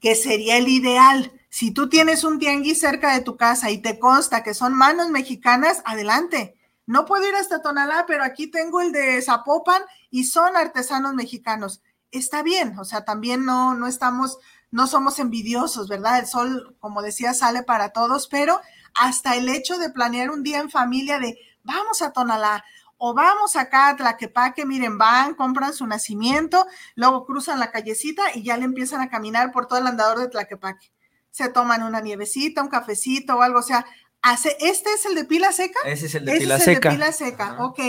que 0.00 0.14
sería 0.14 0.56
el 0.56 0.68
ideal. 0.68 1.32
Si 1.48 1.72
tú 1.72 1.88
tienes 1.88 2.24
un 2.24 2.38
tianguis 2.38 2.80
cerca 2.80 3.14
de 3.14 3.22
tu 3.22 3.36
casa 3.36 3.70
y 3.70 3.78
te 3.78 3.98
consta 3.98 4.42
que 4.42 4.54
son 4.54 4.74
manos 4.74 5.08
mexicanas, 5.08 5.82
adelante. 5.84 6.54
No 6.86 7.04
puedo 7.04 7.28
ir 7.28 7.34
hasta 7.34 7.62
Tonalá, 7.62 8.04
pero 8.06 8.22
aquí 8.22 8.46
tengo 8.46 8.80
el 8.80 8.92
de 8.92 9.20
Zapopan 9.20 9.82
y 10.10 10.24
son 10.24 10.56
artesanos 10.56 11.14
mexicanos. 11.14 11.82
Está 12.12 12.44
bien, 12.44 12.78
o 12.78 12.84
sea, 12.84 13.04
también 13.04 13.44
no, 13.44 13.74
no 13.74 13.88
estamos 13.88 14.38
no 14.70 14.86
somos 14.86 15.18
envidiosos, 15.18 15.88
¿verdad? 15.88 16.18
El 16.18 16.26
sol, 16.26 16.76
como 16.80 17.02
decía, 17.02 17.34
sale 17.34 17.62
para 17.62 17.90
todos, 17.90 18.28
pero 18.28 18.60
hasta 18.94 19.36
el 19.36 19.48
hecho 19.48 19.78
de 19.78 19.90
planear 19.90 20.30
un 20.30 20.42
día 20.42 20.58
en 20.58 20.70
familia 20.70 21.18
de 21.18 21.38
vamos 21.62 22.02
a 22.02 22.12
Tonalá 22.12 22.64
o 22.98 23.14
vamos 23.14 23.56
acá 23.56 23.88
a 23.88 23.96
Tlaquepaque, 23.96 24.64
miren, 24.64 24.96
van, 24.96 25.34
compran 25.34 25.74
su 25.74 25.86
nacimiento, 25.86 26.66
luego 26.94 27.26
cruzan 27.26 27.60
la 27.60 27.70
callecita 27.70 28.22
y 28.34 28.42
ya 28.42 28.56
le 28.56 28.64
empiezan 28.64 29.02
a 29.02 29.10
caminar 29.10 29.52
por 29.52 29.66
todo 29.66 29.78
el 29.78 29.86
andador 29.86 30.18
de 30.18 30.28
Tlaquepaque. 30.28 30.92
Se 31.30 31.50
toman 31.50 31.82
una 31.82 32.00
nievecita, 32.00 32.62
un 32.62 32.68
cafecito 32.68 33.36
o 33.36 33.42
algo, 33.42 33.58
o 33.58 33.62
sea, 33.62 33.84
hace, 34.22 34.56
¿este 34.60 34.94
es 34.94 35.04
el 35.04 35.14
de 35.14 35.24
pila 35.24 35.52
seca? 35.52 35.78
Ese 35.84 36.06
es 36.06 36.14
el 36.14 36.24
de 36.24 36.38
pila 36.38 36.58
seca. 36.58 36.70
El 36.70 36.80
de 36.80 36.90
pila 36.90 37.12
seca, 37.12 37.56
ok. 37.60 37.80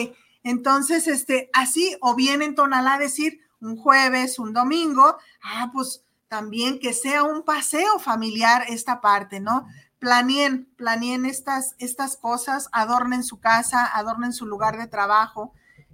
Entonces, 0.43 1.07
este, 1.07 1.49
así, 1.53 1.95
o 2.01 2.15
bien 2.15 2.41
en 2.41 2.55
Tonalá 2.55 2.97
decir 2.97 3.39
un 3.61 3.77
jueves, 3.77 4.39
un 4.39 4.53
domingo, 4.53 5.17
ah, 5.41 5.71
pues 5.73 6.03
también 6.27 6.79
que 6.79 6.93
sea 6.93 7.23
un 7.23 7.43
paseo 7.43 7.99
familiar 7.99 8.65
esta 8.69 9.01
parte, 9.01 9.39
¿no? 9.39 9.67
Planeen, 9.99 10.65
planeen 10.77 11.25
estas, 11.25 11.75
estas 11.79 12.17
cosas, 12.17 12.69
adornen 12.71 13.23
su 13.23 13.39
casa, 13.39 13.85
adornen 13.85 14.33
su 14.33 14.45
lugar 14.45 14.77
de 14.77 14.87
trabajo. 14.87 15.53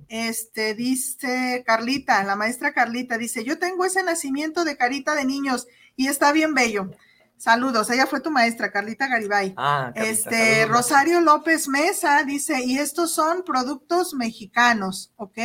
Este, 0.09 0.73
dice 0.73 1.63
Carlita, 1.65 2.23
la 2.23 2.35
maestra 2.35 2.73
Carlita, 2.73 3.17
dice, 3.17 3.43
yo 3.43 3.59
tengo 3.59 3.85
ese 3.85 4.03
nacimiento 4.03 4.65
de 4.65 4.77
carita 4.77 5.15
de 5.15 5.25
niños 5.25 5.67
y 5.95 6.07
está 6.07 6.31
bien 6.31 6.53
bello. 6.53 6.91
Saludos, 7.37 7.89
ella 7.89 8.07
fue 8.07 8.21
tu 8.21 8.31
maestra, 8.31 8.71
Carlita 8.71 9.07
Garibay. 9.07 9.53
Ah, 9.57 9.91
este, 9.95 10.65
Rosario 10.65 11.19
López 11.19 11.67
Mesa 11.67 12.23
dice, 12.23 12.63
y 12.63 12.77
estos 12.77 13.11
son 13.11 13.43
productos 13.43 14.13
mexicanos, 14.13 15.11
¿ok? 15.17 15.37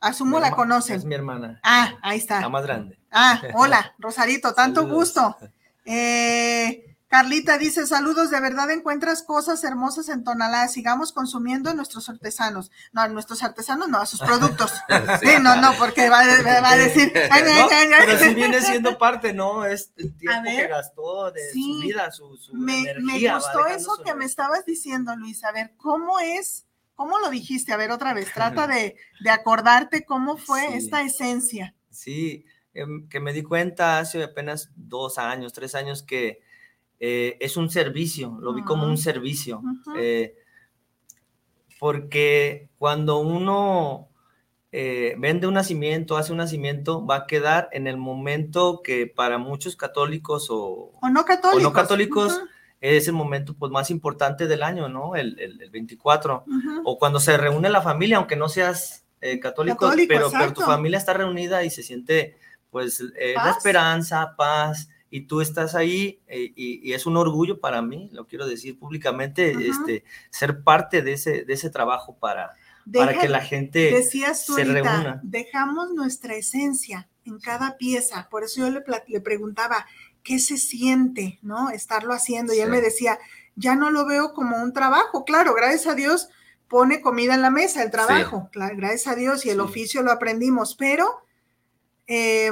Asumo 0.00 0.40
la 0.40 0.50
conocen. 0.50 0.96
Es 0.96 1.04
mi 1.04 1.14
hermana. 1.14 1.60
Ah, 1.62 1.94
ahí 2.02 2.18
está. 2.18 2.40
La 2.40 2.48
más 2.48 2.64
grande. 2.64 2.98
Ah, 3.10 3.40
hola, 3.54 3.94
Rosarito, 3.98 4.54
tanto 4.54 4.86
gusto. 4.86 5.36
Eh, 5.88 6.96
Carlita 7.08 7.58
dice, 7.58 7.86
saludos, 7.86 8.30
de 8.30 8.40
verdad 8.40 8.68
encuentras 8.72 9.22
cosas 9.22 9.62
hermosas 9.62 10.08
en 10.08 10.24
Tonalá, 10.24 10.66
sigamos 10.66 11.12
consumiendo 11.12 11.72
nuestros 11.72 12.08
artesanos. 12.08 12.72
No, 12.92 13.02
a 13.02 13.08
nuestros 13.08 13.44
artesanos, 13.44 13.88
no, 13.88 13.98
a 13.98 14.06
sus 14.06 14.18
productos. 14.20 14.72
sí. 15.22 15.28
no, 15.40 15.54
no, 15.56 15.72
porque 15.78 16.10
va, 16.10 16.20
a 16.20 16.76
decir... 16.76 17.12
pero 17.12 18.18
sí 18.18 18.34
viene 18.34 18.60
siendo 18.60 18.98
parte, 18.98 19.32
¿no? 19.32 19.64
Es 19.64 19.92
el 19.96 20.16
tiempo 20.16 20.42
que 20.44 20.66
gastó 20.66 21.30
de 21.30 21.52
su 21.52 21.80
vida, 21.80 22.10
su, 22.10 22.36
su 22.36 22.54
me, 22.54 22.80
energía. 22.80 23.34
Me 23.34 23.38
gustó 23.38 23.66
eso 23.66 24.02
que 24.04 24.14
me 24.14 24.24
estabas 24.24 24.64
diciendo, 24.66 25.14
Luis, 25.14 25.44
a 25.44 25.52
ver, 25.52 25.74
¿cómo 25.76 26.18
es, 26.18 26.66
cómo 26.96 27.20
lo 27.20 27.30
dijiste? 27.30 27.72
A 27.72 27.76
ver, 27.76 27.92
otra 27.92 28.12
vez, 28.12 28.26
trata 28.34 28.66
de, 28.66 28.96
de 29.20 29.30
acordarte 29.30 30.04
cómo 30.04 30.36
fue 30.36 30.76
esta 30.76 31.02
esencia. 31.02 31.74
Sí, 31.90 32.44
Em, 32.76 33.08
que 33.08 33.20
me 33.20 33.32
di 33.32 33.42
cuenta 33.42 33.98
hace 33.98 34.22
apenas 34.22 34.70
dos 34.76 35.16
años, 35.16 35.54
tres 35.54 35.74
años, 35.74 36.02
que 36.02 36.42
eh, 37.00 37.38
es 37.40 37.56
un 37.56 37.70
servicio, 37.70 38.36
lo 38.38 38.52
vi 38.52 38.62
como 38.64 38.86
un 38.86 38.98
servicio. 38.98 39.62
Eh, 39.98 40.34
porque 41.80 42.68
cuando 42.76 43.18
uno 43.20 44.10
eh, 44.72 45.14
vende 45.18 45.46
un 45.46 45.54
nacimiento, 45.54 46.18
hace 46.18 46.32
un 46.32 46.38
nacimiento, 46.38 47.06
va 47.06 47.16
a 47.16 47.26
quedar 47.26 47.70
en 47.72 47.86
el 47.86 47.96
momento 47.96 48.82
que 48.84 49.06
para 49.06 49.38
muchos 49.38 49.74
católicos 49.74 50.48
o, 50.50 50.92
no 51.10 51.24
católicos, 51.24 51.62
no 51.62 51.72
católicos 51.72 52.42
es 52.80 53.08
el 53.08 53.14
momento 53.14 53.54
pues, 53.54 53.72
más 53.72 53.90
importante 53.90 54.46
del 54.46 54.62
año, 54.62 54.88
¿no? 54.88 55.16
El, 55.16 55.38
el, 55.38 55.70
24. 55.70 56.44
O 56.84 56.98
cuando 56.98 57.20
se 57.20 57.36
reúne 57.36 57.70
la 57.70 57.82
familia, 57.82 58.18
aunque 58.18 58.36
no 58.36 58.48
seas 58.48 59.04
católico, 59.42 59.90
pero, 60.08 60.30
pero, 60.30 60.52
tu 60.52 60.60
familia 60.60 60.98
está 60.98 61.12
reunida 61.12 61.64
y 61.64 61.70
se 61.70 61.82
siente 61.82 62.36
pues 62.70 63.02
eh, 63.18 63.34
la 63.34 63.50
esperanza, 63.50 64.34
paz, 64.36 64.88
y 65.08 65.22
tú 65.22 65.40
estás 65.40 65.74
ahí 65.74 66.20
eh, 66.26 66.52
y, 66.54 66.92
es 66.92 67.06
un 67.06 67.16
orgullo 67.16 67.58
para 67.58 67.80
mí, 67.80 68.10
lo 68.12 68.26
quiero 68.26 68.46
decir 68.46 68.78
públicamente, 68.78 69.52
este, 69.66 70.04
ser 70.30 70.62
parte 70.62 71.00
de 71.00 71.12
ese, 71.12 71.44
de 71.44 71.54
ese 71.54 71.70
trabajo 71.70 72.16
para, 72.18 72.54
para 72.92 73.18
que 73.18 73.28
la 73.28 73.40
gente 73.40 73.90
decías 73.92 74.44
se 74.44 74.64
reúna. 74.64 75.20
Dejamos 75.22 75.92
nuestra 75.94 76.34
esencia 76.34 77.08
en 77.24 77.38
cada 77.38 77.78
pieza, 77.78 78.28
por 78.30 78.44
eso 78.44 78.60
yo 78.60 78.70
le, 78.70 78.84
le 79.08 79.20
preguntaba, 79.20 79.86
¿qué 80.26 80.40
se 80.40 80.58
siente, 80.58 81.38
no? 81.40 81.70
Estarlo 81.70 82.12
haciendo, 82.12 82.52
y 82.52 82.58
él 82.58 82.68
me 82.68 82.80
decía, 82.80 83.18
ya 83.54 83.76
no 83.76 83.90
lo 83.90 84.04
veo 84.04 84.34
como 84.34 84.60
un 84.60 84.72
trabajo, 84.72 85.24
claro, 85.24 85.54
gracias 85.54 85.86
a 85.86 85.94
Dios 85.94 86.28
pone 86.68 87.00
comida 87.00 87.34
en 87.34 87.42
la 87.42 87.50
mesa, 87.50 87.82
el 87.82 87.92
trabajo, 87.92 88.50
gracias 88.52 89.06
a 89.06 89.14
Dios 89.14 89.46
y 89.46 89.50
el 89.50 89.60
oficio 89.60 90.02
lo 90.02 90.10
aprendimos, 90.10 90.74
pero 90.74 91.06
eh, 92.08 92.50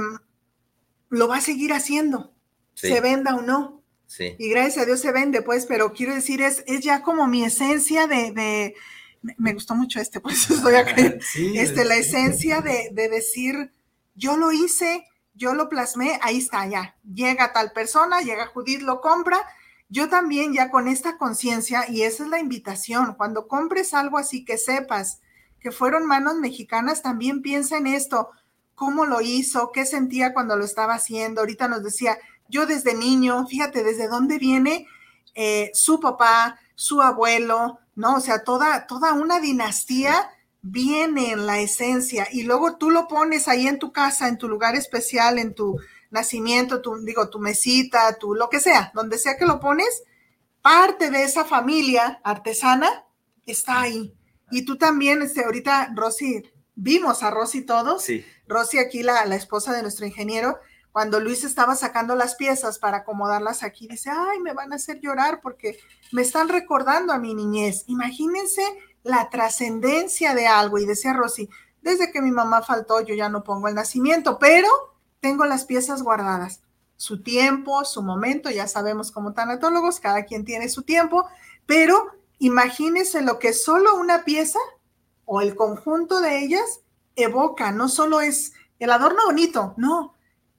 lo 1.08 1.26
va 1.26 1.38
a 1.38 1.40
seguir 1.40 1.72
haciendo, 1.72 2.32
se 2.74 3.00
venda 3.00 3.34
o 3.34 3.42
no. 3.42 3.82
Y 4.38 4.48
gracias 4.48 4.84
a 4.84 4.86
Dios 4.86 5.00
se 5.00 5.10
vende, 5.10 5.42
pues, 5.42 5.66
pero 5.66 5.92
quiero 5.92 6.14
decir, 6.14 6.40
es, 6.42 6.62
es 6.68 6.80
ya 6.82 7.02
como 7.02 7.26
mi 7.26 7.44
esencia 7.44 8.06
de, 8.06 8.74
me 9.38 9.52
gustó 9.52 9.74
mucho 9.74 9.98
este, 9.98 10.20
por 10.20 10.30
eso 10.30 10.54
estoy 10.54 10.76
acá. 10.76 10.94
este, 11.54 11.84
la 11.84 11.96
esencia 11.96 12.60
de, 12.60 12.90
de, 12.92 13.08
decir, 13.08 13.72
yo 14.14 14.36
lo 14.36 14.52
hice, 14.52 15.04
yo 15.34 15.54
lo 15.54 15.68
plasmé, 15.68 16.18
ahí 16.22 16.38
está, 16.38 16.66
ya. 16.66 16.96
Llega 17.12 17.52
tal 17.52 17.72
persona, 17.72 18.20
llega 18.20 18.46
Judith, 18.46 18.82
lo 18.82 19.00
compra. 19.00 19.38
Yo 19.88 20.08
también 20.08 20.52
ya 20.52 20.70
con 20.70 20.88
esta 20.88 21.18
conciencia, 21.18 21.84
y 21.88 22.02
esa 22.02 22.24
es 22.24 22.28
la 22.28 22.38
invitación, 22.38 23.14
cuando 23.14 23.48
compres 23.48 23.94
algo 23.94 24.18
así 24.18 24.44
que 24.44 24.58
sepas 24.58 25.20
que 25.60 25.72
fueron 25.72 26.06
manos 26.06 26.36
mexicanas, 26.36 27.02
también 27.02 27.42
piensa 27.42 27.78
en 27.78 27.86
esto 27.86 28.30
cómo 28.74 29.06
lo 29.06 29.20
hizo, 29.20 29.70
qué 29.72 29.86
sentía 29.86 30.34
cuando 30.34 30.56
lo 30.56 30.64
estaba 30.64 30.94
haciendo. 30.94 31.40
Ahorita 31.40 31.68
nos 31.68 31.82
decía, 31.82 32.18
yo 32.48 32.66
desde 32.66 32.94
niño, 32.94 33.46
fíjate, 33.46 33.82
desde 33.82 34.08
dónde 34.08 34.38
viene 34.38 34.86
eh, 35.34 35.70
su 35.74 36.00
papá, 36.00 36.58
su 36.74 37.00
abuelo, 37.00 37.78
¿no? 37.94 38.16
O 38.16 38.20
sea, 38.20 38.44
toda, 38.44 38.86
toda 38.86 39.12
una 39.14 39.40
dinastía 39.40 40.30
viene 40.66 41.32
en 41.32 41.44
la 41.44 41.60
esencia 41.60 42.26
y 42.32 42.44
luego 42.44 42.78
tú 42.78 42.90
lo 42.90 43.06
pones 43.06 43.48
ahí 43.48 43.68
en 43.68 43.78
tu 43.78 43.92
casa, 43.92 44.28
en 44.28 44.38
tu 44.38 44.48
lugar 44.48 44.74
especial, 44.74 45.38
en 45.38 45.54
tu 45.54 45.78
nacimiento, 46.10 46.80
tu, 46.80 47.04
digo, 47.04 47.28
tu 47.28 47.38
mesita, 47.38 48.16
tu 48.18 48.34
lo 48.34 48.48
que 48.48 48.60
sea, 48.60 48.90
donde 48.94 49.18
sea 49.18 49.36
que 49.36 49.44
lo 49.44 49.60
pones, 49.60 50.04
parte 50.62 51.10
de 51.10 51.22
esa 51.22 51.44
familia 51.44 52.18
artesana 52.24 53.04
está 53.44 53.82
ahí. 53.82 54.14
Y 54.50 54.64
tú 54.64 54.78
también, 54.78 55.20
este, 55.20 55.44
ahorita, 55.44 55.92
Rosy, 55.94 56.50
vimos 56.74 57.22
a 57.22 57.30
Rosy 57.30 57.60
todos. 57.66 58.02
Sí. 58.02 58.24
Rosy 58.48 58.78
aquí, 58.78 59.02
la, 59.02 59.26
la 59.26 59.36
esposa 59.36 59.74
de 59.74 59.82
nuestro 59.82 60.06
ingeniero, 60.06 60.58
cuando 60.92 61.20
Luis 61.20 61.44
estaba 61.44 61.76
sacando 61.76 62.14
las 62.14 62.36
piezas 62.36 62.78
para 62.78 62.98
acomodarlas 62.98 63.62
aquí, 63.62 63.86
dice, 63.86 64.08
ay, 64.10 64.40
me 64.40 64.54
van 64.54 64.72
a 64.72 64.76
hacer 64.76 64.98
llorar 65.00 65.40
porque 65.42 65.76
me 66.10 66.22
están 66.22 66.48
recordando 66.48 67.12
a 67.12 67.18
mi 67.18 67.34
niñez. 67.34 67.84
Imagínense 67.86 68.62
la 69.04 69.30
trascendencia 69.30 70.34
de 70.34 70.48
algo. 70.48 70.78
Y 70.78 70.86
decía 70.86 71.12
Rosy, 71.12 71.48
desde 71.82 72.10
que 72.10 72.20
mi 72.20 72.32
mamá 72.32 72.62
faltó, 72.62 73.00
yo 73.02 73.14
ya 73.14 73.28
no 73.28 73.44
pongo 73.44 73.68
el 73.68 73.74
nacimiento, 73.76 74.38
pero 74.38 74.68
tengo 75.20 75.44
las 75.44 75.64
piezas 75.64 76.02
guardadas. 76.02 76.62
Su 76.96 77.22
tiempo, 77.22 77.84
su 77.84 78.02
momento, 78.02 78.50
ya 78.50 78.66
sabemos 78.66 79.12
como 79.12 79.34
tanatólogos, 79.34 80.00
cada 80.00 80.24
quien 80.24 80.44
tiene 80.44 80.68
su 80.68 80.82
tiempo, 80.82 81.26
pero 81.66 82.12
imagínense 82.38 83.22
lo 83.22 83.38
que 83.38 83.52
solo 83.52 83.96
una 83.96 84.24
pieza 84.24 84.58
o 85.24 85.40
el 85.40 85.54
conjunto 85.54 86.20
de 86.20 86.40
ellas 86.40 86.80
evoca, 87.16 87.70
no 87.72 87.88
solo 87.88 88.20
es 88.20 88.52
el 88.78 88.90
adorno 88.90 89.26
bonito, 89.26 89.74
no, 89.76 90.14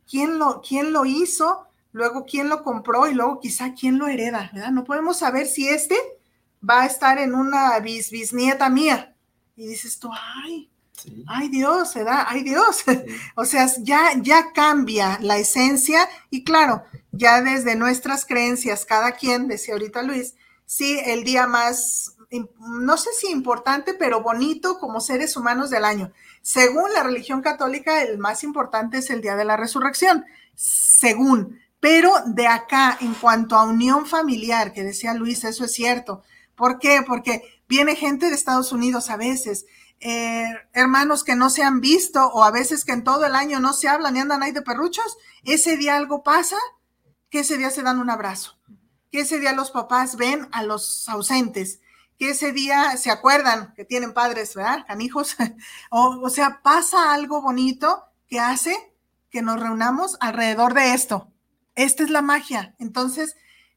quién 0.10 0.40
lo, 0.40 0.62
quién 0.62 0.94
lo 0.94 1.06
hizo, 1.06 1.68
luego 1.92 2.26
quién 2.26 2.50
lo 2.50 2.64
compró 2.64 3.08
y 3.08 3.14
luego 3.14 3.40
quizá 3.40 3.74
quién 3.74 3.98
lo 3.98 4.08
hereda, 4.08 4.52
¿verdad? 4.54 4.72
No 4.72 4.84
podemos 4.84 5.18
saber 5.18 5.48
si 5.48 5.68
este 5.70 5.96
va 6.68 6.84
a 6.84 6.86
estar 6.86 7.18
en 7.20 7.36
una 7.36 7.80
bis, 7.80 8.12
bisnieta 8.12 8.70
mía. 8.70 9.16
Y 9.56 9.68
dices 9.68 10.00
tú, 10.00 10.10
ay, 10.14 10.70
ay 11.28 11.50
Dios, 11.50 11.94
¿verdad? 11.94 12.26
Ay 12.28 12.44
Dios. 12.44 12.84
o 13.36 13.46
sea, 13.46 13.70
ya, 13.80 14.12
ya 14.22 14.52
cambia 14.54 15.18
la 15.22 15.38
esencia 15.38 16.08
y 16.30 16.44
claro, 16.44 16.84
ya 17.12 17.42
desde 17.42 17.76
nuestras 17.76 18.26
creencias, 18.26 18.86
cada 18.86 19.14
quien, 19.14 19.48
decía 19.48 19.74
ahorita 19.74 20.04
Luis, 20.04 20.36
sí, 20.66 21.00
el 21.06 21.24
día 21.24 21.48
más, 21.48 22.18
no 22.60 22.98
sé 22.98 23.10
si 23.18 23.32
importante, 23.32 23.94
pero 23.94 24.22
bonito 24.22 24.80
como 24.80 25.00
seres 25.00 25.38
humanos 25.38 25.70
del 25.70 25.86
año. 25.86 26.12
Según 26.42 26.94
la 26.94 27.04
religión 27.04 27.42
católica, 27.42 28.04
el 28.04 28.18
más 28.18 28.44
importante 28.44 28.98
es 28.98 29.10
el 29.10 29.22
día 29.22 29.36
de 29.36 29.46
la 29.46 29.58
resurrección, 29.58 30.26
según. 30.56 31.60
Pero 31.80 32.12
de 32.26 32.48
acá, 32.48 32.98
en 33.00 33.14
cuanto 33.14 33.56
a 33.56 33.64
unión 33.64 34.06
familiar, 34.06 34.74
que 34.74 34.84
decía 34.84 35.14
Luis, 35.14 35.44
eso 35.44 35.66
es 35.66 35.74
cierto. 35.74 36.24
¿Por 36.56 36.80
qué? 36.80 37.04
Porque 37.06 37.42
viene 37.68 37.96
gente 37.96 38.30
de 38.30 38.36
Estados 38.36 38.72
Unidos 38.72 39.10
a 39.10 39.18
veces, 39.18 39.66
eh, 40.00 40.46
hermanos 40.74 41.24
que 41.24 41.36
no 41.36 41.50
se 41.50 41.64
han 41.64 41.82
visto 41.82 42.28
o 42.28 42.44
a 42.44 42.52
veces 42.52 42.86
que 42.86 42.92
en 42.92 43.04
todo 43.04 43.26
el 43.26 43.36
año 43.36 43.60
no 43.60 43.74
se 43.74 43.88
hablan 43.88 44.16
y 44.16 44.20
andan 44.20 44.44
ahí 44.44 44.52
de 44.52 44.62
perruchos. 44.62 45.18
Ese 45.44 45.78
día 45.78 45.96
algo 45.96 46.24
pasa, 46.24 46.58
que 47.30 47.40
ese 47.40 47.58
día 47.58 47.70
se 47.70 47.82
dan 47.82 48.00
un 48.00 48.10
abrazo, 48.10 48.58
que 49.12 49.22
ese 49.22 49.40
día 49.40 49.54
los 49.54 49.72
papás 49.72 50.16
ven 50.16 50.48
a 50.52 50.64
los 50.64 51.08
ausentes, 51.10 51.80
que 52.18 52.30
ese 52.30 52.52
día 52.52 52.98
se 52.98 53.12
acuerdan 53.12 53.74
que 53.74 53.86
tienen 53.86 54.14
padres, 54.14 54.56
¿verdad? 54.56 54.86
Canijos. 54.88 55.36
o, 55.90 56.20
o 56.22 56.30
sea, 56.30 56.62
pasa 56.62 57.14
algo 57.14 57.42
bonito 57.42 58.04
que 58.28 58.40
hace 58.40 58.76
que 59.30 59.42
nos 59.42 59.60
reunamos 59.60 60.18
alrededor 60.22 60.74
de 60.74 60.94
esto. 60.94 61.32
Esta 61.76 62.04
es 62.04 62.10
la 62.10 62.22
magia. 62.22 62.74
Entonces, 62.80 63.36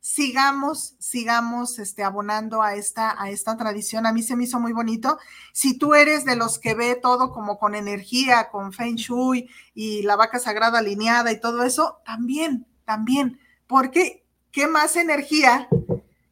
sigamos, 0.09 0.95
sigamos 0.99 1.79
este, 1.79 2.03
abonando 2.03 2.63
a 2.63 2.77
esta, 2.77 3.23
a 3.23 3.29
esta 3.29 3.59
tradición. 3.59 4.07
A 4.07 4.13
mí 4.13 4.23
se 4.23 4.37
me 4.37 4.45
hizo 4.45 4.59
muy 4.59 4.73
bonito. 4.73 5.19
Si 5.53 5.77
tú 5.77 5.95
eres 5.95 6.25
de 6.25 6.35
los 6.35 6.59
que 6.59 6.73
ve 6.73 6.95
todo 6.95 7.31
como 7.31 7.59
con 7.59 7.75
energía, 7.75 8.49
con 8.49 8.73
Feng 8.73 8.97
Shui 8.97 9.51
y 9.75 10.03
la 10.05 10.17
vaca 10.17 10.39
sagrada 10.39 10.79
alineada 10.79 11.31
y 11.31 11.39
todo 11.39 11.63
eso, 11.63 11.99
también, 12.07 12.67
también. 12.87 13.39
Porque, 13.67 14.25
¿qué 14.51 14.67
más 14.67 14.97
energía 14.97 15.69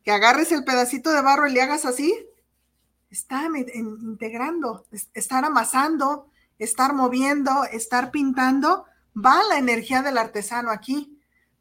que 0.02 0.10
agarres 0.10 0.52
el 0.52 0.64
pedacito 0.64 1.10
de 1.10 1.20
barro 1.20 1.46
y 1.46 1.52
le 1.52 1.60
hagas 1.60 1.84
así, 1.84 2.16
está 3.10 3.46
integrando, 3.74 4.86
estar 5.12 5.44
amasando, 5.44 6.30
estar 6.58 6.94
moviendo, 6.94 7.64
estar 7.64 8.10
pintando, 8.10 8.86
va 9.14 9.42
la 9.50 9.58
energía 9.58 10.00
del 10.00 10.16
artesano 10.16 10.70
aquí, 10.70 11.15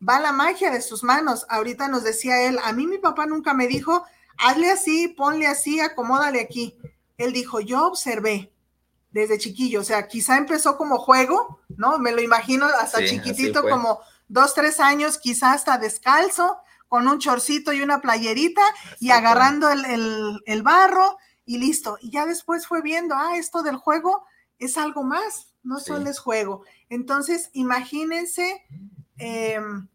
va 0.08 0.20
la 0.20 0.32
magia 0.32 0.72
de 0.72 0.82
sus 0.82 1.04
manos. 1.04 1.46
Ahorita 1.50 1.88
nos 1.88 2.04
decía 2.04 2.44
él, 2.44 2.60
a 2.64 2.74
mí 2.74 2.88
mi 2.88 2.98
papá 2.98 3.26
nunca 3.26 3.54
me 3.54 3.68
dijo, 3.68 4.06
hazle 4.38 4.72
así, 4.72 5.08
ponle 5.08 5.48
así, 5.48 5.80
acomódale 5.80 6.42
aquí. 6.42 6.78
Él 7.18 7.34
dijo, 7.34 7.60
yo 7.60 7.88
observé 7.88 8.52
desde 9.12 9.38
chiquillo, 9.38 9.80
o 9.80 9.84
sea, 9.84 10.08
quizá 10.08 10.38
empezó 10.38 10.78
como 10.78 10.98
juego, 10.98 11.62
¿no? 11.78 11.98
Me 12.00 12.12
lo 12.12 12.22
imagino 12.22 12.66
hasta 12.66 13.06
chiquitito, 13.06 13.64
como 13.64 14.02
dos, 14.28 14.54
tres 14.54 14.82
años, 14.82 15.18
quizá 15.18 15.54
hasta 15.54 15.78
descalzo, 15.78 16.58
con 16.90 17.08
un 17.08 17.20
chorcito 17.20 17.72
y 17.72 17.82
una 17.82 18.02
playerita 18.02 18.62
y 19.00 19.12
agarrando 19.12 19.70
el, 19.70 20.64
barro 20.64 21.18
y 21.46 21.58
listo. 21.60 21.98
Y 22.02 22.12
ya 22.12 22.26
después 22.26 22.68
fue 22.68 22.82
viendo, 22.82 23.16
ah, 23.16 23.38
esto 23.38 23.64
del 23.64 23.78
juego 23.78 24.26
es 24.60 24.78
algo 24.78 25.04
más, 25.04 25.48
no 25.64 25.80
solo 25.80 26.10
es 26.10 26.20
juego. 26.20 26.64
Entonces, 26.90 27.50
imagínense 27.54 28.66
em, 29.18 29.88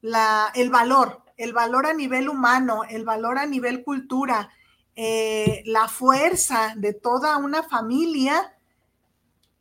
la, 0.00 0.50
el 0.54 0.70
valor, 0.70 1.22
el 1.36 1.52
valor 1.52 1.86
a 1.86 1.94
nivel 1.94 2.28
humano, 2.28 2.82
el 2.88 3.04
valor 3.04 3.38
a 3.38 3.46
nivel 3.46 3.82
cultura, 3.82 4.50
eh, 4.96 5.62
la 5.66 5.88
fuerza 5.88 6.74
de 6.76 6.92
toda 6.92 7.36
una 7.36 7.62
familia 7.62 8.56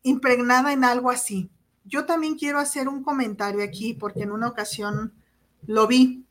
impregnada 0.01 0.73
en 0.73 0.83
algo 0.83 1.11
así. 1.11 1.49
Yo 1.85 2.05
también 2.05 2.35
quiero 2.35 2.59
hacer 2.59 2.87
un 2.89 3.03
comentario 3.03 3.63
aquí 3.63 3.93
porque 3.93 4.23
en 4.23 4.31
una 4.31 4.47
ocasión 4.47 5.13
lo 5.65 5.87
vi. 5.87 6.25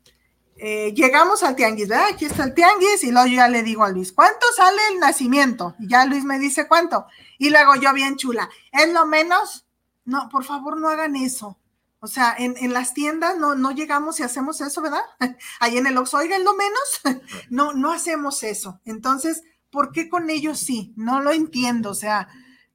Eh, 0.59 0.93
llegamos 0.95 1.43
al 1.43 1.55
tianguis, 1.55 1.89
¿verdad? 1.89 2.09
Aquí 2.13 2.25
está 2.25 2.45
el 2.45 2.55
tianguis 2.55 3.05
y 3.05 3.13
luego 3.13 3.27
yo 3.29 3.37
ya 3.37 3.49
le 3.49 3.63
digo 3.63 3.85
a 3.85 3.91
Luis, 3.91 4.13
¿cuánto 4.13 4.47
sale 4.57 4.79
el 4.93 4.99
nacimiento? 4.99 5.77
Y 5.79 5.89
ya 5.89 6.05
Luis 6.07 6.25
me 6.25 6.39
dice 6.39 6.67
cuánto. 6.67 7.07
Y 7.39 7.51
luego 7.51 7.77
yo 7.77 7.93
bien 7.93 8.17
chula, 8.17 8.49
¿es 8.73 8.93
lo 8.93 9.07
menos? 9.07 9.67
No, 10.05 10.29
por 10.31 10.45
favor 10.45 10.81
no 10.81 10.89
hagan 10.89 11.15
eso. 11.17 11.59
O 12.07 12.09
sea, 12.09 12.37
en, 12.39 12.73
las 12.73 12.95
tiendas 12.95 13.37
no, 13.37 13.57
no 13.57 13.73
llegamos 13.73 14.21
y 14.21 14.23
hacemos 14.23 14.61
eso, 14.61 14.81
¿verdad? 14.81 15.03
Ahí 15.59 15.77
en 15.77 15.89
el 15.89 15.99
Oxxo, 15.99 16.19
oigan, 16.19 16.45
lo 16.45 16.55
menos. 16.55 17.01
no, 17.51 17.73
no 17.73 17.91
hacemos 17.91 18.45
eso. 18.45 18.81
Entonces, 18.85 19.43
¿por 19.71 19.91
qué 19.91 20.09
con 20.09 20.31
ellos 20.31 20.61
sí? 20.61 20.95
No 20.97 21.21
lo 21.21 21.33
entiendo. 21.33 21.91
O 21.91 21.95
sea, 21.95 22.29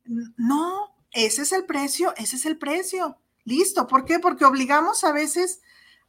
no, 0.04 0.94
ese 1.12 1.44
es 1.44 1.54
el 1.54 1.64
precio, 1.64 2.14
ese 2.18 2.36
es 2.36 2.46
el 2.46 2.58
precio. 2.58 3.22
Listo. 3.46 3.88
¿Por 3.88 4.04
qué? 4.04 4.20
Porque 4.20 4.44
obligamos 4.44 5.06
a 5.06 5.14
veces 5.14 5.62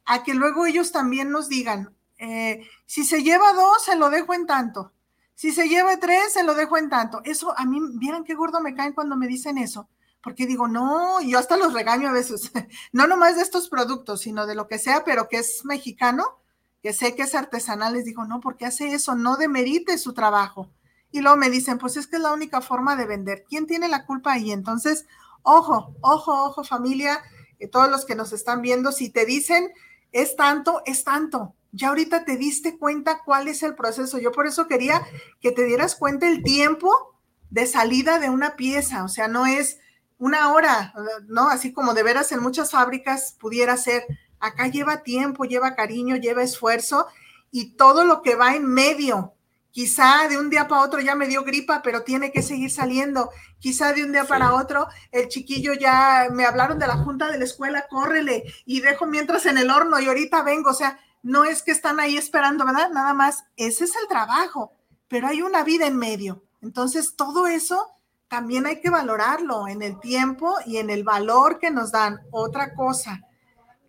a 0.03 0.23
que 0.23 0.33
luego 0.33 0.65
ellos 0.65 0.91
también 0.91 1.31
nos 1.31 1.47
digan, 1.47 1.95
eh, 2.17 2.67
si 2.85 3.05
se 3.05 3.23
lleva 3.23 3.53
dos, 3.53 3.85
se 3.85 3.95
lo 3.95 4.09
dejo 4.09 4.33
en 4.33 4.47
tanto. 4.47 4.91
Si 5.33 5.53
se 5.53 5.69
lleva 5.69 5.97
tres, 5.97 6.33
se 6.33 6.43
lo 6.43 6.55
dejo 6.55 6.77
en 6.77 6.89
tanto. 6.89 7.21
Eso 7.23 7.57
a 7.57 7.63
mí, 7.63 7.79
vieran 7.93 8.25
qué 8.25 8.33
gordo 8.33 8.59
me 8.59 8.75
caen 8.75 8.91
cuando 8.91 9.15
me 9.15 9.27
dicen 9.27 9.57
eso, 9.57 9.87
porque 10.23 10.47
digo, 10.47 10.69
no, 10.69 11.21
yo 11.21 11.37
hasta 11.37 11.57
los 11.57 11.73
regaño 11.73 12.07
a 12.07 12.13
veces, 12.13 12.51
no 12.93 13.07
nomás 13.07 13.35
de 13.35 13.41
estos 13.41 13.67
productos, 13.67 14.21
sino 14.21 14.47
de 14.47 14.55
lo 14.55 14.67
que 14.67 14.79
sea, 14.79 15.03
pero 15.03 15.27
que 15.27 15.37
es 15.37 15.65
mexicano, 15.65 16.39
que 16.81 16.93
sé 16.93 17.13
que 17.13 17.23
es 17.23 17.35
artesanal, 17.35 17.93
les 17.93 18.05
digo, 18.05 18.25
no, 18.25 18.39
porque 18.39 18.65
hace 18.65 18.93
eso? 18.93 19.15
No 19.15 19.35
demerite 19.35 19.97
su 19.97 20.13
trabajo. 20.13 20.71
Y 21.11 21.21
luego 21.21 21.37
me 21.37 21.49
dicen, 21.49 21.77
pues 21.77 21.97
es 21.97 22.07
que 22.07 22.15
es 22.15 22.21
la 22.21 22.33
única 22.33 22.61
forma 22.61 22.95
de 22.95 23.05
vender. 23.05 23.43
¿Quién 23.47 23.67
tiene 23.67 23.87
la 23.87 24.05
culpa 24.05 24.33
ahí? 24.33 24.51
Entonces, 24.51 25.05
ojo, 25.43 25.95
ojo, 26.01 26.45
ojo 26.45 26.63
familia, 26.63 27.21
eh, 27.59 27.67
todos 27.67 27.89
los 27.89 28.05
que 28.05 28.15
nos 28.15 28.33
están 28.33 28.61
viendo, 28.61 28.91
si 28.91 29.09
te 29.09 29.25
dicen, 29.25 29.71
es 30.11 30.35
tanto, 30.35 30.81
es 30.85 31.03
tanto. 31.03 31.53
Ya 31.71 31.89
ahorita 31.89 32.23
te 32.23 32.37
diste 32.37 32.77
cuenta 32.77 33.21
cuál 33.25 33.47
es 33.47 33.61
el 33.61 33.75
proceso. 33.75 34.19
Yo 34.19 34.31
por 34.31 34.47
eso 34.47 34.67
quería 34.67 35.05
que 35.41 35.51
te 35.51 35.65
dieras 35.65 35.95
cuenta 35.95 36.27
el 36.27 36.43
tiempo 36.43 37.19
de 37.49 37.67
salida 37.67 38.19
de 38.19 38.29
una 38.29 38.55
pieza. 38.55 39.03
O 39.03 39.07
sea, 39.07 39.27
no 39.27 39.45
es 39.45 39.79
una 40.17 40.53
hora, 40.53 40.93
¿no? 41.27 41.49
Así 41.49 41.73
como 41.73 41.93
de 41.93 42.03
veras 42.03 42.31
en 42.31 42.41
muchas 42.41 42.71
fábricas 42.71 43.35
pudiera 43.39 43.77
ser. 43.77 44.05
Acá 44.39 44.67
lleva 44.67 45.03
tiempo, 45.03 45.45
lleva 45.45 45.75
cariño, 45.75 46.15
lleva 46.17 46.43
esfuerzo 46.43 47.07
y 47.51 47.75
todo 47.75 48.03
lo 48.03 48.21
que 48.21 48.35
va 48.35 48.55
en 48.55 48.65
medio 48.65 49.33
Quizá 49.73 50.27
de 50.27 50.37
un 50.37 50.51
día 50.51 50.67
para 50.67 50.83
otro 50.83 50.99
ya 50.99 51.15
me 51.15 51.27
dio 51.27 51.43
gripa, 51.43 51.81
pero 51.81 52.03
tiene 52.03 52.31
que 52.31 52.43
seguir 52.43 52.69
saliendo. 52.69 53.31
Quizá 53.57 53.91
de 53.91 54.03
un 54.03 54.11
día 54.11 54.23
para 54.25 54.53
otro 54.53 54.87
el 55.11 55.29
chiquillo 55.29 55.73
ya 55.73 56.27
me 56.31 56.45
hablaron 56.45 56.77
de 56.77 56.85
la 56.85 56.97
junta 56.97 57.31
de 57.31 57.39
la 57.39 57.45
escuela, 57.45 57.87
córrele 57.89 58.43
y 58.67 58.81
dejo 58.81 59.07
mientras 59.07 59.47
en 59.47 59.57
el 59.57 59.71
horno 59.71 59.99
y 59.99 60.05
ahorita 60.05 60.43
vengo. 60.43 60.69
O 60.69 60.75
sea, 60.75 60.99
no 61.23 61.43
es 61.43 61.63
que 61.63 61.71
están 61.71 61.99
ahí 61.99 62.17
esperando, 62.17 62.67
¿verdad? 62.67 62.91
Nada 62.91 63.15
más, 63.15 63.45
ese 63.57 63.85
es 63.85 63.95
el 63.95 64.07
trabajo, 64.07 64.73
pero 65.07 65.25
hay 65.25 65.41
una 65.41 65.63
vida 65.63 65.87
en 65.87 65.97
medio. 65.97 66.43
Entonces, 66.61 67.15
todo 67.15 67.47
eso 67.47 67.89
también 68.33 68.65
hay 68.65 68.81
que 68.81 68.89
valorarlo 68.89 69.67
en 69.67 69.83
el 69.83 69.99
tiempo 69.99 70.55
y 70.65 70.77
en 70.77 70.89
el 70.89 71.03
valor 71.03 71.59
que 71.59 71.69
nos 71.69 71.91
dan. 71.91 72.19
Otra 72.31 72.73
cosa, 72.73 73.21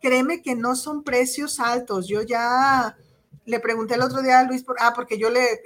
créeme 0.02 0.42
que 0.42 0.54
no 0.54 0.76
son 0.76 1.02
precios 1.02 1.60
altos. 1.60 2.06
Yo 2.08 2.20
ya 2.20 2.94
le 3.46 3.60
pregunté 3.60 3.94
el 3.94 4.02
otro 4.02 4.20
día 4.20 4.40
a 4.40 4.44
Luis, 4.44 4.62
por, 4.62 4.76
ah, 4.80 4.92
porque 4.94 5.16
yo 5.16 5.30
le, 5.30 5.62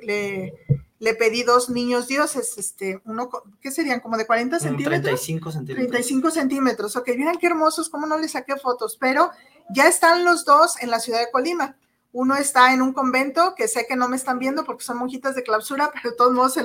le, 1.00 1.14
pedí 1.14 1.42
dos 1.42 1.70
niños 1.70 2.06
dioses, 2.06 2.56
este, 2.56 3.02
uno, 3.04 3.28
¿qué 3.60 3.72
serían? 3.72 3.98
Como 3.98 4.16
de 4.16 4.26
40 4.26 4.60
centímetros. 4.60 5.02
35 5.02 5.50
centímetros. 5.50 5.88
35 5.88 6.30
centímetros, 6.30 6.94
ok, 6.94 7.08
miren 7.16 7.38
qué 7.40 7.48
hermosos, 7.48 7.88
cómo 7.88 8.06
no 8.06 8.16
les 8.16 8.30
saqué 8.30 8.54
fotos, 8.58 8.96
pero 8.96 9.32
ya 9.70 9.88
están 9.88 10.24
los 10.24 10.44
dos 10.44 10.80
en 10.80 10.92
la 10.92 11.00
ciudad 11.00 11.18
de 11.18 11.32
Colima. 11.32 11.74
Uno 12.12 12.36
está 12.36 12.72
en 12.72 12.82
un 12.82 12.92
convento, 12.92 13.54
que 13.54 13.68
sé 13.68 13.86
que 13.86 13.96
no 13.96 14.08
me 14.08 14.16
están 14.16 14.38
viendo 14.38 14.64
porque 14.64 14.84
son 14.84 14.98
monjitas 14.98 15.34
de 15.34 15.42
clausura, 15.42 15.90
pero 15.94 16.10
de 16.10 16.16
todos 16.16 16.32
modos 16.32 16.54
se 16.54 16.64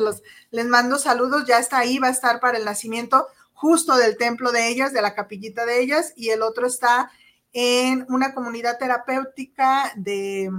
les 0.51 0.65
mando 0.67 0.97
saludos, 0.97 1.45
ya 1.45 1.59
está 1.59 1.79
ahí, 1.79 1.99
va 1.99 2.07
a 2.07 2.11
estar 2.11 2.39
para 2.39 2.57
el 2.57 2.65
nacimiento 2.65 3.27
justo 3.53 3.95
del 3.95 4.17
templo 4.17 4.51
de 4.51 4.67
ellas, 4.67 4.93
de 4.93 5.01
la 5.01 5.15
capillita 5.15 5.65
de 5.65 5.81
ellas, 5.81 6.13
y 6.15 6.29
el 6.29 6.41
otro 6.41 6.67
está 6.67 7.11
en 7.53 8.05
una 8.09 8.33
comunidad 8.33 8.77
terapéutica 8.77 9.93
de, 9.95 10.51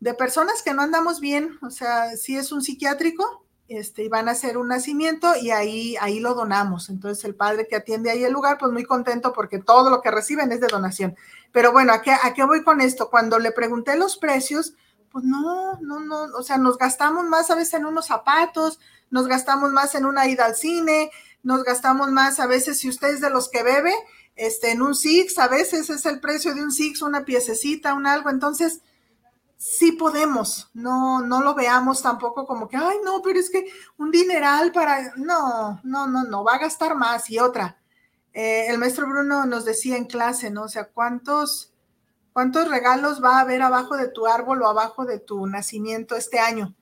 de 0.00 0.14
personas 0.14 0.62
que 0.62 0.74
no 0.74 0.82
andamos 0.82 1.20
bien, 1.20 1.58
o 1.62 1.70
sea, 1.70 2.16
si 2.16 2.36
es 2.36 2.50
un 2.52 2.62
psiquiátrico, 2.62 3.44
este, 3.68 4.04
y 4.04 4.08
van 4.08 4.28
a 4.28 4.32
hacer 4.32 4.58
un 4.58 4.68
nacimiento 4.68 5.34
y 5.36 5.50
ahí, 5.50 5.96
ahí 6.00 6.20
lo 6.20 6.34
donamos. 6.34 6.90
Entonces 6.90 7.24
el 7.24 7.34
padre 7.34 7.66
que 7.66 7.76
atiende 7.76 8.10
ahí 8.10 8.22
el 8.22 8.32
lugar, 8.32 8.58
pues 8.58 8.72
muy 8.72 8.84
contento 8.84 9.32
porque 9.32 9.58
todo 9.58 9.88
lo 9.88 10.02
que 10.02 10.10
reciben 10.10 10.52
es 10.52 10.60
de 10.60 10.66
donación. 10.66 11.16
Pero 11.54 11.70
bueno, 11.70 11.92
¿a 11.92 12.02
qué, 12.02 12.10
¿a 12.10 12.34
qué 12.34 12.42
voy 12.42 12.64
con 12.64 12.80
esto? 12.80 13.10
Cuando 13.10 13.38
le 13.38 13.52
pregunté 13.52 13.96
los 13.96 14.16
precios, 14.16 14.74
pues 15.12 15.24
no, 15.24 15.78
no, 15.80 16.00
no, 16.00 16.24
o 16.36 16.42
sea, 16.42 16.58
nos 16.58 16.76
gastamos 16.78 17.26
más 17.26 17.48
a 17.48 17.54
veces 17.54 17.74
en 17.74 17.84
unos 17.84 18.06
zapatos, 18.06 18.80
nos 19.08 19.28
gastamos 19.28 19.70
más 19.70 19.94
en 19.94 20.04
una 20.04 20.26
ida 20.26 20.46
al 20.46 20.56
cine, 20.56 21.12
nos 21.44 21.62
gastamos 21.62 22.10
más 22.10 22.40
a 22.40 22.48
veces 22.48 22.80
si 22.80 22.88
usted 22.88 23.06
es 23.06 23.20
de 23.20 23.30
los 23.30 23.48
que 23.48 23.62
bebe, 23.62 23.94
este, 24.34 24.72
en 24.72 24.82
un 24.82 24.96
Six, 24.96 25.38
a 25.38 25.46
veces 25.46 25.90
es 25.90 26.04
el 26.06 26.18
precio 26.18 26.56
de 26.56 26.62
un 26.64 26.72
Six, 26.72 27.02
una 27.02 27.24
piececita, 27.24 27.94
un 27.94 28.08
algo, 28.08 28.30
entonces 28.30 28.80
sí 29.56 29.92
podemos, 29.92 30.70
no, 30.74 31.20
no 31.20 31.40
lo 31.40 31.54
veamos 31.54 32.02
tampoco 32.02 32.48
como 32.48 32.66
que, 32.66 32.76
ay, 32.76 32.96
no, 33.04 33.22
pero 33.22 33.38
es 33.38 33.48
que 33.48 33.64
un 33.96 34.10
dineral 34.10 34.72
para, 34.72 35.14
no, 35.18 35.80
no, 35.84 36.08
no, 36.08 36.24
no, 36.24 36.42
va 36.42 36.54
a 36.54 36.58
gastar 36.58 36.96
más. 36.96 37.30
Y 37.30 37.38
otra, 37.38 37.78
eh, 38.34 38.66
el 38.68 38.78
maestro 38.78 39.06
Bruno 39.06 39.46
nos 39.46 39.64
decía 39.64 39.96
en 39.96 40.06
clase, 40.06 40.50
¿no? 40.50 40.64
O 40.64 40.68
sea, 40.68 40.86
¿cuántos, 40.88 41.72
¿cuántos 42.32 42.68
regalos 42.68 43.22
va 43.22 43.38
a 43.38 43.40
haber 43.40 43.62
abajo 43.62 43.96
de 43.96 44.08
tu 44.08 44.26
árbol 44.26 44.62
o 44.62 44.68
abajo 44.68 45.04
de 45.04 45.20
tu 45.20 45.46
nacimiento 45.46 46.16
este 46.16 46.40
año? 46.40 46.74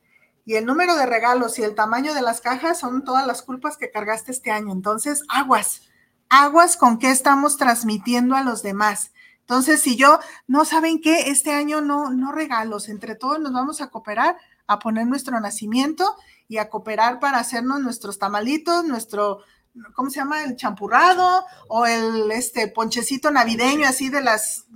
Y 0.46 0.55
el 0.55 0.64
número 0.64 0.96
de 0.96 1.05
regalos 1.05 1.59
y 1.59 1.62
el 1.62 1.74
tamaño 1.74 2.14
de 2.14 2.22
las 2.22 2.40
cajas 2.40 2.80
son 2.80 3.05
todas 3.05 3.26
las 3.26 3.42
culpas 3.42 3.76
que 3.76 3.90
cargaste 3.90 4.32
este 4.32 4.50
año. 4.50 4.72
Entonces, 4.72 5.22
aguas, 5.28 5.82
aguas 6.30 6.78
con 6.78 6.98
qué 6.98 7.11
estamos 7.11 7.59
transmitiendo 7.59 8.34
a 8.34 8.42
los 8.42 8.62
demás. 8.62 9.12
Entonces, 9.40 9.82
si 9.82 9.96
yo, 9.96 10.20
no 10.46 10.64
saben 10.64 11.03
qué, 11.03 11.30
este 11.30 11.53
año 11.53 11.82
no, 11.82 12.11
no 12.11 12.32
regalos, 12.32 12.88
entre 12.88 13.14
todos 13.14 13.38
nos 13.40 13.53
vamos 13.53 13.82
a 13.82 13.88
cooperar 13.88 14.38
a 14.66 14.78
poner 14.78 15.07
nuestro 15.07 15.38
nacimiento 15.38 16.16
y 16.48 16.57
a 16.57 16.70
cooperar 16.70 17.20
para 17.20 17.38
hacernos 17.38 17.80
nuestros 17.80 18.18
tamalitos, 18.18 18.84
nuestro, 18.84 19.42
¿cómo 19.94 20.10
se 20.10 20.16
llama? 20.16 20.44
El 20.44 20.56
champurrado 20.56 21.44
o 21.68 21.86
el 21.86 22.30
este 22.32 22.68
ponchecito 22.68 23.30
navideño 23.30 23.86
así 23.86 24.08
de 24.08 24.20
las 24.20 24.66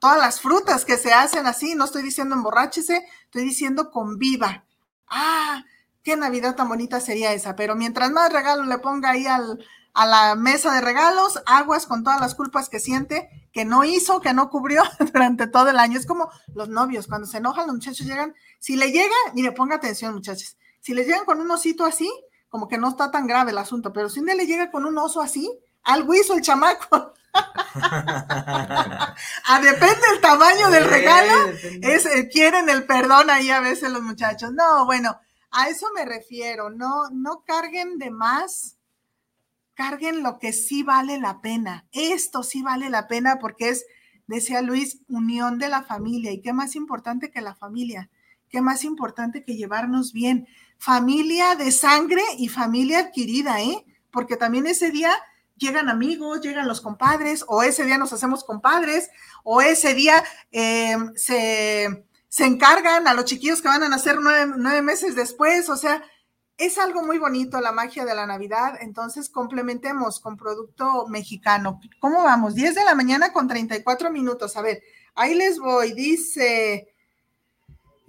todas 0.00 0.18
las 0.18 0.40
frutas 0.40 0.84
que 0.84 0.96
se 0.96 1.12
hacen 1.12 1.46
así, 1.46 1.74
no 1.74 1.84
estoy 1.84 2.02
diciendo 2.02 2.34
emborráchese, 2.34 3.06
estoy 3.24 3.44
diciendo 3.44 3.90
conviva. 3.90 4.64
Ah, 5.06 5.62
qué 6.02 6.16
Navidad 6.16 6.56
tan 6.56 6.68
bonita 6.68 7.00
sería 7.00 7.32
esa, 7.32 7.54
pero 7.54 7.76
mientras 7.76 8.10
más 8.10 8.32
regalo 8.32 8.64
le 8.64 8.78
ponga 8.78 9.10
ahí 9.10 9.26
al, 9.26 9.62
a 9.92 10.06
la 10.06 10.34
mesa 10.36 10.72
de 10.72 10.80
regalos, 10.80 11.42
aguas 11.46 11.86
con 11.86 12.02
todas 12.02 12.20
las 12.20 12.34
culpas 12.34 12.70
que 12.70 12.80
siente, 12.80 13.28
que 13.52 13.66
no 13.66 13.84
hizo, 13.84 14.20
que 14.20 14.32
no 14.32 14.48
cubrió 14.48 14.82
durante 15.12 15.46
todo 15.46 15.68
el 15.68 15.78
año. 15.78 15.98
Es 15.98 16.06
como 16.06 16.30
los 16.54 16.70
novios, 16.70 17.06
cuando 17.06 17.26
se 17.26 17.38
enojan, 17.38 17.66
los 17.66 17.76
muchachos 17.76 18.06
llegan, 18.06 18.34
si 18.58 18.76
le 18.76 18.92
llega, 18.92 19.14
mire, 19.34 19.52
ponga 19.52 19.76
atención 19.76 20.14
muchachos, 20.14 20.56
si 20.80 20.94
les 20.94 21.06
llegan 21.06 21.26
con 21.26 21.40
un 21.40 21.50
osito 21.50 21.84
así, 21.84 22.10
como 22.50 22.68
que 22.68 22.76
no 22.76 22.90
está 22.90 23.10
tan 23.10 23.26
grave 23.26 23.52
el 23.52 23.58
asunto, 23.58 23.92
pero 23.92 24.10
si 24.10 24.20
un 24.20 24.26
le 24.26 24.46
llega 24.46 24.70
con 24.70 24.84
un 24.84 24.98
oso 24.98 25.22
así, 25.22 25.50
algo 25.82 26.14
hizo 26.14 26.34
el 26.34 26.42
chamaco. 26.42 27.14
a 27.74 29.60
depende 29.62 30.00
del 30.10 30.20
tamaño 30.20 30.68
del 30.70 30.84
regalo, 30.84 31.52
es, 31.80 32.04
eh, 32.04 32.28
quieren 32.28 32.68
el 32.68 32.84
perdón 32.84 33.30
ahí 33.30 33.50
a 33.50 33.60
veces 33.60 33.90
los 33.90 34.02
muchachos. 34.02 34.52
No, 34.52 34.84
bueno, 34.84 35.18
a 35.50 35.68
eso 35.68 35.86
me 35.94 36.04
refiero, 36.04 36.68
no, 36.68 37.08
no 37.10 37.42
carguen 37.46 37.96
de 37.98 38.10
más 38.10 38.76
carguen 39.80 40.22
lo 40.22 40.38
que 40.38 40.52
sí 40.52 40.82
vale 40.82 41.18
la 41.18 41.40
pena. 41.40 41.86
Esto 41.92 42.42
sí 42.42 42.60
vale 42.60 42.90
la 42.90 43.08
pena 43.08 43.38
porque 43.38 43.70
es, 43.70 43.86
decía 44.26 44.60
Luis, 44.60 45.00
unión 45.08 45.58
de 45.58 45.70
la 45.70 45.82
familia. 45.82 46.32
¿Y 46.32 46.42
qué 46.42 46.52
más 46.52 46.76
importante 46.76 47.30
que 47.30 47.40
la 47.40 47.54
familia? 47.54 48.10
¿Qué 48.50 48.60
más 48.60 48.84
importante 48.84 49.42
que 49.42 49.56
llevarnos 49.56 50.12
bien? 50.12 50.46
Familia 50.80 51.56
de 51.56 51.72
sangre 51.72 52.22
y 52.38 52.48
familia 52.48 53.00
adquirida, 53.00 53.60
¿eh? 53.60 53.84
Porque 54.10 54.36
también 54.36 54.66
ese 54.66 54.90
día 54.90 55.12
llegan 55.56 55.90
amigos, 55.90 56.40
llegan 56.40 56.66
los 56.66 56.80
compadres, 56.80 57.44
o 57.46 57.62
ese 57.62 57.84
día 57.84 57.98
nos 57.98 58.14
hacemos 58.14 58.44
compadres, 58.44 59.10
o 59.44 59.60
ese 59.60 59.92
día 59.92 60.24
eh, 60.50 60.96
se, 61.16 62.06
se, 62.28 62.44
encargan 62.46 63.06
a 63.06 63.12
los 63.12 63.26
chiquillos 63.26 63.60
que 63.60 63.68
van 63.68 63.82
a 63.82 63.90
nacer 63.90 64.16
nueve, 64.22 64.54
nueve 64.56 64.80
meses 64.80 65.14
después, 65.14 65.68
o 65.68 65.76
sea, 65.76 66.02
es 66.56 66.78
algo 66.78 67.02
muy 67.02 67.18
bonito 67.18 67.60
la 67.60 67.72
magia 67.72 68.06
de 68.06 68.14
la 68.14 68.26
Navidad, 68.26 68.78
entonces 68.80 69.28
complementemos 69.28 70.18
con 70.18 70.38
producto 70.38 71.06
mexicano. 71.08 71.78
¿Cómo 72.00 72.22
vamos? 72.22 72.54
10 72.54 72.74
de 72.74 72.84
la 72.84 72.94
mañana 72.94 73.32
con 73.32 73.48
34 73.48 74.10
minutos. 74.10 74.56
A 74.56 74.62
ver, 74.62 74.82
ahí 75.14 75.34
les 75.34 75.58
voy. 75.58 75.92
Dice, 75.92 76.94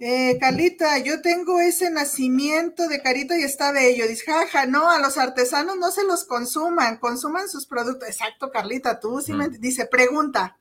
eh, 0.04 0.36
Carlita, 0.40 0.98
yo 0.98 1.22
tengo 1.22 1.60
ese 1.60 1.88
nacimiento 1.88 2.88
de 2.88 3.00
Carito 3.00 3.36
y 3.36 3.44
está 3.44 3.70
bello. 3.70 4.08
Dice, 4.08 4.24
jaja, 4.24 4.66
no, 4.66 4.90
a 4.90 4.98
los 4.98 5.16
artesanos 5.16 5.76
no 5.76 5.92
se 5.92 6.02
los 6.02 6.24
consuman, 6.24 6.96
consuman 6.98 7.48
sus 7.48 7.66
productos. 7.66 8.08
Exacto, 8.08 8.50
Carlita, 8.50 8.98
tú 8.98 9.20
sí 9.20 9.32
me... 9.32 9.48
Dice, 9.48 9.86
pregunta, 9.86 10.58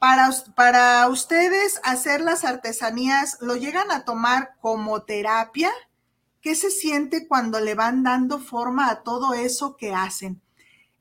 para, 0.00 0.30
para 0.56 1.08
ustedes 1.08 1.80
hacer 1.84 2.20
las 2.20 2.44
artesanías, 2.44 3.38
¿lo 3.40 3.54
llegan 3.54 3.92
a 3.92 4.04
tomar 4.04 4.56
como 4.60 5.04
terapia? 5.04 5.70
¿Qué 6.40 6.56
se 6.56 6.72
siente 6.72 7.28
cuando 7.28 7.60
le 7.60 7.76
van 7.76 8.02
dando 8.02 8.40
forma 8.40 8.90
a 8.90 9.04
todo 9.04 9.34
eso 9.34 9.76
que 9.76 9.94
hacen? 9.94 10.42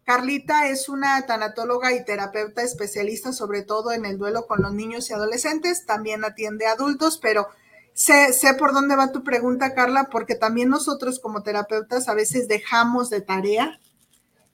Carlita 0.06 0.70
es 0.70 0.88
una 0.88 1.26
tanatóloga 1.26 1.92
y 1.94 2.06
terapeuta 2.06 2.62
especialista 2.62 3.34
sobre 3.34 3.64
todo 3.64 3.92
en 3.92 4.06
el 4.06 4.20
duelo 4.20 4.46
con 4.46 4.62
los 4.62 4.72
niños 4.72 5.10
y 5.10 5.14
adolescentes, 5.14 5.86
también 5.86 6.24
atiende 6.24 6.68
a 6.68 6.74
adultos, 6.74 7.18
pero 7.20 7.48
sé, 7.94 8.32
sé 8.32 8.54
por 8.54 8.72
dónde 8.72 8.96
va 8.96 9.12
tu 9.12 9.24
pregunta, 9.24 9.74
Carla, 9.74 10.10
porque 10.12 10.36
también 10.36 10.70
nosotros 10.70 11.20
como 11.20 11.42
terapeutas 11.42 12.08
a 12.08 12.14
veces 12.14 12.48
dejamos 12.48 13.10
de 13.10 13.22
tarea 13.22 13.80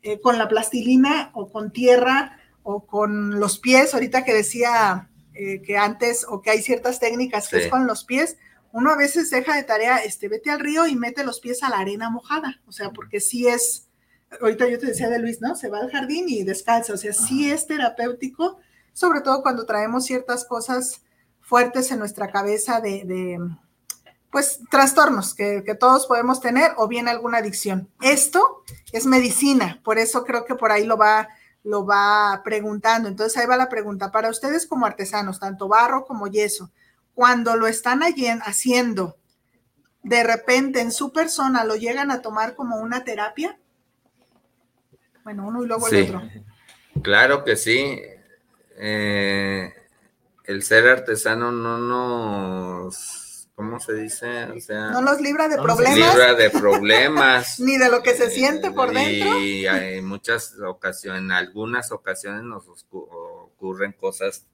eh, 0.04 0.22
con 0.22 0.38
la 0.38 0.48
plastilina 0.48 1.32
o 1.34 1.52
con 1.52 1.72
tierra 1.72 2.40
o 2.64 2.86
con 2.86 3.40
los 3.40 3.60
pies, 3.60 3.94
ahorita 3.94 4.24
que 4.24 4.34
decía 4.34 5.10
eh, 5.34 5.62
que 5.62 5.78
antes 5.78 6.26
o 6.30 6.42
que 6.42 6.52
hay 6.52 6.62
ciertas 6.62 7.00
técnicas 7.00 7.50
que 7.50 7.58
es 7.58 7.68
con 7.68 7.88
los 7.88 8.06
pies, 8.06 8.38
uno 8.72 8.92
a 8.92 8.96
veces 8.96 9.30
deja 9.30 9.56
de 9.56 9.64
tarea, 9.64 9.98
este, 9.98 10.30
vete 10.30 10.50
al 10.50 10.60
río 10.62 10.88
y 10.88 10.96
mete 10.96 11.26
los 11.26 11.42
pies 11.42 11.62
a 11.62 11.70
la 11.70 11.80
arena 11.80 12.10
mojada, 12.10 12.62
o 12.68 12.72
sea, 12.72 12.92
porque 12.92 13.20
sí 13.20 13.48
es, 13.48 13.90
ahorita 14.40 14.68
yo 14.70 14.80
te 14.80 14.88
decía 14.88 15.10
de 15.10 15.20
Luis, 15.20 15.42
¿no? 15.42 15.56
Se 15.56 15.70
va 15.70 15.80
al 15.80 15.92
jardín 15.92 16.30
y 16.30 16.44
descalza, 16.44 16.94
o 16.94 16.98
sea, 16.98 17.14
sí 17.14 17.52
es 17.52 17.68
terapéutico, 17.68 18.60
sobre 18.94 19.22
todo 19.22 19.42
cuando 19.42 19.66
traemos 19.66 20.06
ciertas 20.06 20.46
cosas 20.46 21.02
fuertes 21.40 21.92
en 21.92 22.00
nuestra 22.00 22.32
cabeza 22.32 22.80
de, 22.80 23.40
pues, 24.32 24.60
trastornos 24.70 25.34
que, 25.34 25.64
que, 25.66 25.76
todos 25.76 26.08
podemos 26.08 26.40
tener 26.40 26.72
o 26.78 26.88
bien 26.88 27.08
alguna 27.08 27.40
adicción. 27.40 27.90
Esto 28.02 28.64
es 28.92 29.06
medicina, 29.06 29.82
por 29.84 29.98
eso 29.98 30.24
creo 30.24 30.46
que 30.46 30.56
por 30.56 30.72
ahí 30.72 30.86
lo 30.86 30.98
va, 30.98 31.28
lo 31.64 31.86
va 31.86 32.42
preguntando. 32.44 33.10
Entonces 33.10 33.38
ahí 33.38 33.48
va 33.48 33.58
la 33.58 33.70
pregunta, 33.70 34.12
para 34.12 34.30
ustedes 34.30 34.66
como 34.66 34.86
artesanos, 34.86 35.40
tanto 35.40 35.68
barro 35.68 36.06
como 36.06 36.28
yeso, 36.28 36.72
cuando 37.14 37.56
lo 37.58 37.68
están 37.68 38.02
haciendo, 38.44 39.18
de 40.04 40.24
repente 40.24 40.80
en 40.82 40.92
su 40.92 41.12
persona 41.12 41.64
lo 41.64 41.76
llegan 41.76 42.12
a 42.12 42.22
tomar 42.22 42.56
como 42.56 42.78
una 42.78 43.04
terapia? 43.04 43.60
Bueno, 45.24 45.48
uno 45.48 45.64
y 45.64 45.68
luego 45.68 45.88
el 45.88 46.04
otro. 46.04 46.22
Claro 47.02 47.44
que 47.44 47.56
sí. 47.56 48.02
Eh, 48.78 49.74
el 50.46 50.64
ser 50.64 50.88
artesano 50.88 51.52
no 51.52 51.78
nos, 51.78 53.48
¿cómo 53.56 53.80
se 53.80 53.94
dice? 53.94 54.46
O 54.46 54.60
sea, 54.60 54.90
no 54.90 55.02
nos 55.02 55.22
libra 55.22 55.48
de 55.48 55.58
problemas. 55.58 55.96
Libra 55.96 56.34
de 56.34 56.50
problemas. 56.60 57.60
Ni 57.60 57.78
de 57.78 57.90
lo 57.90 58.02
que 58.02 58.14
se 58.16 58.30
siente 58.30 58.72
por 58.72 58.94
dentro. 58.94 59.40
Y 59.40 59.68
hay 59.68 60.02
muchas 60.02 60.56
ocasiones, 60.60 61.22
en 61.22 61.32
algunas 61.32 61.92
ocasiones 61.92 62.44
nos 62.44 62.66
ocurren 62.92 63.94
cosas 63.94 64.48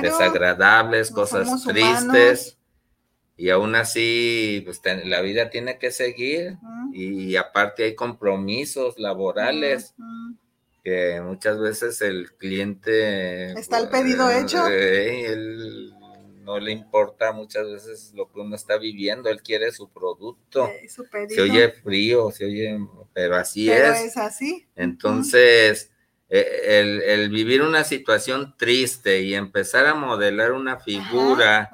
desagradables, 0.00 1.10
cosas 1.10 1.64
tristes. 1.64 2.58
Y 3.42 3.50
aún 3.50 3.74
así, 3.74 4.62
pues 4.64 4.80
la 5.04 5.20
vida 5.20 5.50
tiene 5.50 5.76
que 5.76 5.90
seguir. 5.90 6.58
Y 6.92 7.34
aparte 7.34 7.82
hay 7.82 7.96
compromisos 7.96 9.00
laborales. 9.00 9.96
Que 10.84 11.20
muchas 11.20 11.58
veces 11.58 12.00
el 12.02 12.30
cliente... 12.36 13.50
Está 13.58 13.80
el 13.80 13.88
pedido 13.88 14.30
eh, 14.30 14.40
hecho. 14.40 14.68
él 14.68 15.92
no 16.44 16.60
le 16.60 16.70
importa 16.70 17.32
muchas 17.32 17.68
veces 17.68 18.12
lo 18.14 18.30
que 18.30 18.38
uno 18.38 18.54
está 18.54 18.78
viviendo, 18.78 19.28
él 19.28 19.42
quiere 19.42 19.72
su 19.72 19.90
producto. 19.90 20.70
se 21.28 21.40
oye 21.40 21.68
frío, 21.70 22.30
se 22.30 22.44
oye, 22.44 22.78
pero 23.12 23.34
así 23.34 23.66
pero 23.66 23.88
es. 23.88 24.02
es 24.02 24.16
así. 24.18 24.68
Entonces, 24.76 25.90
eh, 26.28 27.02
el, 27.08 27.28
vivir 27.30 27.62
una 27.62 27.82
situación 27.82 28.54
triste 28.56 29.22
y 29.22 29.34
empezar 29.34 29.86
a 29.86 29.94
modelar 29.94 30.52
una 30.52 30.78
figura 30.78 31.72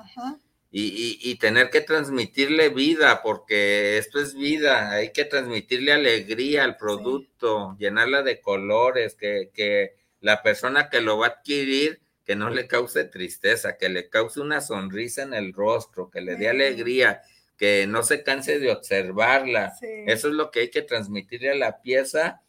Y, 0.70 1.36
tener 1.36 1.70
que 1.70 1.80
transmitirle 1.80 2.68
vida, 2.68 3.22
porque 3.22 3.96
esto 3.96 4.20
es 4.20 4.34
vida, 4.34 4.90
hay 4.90 5.12
que 5.12 5.24
transmitirle 5.24 5.92
alegría 5.92 6.64
al 6.64 6.76
producto, 6.76 7.74
llenarla 7.78 8.22
de 8.22 8.40
colores, 8.40 9.14
que, 9.14 9.50
que 9.54 9.94
la 10.20 10.42
persona 10.42 10.90
que 10.90 11.00
lo 11.00 11.16
va 11.16 11.26
a 11.26 11.30
adquirir, 11.30 12.00
que 12.26 12.36
no 12.36 12.50
le 12.50 12.66
cause 12.66 13.04
tristeza, 13.04 13.78
que 13.78 13.88
le 13.88 14.10
cause 14.10 14.40
una 14.40 14.60
sonrisa 14.60 15.22
en 15.22 15.32
el 15.32 15.54
rostro, 15.54 16.10
que 16.10 16.20
le 16.20 16.36
dé 16.36 16.50
alegría, 16.50 17.22
que 17.56 17.86
no 17.86 18.02
se 18.02 18.22
canse 18.22 18.58
de 18.58 18.70
observarla. 18.70 19.72
Eso 20.06 20.28
es 20.28 20.34
lo 20.34 20.50
que 20.50 20.60
hay 20.60 20.70
que 20.70 20.82
transmitirle 20.82 21.50
a 21.50 21.54
la 21.54 21.80
pieza 21.80 22.42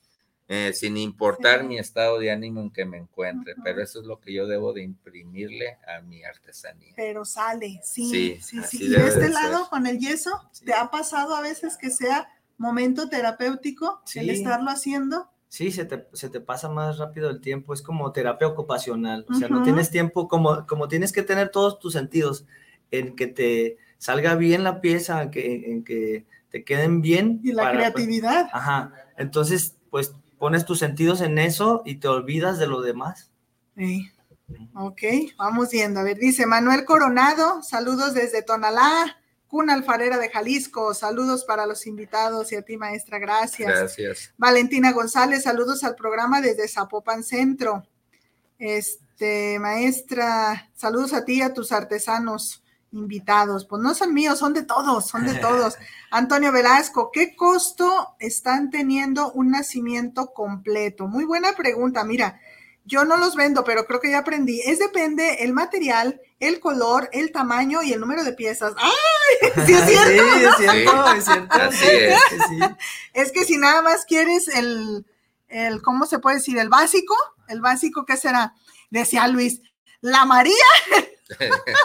eh, 0.52 0.74
sin 0.74 0.98
importar 0.98 1.64
mi 1.64 1.78
estado 1.78 2.18
de 2.18 2.32
ánimo 2.32 2.60
en 2.60 2.72
que 2.72 2.84
me 2.84 2.98
encuentre, 2.98 3.54
pero 3.64 3.84
eso 3.84 4.02
es 4.02 4.08
lo 4.08 4.20
que 4.20 4.34
yo 4.34 4.48
debo 4.48 4.74
de 4.74 4.82
imprimirle 4.82 5.78
a 5.88 6.02
mi 6.02 6.24
artesanía. 6.24 6.92
Pero 6.96 7.24
sale, 7.24 7.80
sí, 7.84 8.40
sí, 8.42 8.60
sí. 8.64 8.86
Y 8.86 8.90
de 8.90 9.08
este 9.08 9.30
lado, 9.30 9.70
con 9.70 9.86
el 9.86 10.00
yeso, 10.00 10.32
¿te 10.66 10.74
ha 10.74 10.90
pasado 10.90 11.36
a 11.36 11.42
veces 11.42 11.78
que 11.78 11.92
sea 11.92 12.28
momento 12.58 13.10
terapéutico 13.10 14.02
el 14.16 14.32
estarlo 14.32 14.72
haciendo? 14.72 15.30
Sí, 15.50 15.72
se 15.72 15.86
te, 15.86 16.08
se 16.14 16.32
te, 16.32 16.42
pasa 16.42 16.68
más 16.68 16.98
rápido 16.98 17.30
el 17.30 17.42
tiempo, 17.42 17.76
es 17.76 17.84
como 17.84 18.12
terapia 18.12 18.48
ocupacional, 18.48 19.28
o 19.30 19.36
sea, 19.36 19.50
no 19.50 19.62
tienes 19.62 19.92
tiempo, 19.92 20.28
como, 20.28 20.66
como 20.66 20.88
tienes 20.88 21.12
que 21.12 21.22
tener 21.22 21.50
todos 21.50 21.78
tus 21.78 21.94
sentidos 21.94 22.48
en 22.90 23.16
que 23.16 23.28
te 23.28 23.78
salga 24.00 24.34
bien 24.34 24.64
la 24.64 24.82
pieza, 24.82 25.22
en 25.22 25.30
que, 25.30 25.72
en 25.72 25.84
que 25.84 26.26
te 26.50 26.64
queden 26.64 27.02
bien. 27.02 27.40
Y 27.44 27.52
la 27.52 27.66
pues, 27.66 27.76
creatividad. 27.76 28.50
ajá, 28.52 28.94
entonces, 29.16 29.76
pues 29.92 30.16
pones 30.40 30.66
tus 30.66 30.80
sentidos 30.80 31.22
en 31.22 31.38
eso 31.38 31.84
y 31.86 31.96
te 31.96 32.08
olvidas 32.08 32.58
de 32.58 32.68
lo 32.68 32.82
demás. 32.82 33.30
Sí. 33.78 34.12
Ok, 34.74 35.02
vamos 35.38 35.70
viendo. 35.70 36.00
A 36.00 36.04
ver, 36.04 36.18
dice 36.18 36.46
Manuel 36.46 36.86
Coronado, 36.86 37.62
saludos 37.62 38.14
desde 38.16 38.42
Tonalá, 38.42 39.18
Cuna 39.48 39.74
Alfarera 39.74 40.18
de 40.18 40.30
Jalisco, 40.30 40.94
saludos 40.94 41.44
para 41.44 41.68
los 41.68 41.86
invitados 41.86 42.52
y 42.52 42.56
a 42.56 42.62
ti, 42.64 42.78
maestra, 42.78 43.20
gracias. 43.20 43.70
Gracias. 43.70 44.34
Valentina 44.38 44.92
González, 44.92 45.44
saludos 45.44 45.84
al 45.84 45.96
programa 45.96 46.42
desde 46.42 46.68
Zapopan 46.68 47.24
Centro. 47.24 47.86
Este, 48.58 49.60
maestra, 49.60 50.72
saludos 50.76 51.14
a 51.14 51.26
ti 51.26 51.36
y 51.36 51.42
a 51.42 51.54
tus 51.54 51.72
artesanos 51.72 52.64
invitados. 52.92 53.66
Pues 53.66 53.82
no 53.82 53.94
son 53.94 54.14
míos, 54.14 54.40
son 54.40 54.54
de 54.54 54.64
todos, 54.64 55.08
son 55.08 55.26
de 55.26 55.34
todos. 55.40 55.76
Antonio 56.12 56.52
Velasco, 56.52 57.12
¿qué 57.12 57.36
costo 57.36 58.16
están 58.20 58.70
teniendo 58.70 59.32
un 59.32 59.52
nacimiento 59.52 60.34
completo? 60.34 61.08
Muy 61.08 61.26
buena 61.26 61.54
pregunta. 61.54 62.04
Mira, 62.04 62.40
yo 62.86 63.06
no 63.06 63.18
los 63.18 63.36
vendo, 63.36 63.64
pero 63.64 63.86
creo 63.86 64.00
que 64.00 64.10
ya 64.10 64.20
aprendí. 64.20 64.62
Es 64.62 64.80
depende 64.80 65.44
el 65.44 65.54
material, 65.54 66.22
el 66.40 66.60
color, 66.60 67.10
el 67.14 67.32
tamaño 67.32 67.84
y 67.84 67.94
el 67.94 68.00
número 68.00 68.24
de 68.24 68.34
piezas. 68.34 68.74
¡Ay! 68.78 68.92
Sí, 69.66 69.74
es 69.74 69.86
cierto. 69.86 70.24
Sí, 70.24 70.46
es 70.46 70.56
cierto, 70.58 71.12
es 71.14 71.26
cierto. 71.26 72.78
es. 73.14 73.32
que 73.32 73.46
si 73.46 73.58
nada 73.58 73.84
más 73.84 74.06
quieres 74.06 74.48
el, 74.48 75.06
el, 75.48 75.82
¿cómo 75.84 76.08
se 76.08 76.18
puede 76.18 76.38
decir? 76.38 76.58
El 76.58 76.70
básico, 76.70 77.16
el 77.48 77.62
básico, 77.62 78.06
¿qué 78.06 78.18
será? 78.18 78.56
Decía 78.90 79.28
Luis, 79.28 79.62
la 80.02 80.26
María 80.26 80.56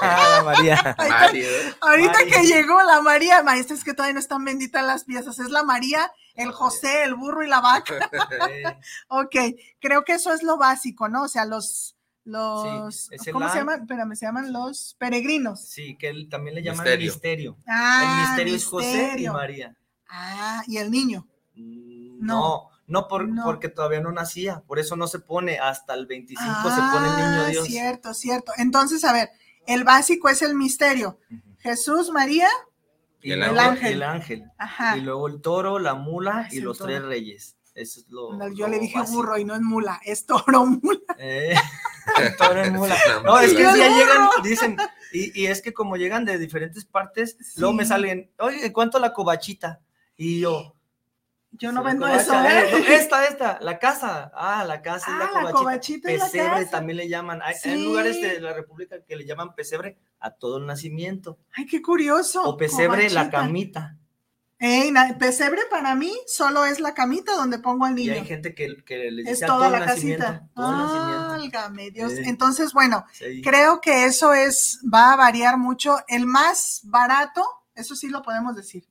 ah, 0.01 0.43
María. 0.45 0.97
Ahorita, 1.81 2.19
que 2.27 2.47
llegó 2.47 2.83
la 2.83 3.01
María, 3.03 3.43
maestra, 3.43 3.77
es 3.77 3.85
que 3.85 3.95
todavía 3.95 4.15
no 4.15 4.21
están 4.21 4.45
benditas 4.45 4.85
las 4.85 5.05
piezas. 5.05 5.39
Es 5.39 5.51
la 5.51 5.63
María, 5.63 6.13
el 6.35 6.53
José, 6.53 7.05
el 7.05 7.15
burro 7.15 7.45
y 7.45 7.49
la 7.49 7.61
vaca. 7.61 8.11
ok, 9.09 9.37
creo 9.81 10.05
que 10.05 10.15
eso 10.15 10.33
es 10.33 10.43
lo 10.43 10.59
básico, 10.59 11.09
¿no? 11.09 11.25
O 11.25 11.29
sea, 11.29 11.45
los, 11.45 11.97
los, 12.25 13.11
¿cómo 13.33 13.49
se 13.49 13.59
llaman? 13.59 13.83
Espérame, 13.83 14.15
se 14.15 14.27
llaman 14.27 14.53
los 14.53 14.97
peregrinos. 14.99 15.61
Sí, 15.61 15.97
que 15.97 16.09
él 16.09 16.29
también 16.29 16.55
le 16.55 16.63
llaman 16.63 16.87
el 16.87 16.99
misterio. 16.99 17.57
Ah, 17.67 18.03
el 18.03 18.29
misterio, 18.29 18.57
es 18.57 18.65
José 18.65 19.17
y 19.19 19.29
María. 19.29 19.77
Ah, 20.09 20.63
¿y 20.67 20.79
el 20.79 20.91
niño? 20.91 21.27
Mm, 21.55 22.25
no. 22.25 22.74
No, 22.87 23.09
por, 23.09 23.27
porque 23.43 23.69
todavía 23.69 24.01
no 24.01 24.13
nacía, 24.13 24.63
por 24.67 24.79
eso 24.79 24.95
no 24.97 25.07
se 25.07 25.19
pone 25.19 25.59
hasta 25.59 25.95
el 25.95 26.07
25, 26.07 26.45
se 26.45 26.81
pone 26.93 27.09
el 27.09 27.17
niño 27.17 27.43
ah, 27.43 27.49
Dios. 27.51 27.67
Cierto, 27.67 28.13
cierto. 28.13 28.53
Entonces, 28.59 29.05
a 29.05 29.13
ver, 29.13 29.31
el 29.67 29.85
básico 29.85 30.29
es 30.29 30.43
el 30.43 30.55
misterio. 30.55 31.19
Jesús, 31.61 32.11
María 32.11 32.49
y 33.23 33.33
el, 33.33 33.43
ángel. 33.43 33.93
El 33.95 34.03
ángel. 34.03 34.45
Ajá. 34.59 34.99
Y 34.99 35.01
luego 35.01 35.29
el 35.29 35.41
toro, 35.41 35.79
la 35.79 35.95
mula 35.95 36.47
y 36.51 36.61
los 36.61 36.79
tres 36.79 37.03
reyes. 37.03 37.57
Eso 37.75 38.01
es 38.01 38.07
lo. 38.09 38.49
yo 38.53 38.69
le 38.69 38.79
dije 38.79 39.01
burro 39.03 39.37
y 39.37 39.45
no 39.45 39.55
es 39.55 39.61
mula, 39.61 40.01
es 40.05 40.27
toro 40.27 40.67
mula. 40.67 41.01
Eh, 41.19 42.35
toro 42.37 42.71
mula. 42.71 42.95
No, 43.25 43.41
es 43.41 43.55
que 43.55 43.63
ya 43.63 43.75
llegan, 43.75 44.29
dicen, 44.43 44.77
y, 45.11 45.41
y, 45.41 45.47
es 45.47 45.63
que 45.63 45.73
como 45.73 45.97
llegan 45.97 46.27
de 46.27 46.39
diferentes 46.39 46.85
partes, 46.85 47.39
luego 47.57 47.73
me 47.73 47.87
salen, 47.87 48.31
oye, 48.39 48.71
¿cuánto 48.75 48.99
la 48.99 49.15
cobachita? 49.15 49.81
Y 50.15 50.41
yo, 50.41 50.74
yo 51.57 51.73
no 51.73 51.83
vendo 51.83 52.07
eso. 52.07 52.35
¿eh? 52.45 52.95
esta, 52.95 53.27
esta, 53.27 53.59
la 53.61 53.79
casa. 53.79 54.31
Ah, 54.35 54.65
la 54.65 54.83
casa 54.83 55.07
es 55.11 55.45
la 55.45 55.53
cobachita. 55.53 56.09
pesebre 56.09 56.67
también 56.67 56.99
le 56.99 57.09
llaman. 57.09 57.41
Hay, 57.43 57.83
lugares 57.83 58.21
de 58.21 58.41
la 58.41 58.53
República 58.53 59.03
que 59.07 59.17
le 59.17 59.25
llaman 59.25 59.55
pesebre 59.55 59.97
a 60.21 60.31
todo 60.31 60.59
el 60.59 60.67
nacimiento. 60.67 61.39
Ay, 61.53 61.67
qué 61.67 61.81
curioso. 61.81 62.43
O 62.43 62.57
pesebre 62.57 63.09
la 63.11 63.31
camita. 63.31 63.97
pesebre 65.19 65.63
para 65.71 65.95
mí 65.95 66.13
solo 66.27 66.65
es 66.65 66.81
la 66.81 66.95
camita 66.95 67.35
donde 67.35 67.59
pongo 67.59 67.85
al 67.85 67.95
niño. 67.95 68.15
Y 68.15 68.19
hay 68.19 68.27
gente 68.27 68.55
que, 68.55 68.83
que 68.85 69.11
le 69.11 69.23
dice 69.23 69.33
es 69.33 69.41
toda 69.41 69.71
la 69.71 69.85
casita. 69.85 70.49
Válgame 70.55 71.91
Dios. 71.91 72.15
Entonces, 72.15 72.73
bueno, 72.73 73.07
creo 73.43 73.81
que 73.81 74.07
eso 74.07 74.33
es, 74.33 74.81
va 74.93 75.13
a 75.13 75.17
variar 75.17 75.57
mucho. 75.57 75.99
El 76.09 76.27
más 76.27 76.81
barato, 76.85 77.45
eso 77.75 77.95
sí 77.95 78.09
lo 78.09 78.23
podemos 78.23 78.57
decir 78.57 78.85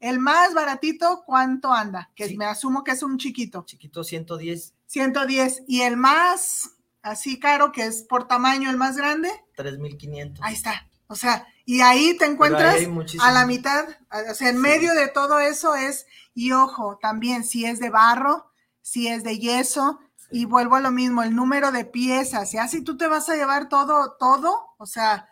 el 0.00 0.18
más 0.18 0.54
baratito, 0.54 1.22
¿cuánto 1.26 1.72
anda? 1.72 2.10
Que 2.14 2.36
me 2.36 2.44
asumo 2.44 2.84
que 2.84 2.92
es 2.92 3.02
un 3.02 3.18
chiquito. 3.18 3.64
Chiquito, 3.66 4.04
110. 4.04 4.74
110. 4.86 5.62
¿Y 5.66 5.82
el 5.82 5.96
más 5.96 6.70
así 7.02 7.38
caro, 7.38 7.72
que 7.72 7.84
es 7.84 8.02
por 8.02 8.26
tamaño 8.26 8.70
el 8.70 8.76
más 8.76 8.96
grande? 8.96 9.30
3.500. 9.56 10.38
Ahí 10.40 10.54
está. 10.54 10.88
O 11.06 11.16
sea, 11.16 11.46
y 11.66 11.80
ahí 11.80 12.16
te 12.16 12.24
encuentras 12.24 12.76
a 13.20 13.32
la 13.32 13.46
mitad, 13.46 13.84
o 14.30 14.34
sea, 14.34 14.48
en 14.48 14.60
medio 14.60 14.94
de 14.94 15.08
todo 15.08 15.38
eso 15.38 15.74
es, 15.74 16.06
y 16.34 16.52
ojo, 16.52 16.98
también 17.00 17.44
si 17.44 17.66
es 17.66 17.78
de 17.78 17.90
barro, 17.90 18.50
si 18.80 19.08
es 19.08 19.22
de 19.22 19.38
yeso, 19.38 20.00
y 20.30 20.46
vuelvo 20.46 20.76
a 20.76 20.80
lo 20.80 20.90
mismo, 20.90 21.22
el 21.22 21.34
número 21.34 21.72
de 21.72 21.84
piezas, 21.84 22.52
y 22.54 22.58
así 22.58 22.82
tú 22.82 22.96
te 22.96 23.06
vas 23.06 23.28
a 23.28 23.36
llevar 23.36 23.68
todo, 23.68 24.16
todo, 24.18 24.74
o 24.78 24.86
sea, 24.86 25.28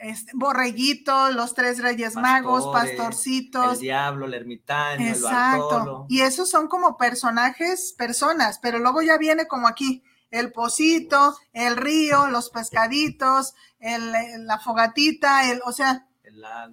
este, 0.00 0.32
borreguitos, 0.34 1.34
los 1.34 1.54
tres 1.54 1.78
reyes 1.78 2.14
magos, 2.16 2.66
pastorcitos. 2.72 3.74
El 3.74 3.80
diablo, 3.80 4.26
el 4.26 4.34
ermitaño, 4.34 5.06
Exacto. 5.06 6.06
y 6.08 6.22
esos 6.22 6.48
son 6.48 6.68
como 6.68 6.96
personajes, 6.96 7.94
personas, 7.96 8.58
pero 8.60 8.78
luego 8.78 9.02
ya 9.02 9.18
viene 9.18 9.46
como 9.46 9.68
aquí, 9.68 10.02
el 10.30 10.52
pocito, 10.52 11.36
el 11.52 11.76
río, 11.76 12.28
los 12.28 12.50
pescaditos, 12.50 13.54
el, 13.78 14.46
la 14.46 14.58
fogatita, 14.58 15.50
el, 15.50 15.60
o 15.66 15.72
sea, 15.72 16.06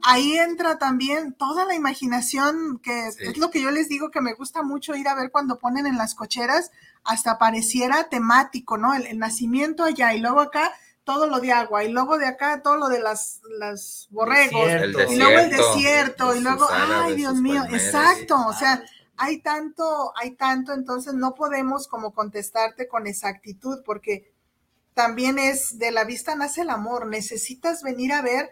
ahí 0.04 0.38
entra 0.38 0.78
también 0.78 1.34
toda 1.34 1.66
la 1.66 1.76
imaginación, 1.76 2.80
que 2.82 3.08
es 3.08 3.38
lo 3.38 3.50
que 3.50 3.62
yo 3.62 3.72
les 3.72 3.90
digo 3.90 4.10
que 4.10 4.22
me 4.22 4.36
gusta 4.36 4.62
mucho 4.64 4.96
ir 4.96 5.08
a 5.10 5.16
ver 5.16 5.32
cuando 5.32 5.60
ponen 5.60 5.86
en 5.86 5.98
las 5.98 6.16
cocheras, 6.16 6.72
hasta 7.04 7.38
pareciera 7.38 8.10
temático, 8.10 8.78
¿no? 8.78 8.94
el 8.94 9.18
nacimiento 9.18 9.84
allá 9.84 10.14
y 10.14 10.20
luego 10.20 10.40
acá 10.40 10.72
todo 11.08 11.26
lo 11.26 11.40
de 11.40 11.54
agua 11.54 11.86
y 11.86 11.90
luego 11.90 12.18
de 12.18 12.28
acá 12.28 12.62
todo 12.62 12.76
lo 12.76 12.90
de 12.90 13.00
las, 13.00 13.40
las 13.58 14.10
borregos 14.10 14.70
y 15.10 15.16
luego 15.16 15.40
el 15.40 15.50
desierto 15.50 16.36
y 16.36 16.42
luego, 16.42 16.68
ay 16.70 17.16
Dios 17.16 17.36
mío, 17.36 17.64
exacto, 17.72 18.36
o 18.46 18.52
sea, 18.52 18.84
hay 19.16 19.40
tanto, 19.40 20.12
hay 20.18 20.32
tanto, 20.32 20.74
entonces 20.74 21.14
no 21.14 21.34
podemos 21.34 21.88
como 21.88 22.14
contestarte 22.14 22.90
con 22.90 23.08
exactitud 23.08 23.84
porque 23.86 24.34
también 24.94 25.40
es 25.40 25.80
de 25.80 25.92
la 25.92 26.04
vista 26.04 26.36
nace 26.36 26.64
el 26.64 26.70
amor, 26.70 27.08
necesitas 27.08 27.84
venir 27.84 28.12
a 28.12 28.22
ver, 28.22 28.52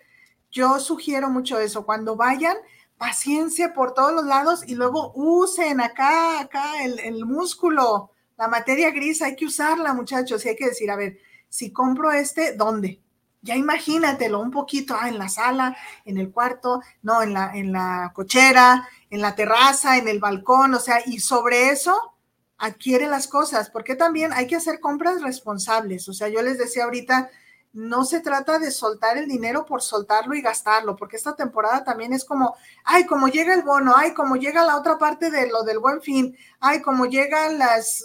yo 0.50 0.80
sugiero 0.80 1.30
mucho 1.30 1.60
eso, 1.60 1.86
cuando 1.86 2.16
vayan, 2.16 2.56
paciencia 2.98 3.74
por 3.74 3.94
todos 3.94 4.14
los 4.14 4.24
lados 4.24 4.64
y 4.66 4.76
luego 4.76 5.12
usen 5.14 5.82
acá, 5.82 6.40
acá 6.40 6.86
el, 6.86 7.00
el 7.00 7.26
músculo, 7.26 8.12
la 8.38 8.48
materia 8.48 8.92
gris, 8.92 9.22
hay 9.22 9.36
que 9.36 9.46
usarla 9.46 9.94
muchachos 9.94 10.46
y 10.46 10.50
hay 10.50 10.56
que 10.56 10.68
decir, 10.68 10.90
a 10.90 10.96
ver, 10.96 11.18
si 11.56 11.72
compro 11.72 12.12
este, 12.12 12.54
¿dónde? 12.54 13.02
Ya 13.42 13.56
imagínatelo 13.56 14.42
un 14.42 14.52
poquito, 14.52 14.98
ah, 15.00 15.08
en 15.08 15.18
la 15.18 15.30
sala, 15.30 15.78
en 16.04 16.18
el 16.18 16.32
cuarto, 16.32 16.82
no, 17.02 17.22
en 17.22 17.34
la, 17.34 17.56
en 17.56 17.72
la 17.72 18.12
cochera, 18.14 18.90
en 19.10 19.22
la 19.22 19.36
terraza, 19.36 19.98
en 19.98 20.10
el 20.10 20.20
balcón, 20.20 20.74
o 20.74 20.80
sea, 20.80 20.98
y 21.06 21.20
sobre 21.20 21.70
eso 21.70 22.18
adquiere 22.58 23.08
las 23.08 23.28
cosas, 23.28 23.70
porque 23.70 23.96
también 23.96 24.34
hay 24.34 24.48
que 24.48 24.58
hacer 24.58 24.82
compras 24.82 25.22
responsables. 25.22 26.10
O 26.10 26.14
sea, 26.14 26.28
yo 26.28 26.42
les 26.42 26.58
decía 26.58 26.84
ahorita, 26.84 27.30
no 27.72 28.04
se 28.04 28.20
trata 28.20 28.60
de 28.60 28.72
soltar 28.72 29.18
el 29.18 29.28
dinero 29.28 29.66
por 29.66 29.82
soltarlo 29.82 30.36
y 30.36 30.42
gastarlo, 30.42 30.98
porque 30.98 31.16
esta 31.16 31.38
temporada 31.38 31.86
también 31.86 32.12
es 32.12 32.26
como, 32.26 32.56
ay, 32.84 33.06
como 33.06 33.30
llega 33.30 33.54
el 33.54 33.64
bono, 33.64 33.94
ay, 33.96 34.14
como 34.14 34.36
llega 34.36 34.66
la 34.66 34.76
otra 34.76 34.98
parte 34.98 35.32
de 35.32 35.48
lo 35.48 35.64
del 35.64 35.80
buen 35.80 36.02
fin, 36.02 36.38
ay, 36.60 36.82
como 36.82 37.06
llegan 37.06 37.60
las 37.60 38.04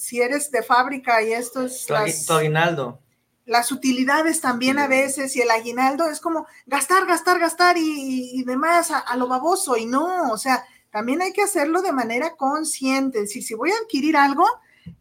si 0.00 0.22
eres 0.22 0.50
de 0.50 0.62
fábrica 0.62 1.22
y 1.22 1.34
esto 1.34 1.66
es... 1.66 1.84
Tu, 1.84 1.92
las, 1.92 2.30
aguinaldo. 2.30 2.98
Las 3.44 3.70
utilidades 3.70 4.40
también 4.40 4.78
a 4.78 4.86
veces 4.86 5.36
y 5.36 5.42
el 5.42 5.50
aguinaldo 5.50 6.08
es 6.08 6.20
como 6.20 6.46
gastar, 6.64 7.06
gastar, 7.06 7.38
gastar 7.38 7.76
y, 7.78 8.42
demás 8.44 8.90
a, 8.90 9.14
lo 9.16 9.28
baboso 9.28 9.76
y 9.76 9.84
no, 9.84 10.32
o 10.32 10.38
sea, 10.38 10.64
también 10.90 11.20
hay 11.20 11.34
que 11.34 11.42
hacerlo 11.42 11.82
de 11.82 11.92
manera 11.92 12.34
consciente. 12.36 13.26
Si, 13.26 13.42
si 13.42 13.52
voy 13.52 13.72
a 13.72 13.76
adquirir 13.82 14.16
algo, 14.16 14.46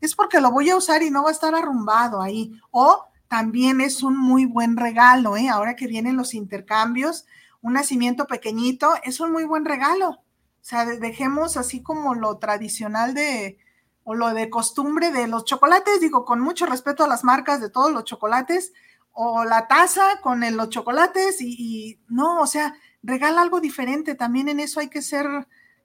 es 0.01 0.15
porque 0.15 0.41
lo 0.41 0.51
voy 0.51 0.69
a 0.69 0.75
usar 0.75 1.01
y 1.01 1.11
no 1.11 1.23
va 1.23 1.29
a 1.29 1.33
estar 1.33 1.55
arrumbado 1.55 2.21
ahí. 2.21 2.51
O 2.69 3.05
también 3.29 3.79
es 3.79 4.03
un 4.03 4.17
muy 4.17 4.45
buen 4.45 4.75
regalo, 4.75 5.37
¿eh? 5.37 5.47
Ahora 5.47 5.77
que 5.77 5.87
vienen 5.87 6.17
los 6.17 6.33
intercambios, 6.33 7.25
un 7.61 7.71
nacimiento 7.71 8.27
pequeñito 8.27 8.95
es 9.03 9.21
un 9.21 9.31
muy 9.31 9.45
buen 9.45 9.63
regalo. 9.63 10.09
O 10.09 10.65
sea, 10.69 10.85
dejemos 10.85 11.55
así 11.55 11.81
como 11.81 12.15
lo 12.15 12.37
tradicional 12.37 13.13
de, 13.13 13.57
o 14.09 14.15
lo 14.15 14.33
de 14.33 14.49
costumbre 14.49 15.11
de 15.11 15.27
los 15.27 15.45
chocolates, 15.45 15.99
digo, 16.01 16.25
con 16.25 16.39
mucho 16.39 16.65
respeto 16.65 17.03
a 17.03 17.07
las 17.07 17.23
marcas 17.23 17.61
de 17.61 17.69
todos 17.69 17.91
los 17.91 18.05
chocolates, 18.05 18.73
o 19.11 19.45
la 19.45 19.67
taza 19.67 20.19
con 20.23 20.41
los 20.57 20.69
chocolates 20.69 21.39
y, 21.41 21.99
no, 22.07 22.41
o 22.41 22.47
sea, 22.47 22.73
regala 23.03 23.43
algo 23.43 23.59
diferente. 23.59 24.15
También 24.15 24.49
en 24.49 24.61
eso 24.61 24.79
hay 24.79 24.87
que 24.87 25.03
ser 25.03 25.27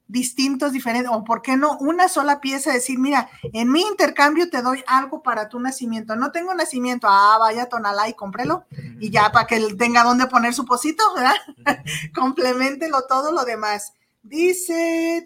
distintos, 0.09 0.72
diferentes, 0.72 1.12
o 1.12 1.22
por 1.22 1.43
qué 1.43 1.59
no 1.59 1.77
una 1.81 2.09
sola 2.09 2.41
pieza, 2.41 2.72
decir, 2.72 2.99
mira, 2.99 3.29
en 3.53 3.70
mi 3.70 3.83
intercambio 3.83 4.49
te 4.49 4.62
doy 4.62 4.83
algo 4.87 5.22
para 5.22 5.51
tu 5.51 5.61
nacimiento. 5.61 6.16
No 6.16 6.33
tengo 6.33 6.55
nacimiento, 6.55 7.09
ah, 7.11 7.37
vaya 7.39 7.68
Tonalá 7.68 8.09
y 8.09 8.14
cómprelo, 8.14 8.64
y 9.01 9.11
ya 9.11 9.33
para 9.33 9.47
que 9.47 9.57
él 9.57 9.77
tenga 9.77 10.03
donde 10.03 10.29
poner 10.29 10.55
su 10.55 10.64
posito, 10.64 11.05
¿verdad? 11.14 11.35
Complementelo 12.14 13.03
todo 13.07 13.33
lo 13.33 13.45
demás. 13.45 13.93
Dice 14.25 15.22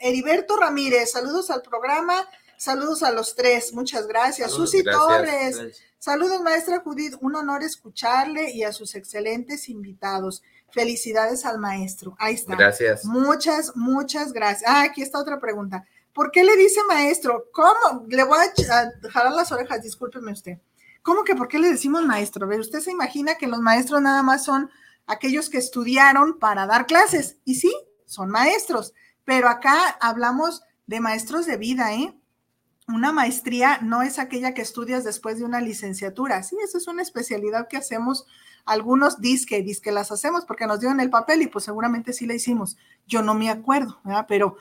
Heriberto 0.00 0.56
Ramírez, 0.56 1.12
saludos 1.12 1.50
al 1.50 1.60
programa, 1.60 2.26
saludos 2.56 3.02
a 3.02 3.12
los 3.12 3.36
tres, 3.36 3.74
muchas 3.74 4.06
gracias. 4.06 4.52
Susi 4.52 4.82
Torres, 4.82 5.84
saludos 5.98 6.40
maestra 6.40 6.80
Judith, 6.80 7.14
un 7.20 7.36
honor 7.36 7.62
escucharle 7.62 8.52
y 8.52 8.64
a 8.64 8.72
sus 8.72 8.94
excelentes 8.94 9.68
invitados. 9.68 10.42
Felicidades 10.70 11.44
al 11.44 11.58
maestro. 11.58 12.16
Ahí 12.18 12.34
está. 12.34 12.56
Gracias. 12.56 13.04
Muchas, 13.04 13.76
muchas 13.76 14.32
gracias. 14.32 14.68
Ah, 14.68 14.84
aquí 14.84 15.02
está 15.02 15.18
otra 15.18 15.38
pregunta. 15.38 15.84
¿Por 16.14 16.30
qué 16.30 16.42
le 16.42 16.56
dice 16.56 16.80
maestro? 16.88 17.50
¿Cómo? 17.52 18.06
Le 18.08 18.24
voy 18.24 18.38
a 18.38 19.10
jalar 19.10 19.32
las 19.34 19.52
orejas, 19.52 19.82
discúlpeme 19.82 20.32
usted. 20.32 20.58
¿Cómo 21.02 21.22
que 21.22 21.36
por 21.36 21.48
qué 21.48 21.58
le 21.58 21.68
decimos 21.68 22.02
maestro? 22.06 22.46
¿Ve? 22.46 22.58
Usted 22.58 22.80
se 22.80 22.92
imagina 22.92 23.34
que 23.34 23.46
los 23.46 23.60
maestros 23.60 24.00
nada 24.00 24.22
más 24.22 24.42
son 24.42 24.70
aquellos 25.06 25.50
que 25.50 25.58
estudiaron 25.58 26.38
para 26.38 26.66
dar 26.66 26.86
clases. 26.86 27.36
Y 27.44 27.56
sí, 27.56 27.72
son 28.06 28.30
maestros. 28.30 28.94
Pero 29.24 29.48
acá 29.48 29.96
hablamos 30.00 30.62
de 30.86 31.00
maestros 31.00 31.46
de 31.46 31.56
vida, 31.56 31.92
¿eh? 31.94 32.16
Una 32.88 33.12
maestría 33.12 33.80
no 33.82 34.02
es 34.02 34.18
aquella 34.18 34.54
que 34.54 34.62
estudias 34.62 35.02
después 35.02 35.38
de 35.38 35.44
una 35.44 35.60
licenciatura. 35.60 36.42
Sí, 36.44 36.56
esa 36.62 36.78
es 36.78 36.86
una 36.86 37.02
especialidad 37.02 37.66
que 37.66 37.76
hacemos 37.76 38.26
algunos 38.64 39.20
disque, 39.20 39.62
disque 39.62 39.90
las 39.90 40.12
hacemos 40.12 40.44
porque 40.44 40.66
nos 40.66 40.80
dieron 40.80 41.00
el 41.00 41.10
papel 41.10 41.42
y 41.42 41.46
pues 41.48 41.64
seguramente 41.64 42.12
sí 42.12 42.26
la 42.26 42.34
hicimos. 42.34 42.76
Yo 43.06 43.22
no 43.22 43.34
me 43.34 43.50
acuerdo, 43.50 43.98
¿verdad? 44.04 44.26
Pero 44.28 44.56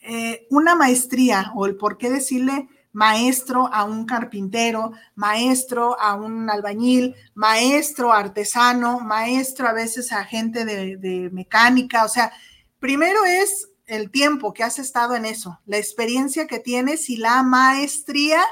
eh, 0.00 0.46
una 0.50 0.74
maestría 0.74 1.52
o 1.54 1.66
el 1.66 1.76
por 1.76 1.98
qué 1.98 2.10
decirle 2.10 2.68
maestro 2.92 3.68
a 3.72 3.84
un 3.84 4.06
carpintero, 4.06 4.92
maestro 5.14 6.00
a 6.00 6.14
un 6.14 6.48
albañil, 6.48 7.14
maestro 7.34 8.12
artesano, 8.12 9.00
maestro 9.00 9.68
a 9.68 9.74
veces 9.74 10.12
a 10.12 10.24
gente 10.24 10.64
de, 10.64 10.96
de 10.96 11.28
mecánica, 11.30 12.04
o 12.04 12.08
sea, 12.08 12.32
primero 12.78 13.24
es 13.24 13.68
el 13.86 14.10
tiempo 14.10 14.52
que 14.52 14.64
has 14.64 14.78
estado 14.78 15.14
en 15.14 15.24
eso, 15.24 15.60
la 15.64 15.78
experiencia 15.78 16.46
que 16.46 16.58
tienes 16.58 17.08
y 17.08 17.16
la 17.16 17.42
maestría 17.42 18.42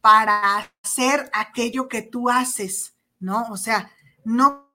para 0.00 0.70
hacer 0.82 1.30
aquello 1.32 1.88
que 1.88 2.02
tú 2.02 2.28
haces, 2.28 2.94
¿no? 3.18 3.46
O 3.50 3.56
sea, 3.56 3.90
no 4.24 4.70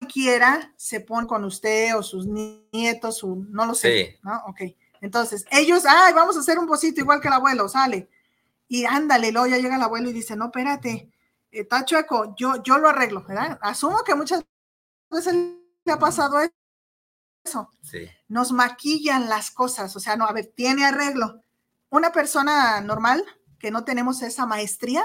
cualquiera 0.00 0.72
se 0.76 1.00
pone 1.00 1.26
con 1.26 1.44
usted 1.44 1.96
o 1.96 2.02
sus 2.02 2.26
nietos, 2.26 3.24
no 3.24 3.66
lo 3.66 3.74
sé, 3.74 4.18
¿no? 4.22 4.42
Ok. 4.46 4.60
Entonces, 5.00 5.44
ellos, 5.50 5.84
ay, 5.86 6.12
vamos 6.12 6.36
a 6.36 6.40
hacer 6.40 6.58
un 6.58 6.66
pocito 6.66 7.00
igual 7.00 7.20
que 7.20 7.28
el 7.28 7.34
abuelo, 7.34 7.68
sale. 7.68 8.08
Y 8.68 8.84
ándale, 8.84 9.32
luego 9.32 9.46
ya 9.46 9.58
llega 9.58 9.76
el 9.76 9.82
abuelo 9.82 10.10
y 10.10 10.12
dice, 10.12 10.36
no, 10.36 10.46
espérate, 10.46 11.10
está 11.50 11.84
chueco, 11.84 12.34
yo, 12.36 12.62
yo 12.62 12.78
lo 12.78 12.88
arreglo, 12.88 13.24
¿verdad? 13.26 13.58
Asumo 13.62 14.02
que 14.04 14.14
muchas 14.14 14.44
veces 15.10 15.34
le 15.34 15.92
ha 15.92 15.98
pasado 15.98 16.38
eso. 17.44 17.70
Sí. 17.82 18.08
Nos 18.28 18.52
maquillan 18.52 19.28
las 19.28 19.50
cosas, 19.50 19.94
o 19.96 20.00
sea, 20.00 20.16
no, 20.16 20.26
a 20.26 20.32
ver, 20.32 20.52
tiene 20.54 20.84
arreglo. 20.84 21.42
Una 21.90 22.12
persona 22.12 22.80
normal 22.80 23.24
que 23.58 23.70
no 23.70 23.84
tenemos 23.84 24.22
esa 24.22 24.46
maestría, 24.46 25.04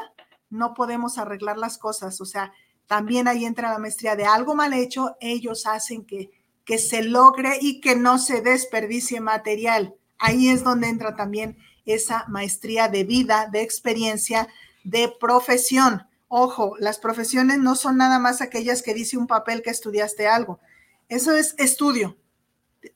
no 0.49 0.73
podemos 0.73 1.17
arreglar 1.17 1.57
las 1.57 1.77
cosas. 1.77 2.21
O 2.21 2.25
sea, 2.25 2.53
también 2.87 3.27
ahí 3.27 3.45
entra 3.45 3.71
la 3.71 3.79
maestría 3.79 4.15
de 4.15 4.25
algo 4.25 4.55
mal 4.55 4.73
hecho, 4.73 5.17
ellos 5.19 5.65
hacen 5.65 6.05
que, 6.05 6.31
que 6.65 6.77
se 6.77 7.03
logre 7.03 7.57
y 7.59 7.81
que 7.81 7.95
no 7.95 8.19
se 8.19 8.41
desperdicie 8.41 9.19
material. 9.19 9.95
Ahí 10.19 10.49
es 10.49 10.63
donde 10.63 10.89
entra 10.89 11.15
también 11.15 11.57
esa 11.85 12.25
maestría 12.27 12.87
de 12.87 13.03
vida, 13.03 13.49
de 13.51 13.61
experiencia, 13.61 14.47
de 14.83 15.13
profesión. 15.19 16.07
Ojo, 16.36 16.75
las 16.79 16.97
profesiones 16.97 17.59
no 17.59 17.75
son 17.75 17.97
nada 17.97 18.17
más 18.17 18.41
aquellas 18.41 18.81
que 18.81 18.95
dice 18.95 19.17
un 19.17 19.27
papel 19.27 19.61
que 19.61 19.69
estudiaste 19.69 20.27
algo. 20.27 20.59
Eso 21.07 21.36
es 21.36 21.53
estudio. 21.59 22.17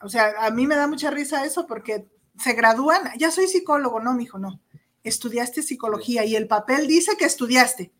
O 0.01 0.09
sea, 0.09 0.33
a 0.39 0.49
mí 0.49 0.65
me 0.65 0.75
da 0.75 0.87
mucha 0.87 1.11
risa 1.11 1.45
eso 1.45 1.67
porque 1.67 2.07
se 2.39 2.53
gradúan, 2.53 3.11
ya 3.17 3.29
soy 3.29 3.47
psicólogo, 3.47 3.99
no, 3.99 4.13
mijo, 4.13 4.39
no 4.39 4.59
estudiaste 5.03 5.63
psicología 5.63 6.25
y 6.25 6.35
el 6.35 6.47
papel 6.47 6.87
dice 6.87 7.15
que 7.17 7.25
estudiaste. 7.25 7.91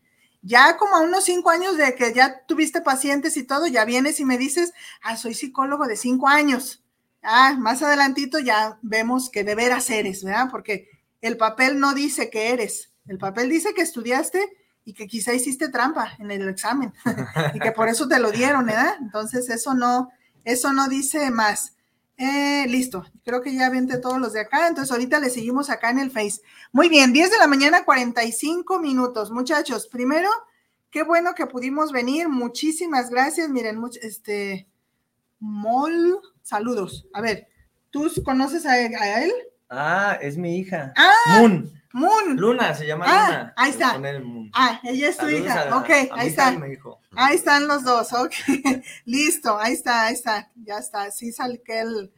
Ya 0.42 0.76
como 0.76 0.96
a 0.96 1.00
unos 1.00 1.24
cinco 1.24 1.50
años 1.50 1.76
de 1.76 1.94
que 1.94 2.12
ya 2.12 2.44
tuviste 2.46 2.80
pacientes 2.80 3.36
y 3.36 3.44
todo, 3.44 3.66
ya 3.66 3.84
vienes 3.84 4.20
y 4.20 4.24
me 4.24 4.38
dices, 4.38 4.72
ah, 5.02 5.16
soy 5.16 5.34
psicólogo 5.34 5.86
de 5.86 5.96
cinco 5.96 6.28
años. 6.28 6.84
Ah, 7.22 7.56
más 7.58 7.82
adelantito 7.82 8.38
ya 8.38 8.78
vemos 8.82 9.30
que 9.30 9.42
de 9.42 9.54
veras 9.54 9.90
eres, 9.90 10.22
¿verdad? 10.22 10.48
Porque 10.50 10.88
el 11.20 11.36
papel 11.36 11.80
no 11.80 11.94
dice 11.94 12.30
que 12.30 12.50
eres, 12.50 12.92
el 13.06 13.18
papel 13.18 13.48
dice 13.48 13.74
que 13.74 13.82
estudiaste 13.82 14.57
y 14.88 14.94
que 14.94 15.06
quizá 15.06 15.34
hiciste 15.34 15.68
trampa 15.68 16.14
en 16.18 16.30
el 16.30 16.48
examen 16.48 16.94
y 17.52 17.60
que 17.60 17.72
por 17.72 17.88
eso 17.88 18.08
te 18.08 18.18
lo 18.18 18.30
dieron, 18.30 18.64
¿verdad? 18.64 18.94
Entonces 19.02 19.50
eso 19.50 19.74
no, 19.74 20.10
eso 20.44 20.72
no 20.72 20.88
dice 20.88 21.30
más. 21.30 21.74
Eh, 22.16 22.64
listo, 22.68 23.04
creo 23.22 23.42
que 23.42 23.54
ya 23.54 23.68
vente 23.68 23.98
todos 23.98 24.18
los 24.18 24.32
de 24.32 24.40
acá, 24.40 24.66
entonces 24.66 24.90
ahorita 24.90 25.20
le 25.20 25.28
seguimos 25.28 25.68
acá 25.68 25.90
en 25.90 25.98
el 25.98 26.10
Face. 26.10 26.40
Muy 26.72 26.88
bien, 26.88 27.12
10 27.12 27.30
de 27.30 27.36
la 27.36 27.46
mañana, 27.46 27.84
45 27.84 28.78
minutos. 28.78 29.30
Muchachos, 29.30 29.88
primero, 29.88 30.30
qué 30.90 31.02
bueno 31.02 31.34
que 31.34 31.46
pudimos 31.46 31.92
venir, 31.92 32.30
muchísimas 32.30 33.10
gracias. 33.10 33.50
Miren, 33.50 33.78
este, 34.00 34.70
Mol, 35.38 36.18
saludos. 36.42 37.06
A 37.12 37.20
ver, 37.20 37.46
¿tú 37.90 38.10
conoces 38.24 38.64
a, 38.64 38.80
él? 38.80 39.32
Ah, 39.68 40.16
es 40.22 40.38
mi 40.38 40.56
hija. 40.56 40.94
Ah, 40.96 41.40
Moon. 41.40 41.77
Moon. 41.92 42.36
Luna, 42.36 42.74
se 42.74 42.86
llama 42.86 43.06
ah, 43.08 43.28
Luna. 43.28 43.54
Ahí 43.56 43.70
está. 43.70 44.00
Ah, 44.52 44.80
ella 44.84 45.08
es 45.08 45.16
tu 45.16 45.28
hija. 45.28 45.76
ok, 45.78 45.90
ahí 46.12 46.28
está. 46.28 46.56
Ahí 47.16 47.36
están 47.36 47.66
los 47.66 47.82
dos. 47.82 48.12
Ok, 48.12 48.32
listo. 49.04 49.58
Ahí 49.58 49.72
está, 49.72 50.06
ahí 50.06 50.14
está. 50.14 50.50
Ya 50.54 50.78
está. 50.78 51.10
Sí 51.10 51.32
sale 51.32 51.62
el, 51.66 52.12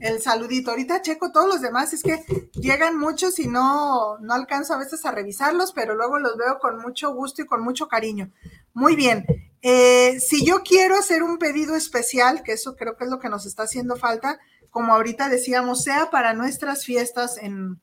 el 0.00 0.22
saludito. 0.22 0.70
Ahorita 0.70 1.02
checo 1.02 1.32
todos 1.32 1.48
los 1.48 1.60
demás. 1.60 1.92
Es 1.92 2.02
que 2.02 2.24
llegan 2.54 2.98
muchos 2.98 3.38
y 3.38 3.46
no, 3.46 4.18
no 4.18 4.32
alcanzo 4.34 4.74
a 4.74 4.78
veces 4.78 5.04
a 5.04 5.12
revisarlos, 5.12 5.72
pero 5.72 5.94
luego 5.94 6.18
los 6.18 6.36
veo 6.38 6.58
con 6.58 6.80
mucho 6.80 7.12
gusto 7.12 7.42
y 7.42 7.46
con 7.46 7.62
mucho 7.62 7.88
cariño. 7.88 8.32
Muy 8.72 8.96
bien. 8.96 9.26
Eh, 9.62 10.18
si 10.20 10.46
yo 10.46 10.62
quiero 10.62 10.96
hacer 10.96 11.22
un 11.22 11.36
pedido 11.36 11.76
especial, 11.76 12.42
que 12.42 12.52
eso 12.52 12.74
creo 12.76 12.96
que 12.96 13.04
es 13.04 13.10
lo 13.10 13.18
que 13.18 13.28
nos 13.28 13.44
está 13.44 13.64
haciendo 13.64 13.96
falta, 13.96 14.38
como 14.70 14.94
ahorita 14.94 15.28
decíamos, 15.28 15.82
sea 15.82 16.10
para 16.10 16.32
nuestras 16.32 16.86
fiestas 16.86 17.36
en 17.36 17.80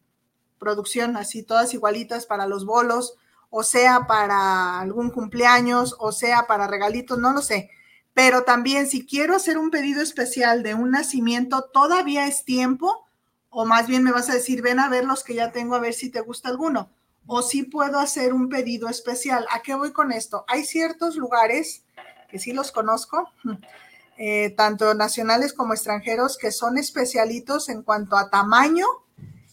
producción, 0.60 1.18
así 1.18 1.44
todas 1.44 1.74
igualitas 1.74 2.26
para 2.26 2.48
los 2.48 2.66
bolos, 2.66 3.16
o 3.50 3.64
sea 3.64 4.08
para 4.08 4.80
algún 4.80 5.10
cumpleaños, 5.10 5.96
o 6.00 6.12
sea 6.12 6.48
para 6.48 6.68
regalitos, 6.68 7.18
no 7.18 7.34
lo 7.34 7.42
sé. 7.42 7.70
Pero 8.14 8.44
también 8.44 8.88
si 8.88 9.06
quiero 9.06 9.36
hacer 9.36 9.58
un 9.58 9.70
pedido 9.70 10.02
especial 10.02 10.64
de 10.64 10.74
un 10.74 10.92
nacimiento, 10.92 11.70
todavía 11.72 12.28
es 12.28 12.44
tiempo, 12.44 13.06
o 13.50 13.66
más 13.66 13.88
bien 13.88 14.04
me 14.04 14.12
vas 14.12 14.30
a 14.30 14.34
decir, 14.34 14.62
ven 14.62 14.80
a 14.80 14.90
ver 14.90 15.06
los 15.06 15.24
que 15.24 15.36
ya 15.36 15.52
tengo 15.52 15.76
a 15.76 15.80
ver 15.80 15.94
si 15.94 16.10
te 16.10 16.22
gusta 16.22 16.50
alguno. 16.50 16.90
O 17.28 17.42
si 17.42 17.64
puedo 17.64 18.00
hacer 18.00 18.34
un 18.34 18.50
pedido 18.50 18.88
especial. 18.88 19.46
¿A 19.52 19.62
qué 19.62 19.76
voy 19.76 19.92
con 19.92 20.12
esto? 20.12 20.46
Hay 20.48 20.64
ciertos 20.64 21.16
lugares 21.16 21.84
que 22.30 22.40
sí 22.40 22.54
los 22.54 22.72
conozco, 22.72 23.30
eh, 24.18 24.50
tanto 24.52 24.94
nacionales 24.94 25.54
como 25.54 25.74
extranjeros, 25.74 26.38
que 26.38 26.52
son 26.52 26.78
especialitos 26.78 27.70
en 27.70 27.84
cuanto 27.84 28.18
a 28.18 28.30
tamaño 28.30 28.86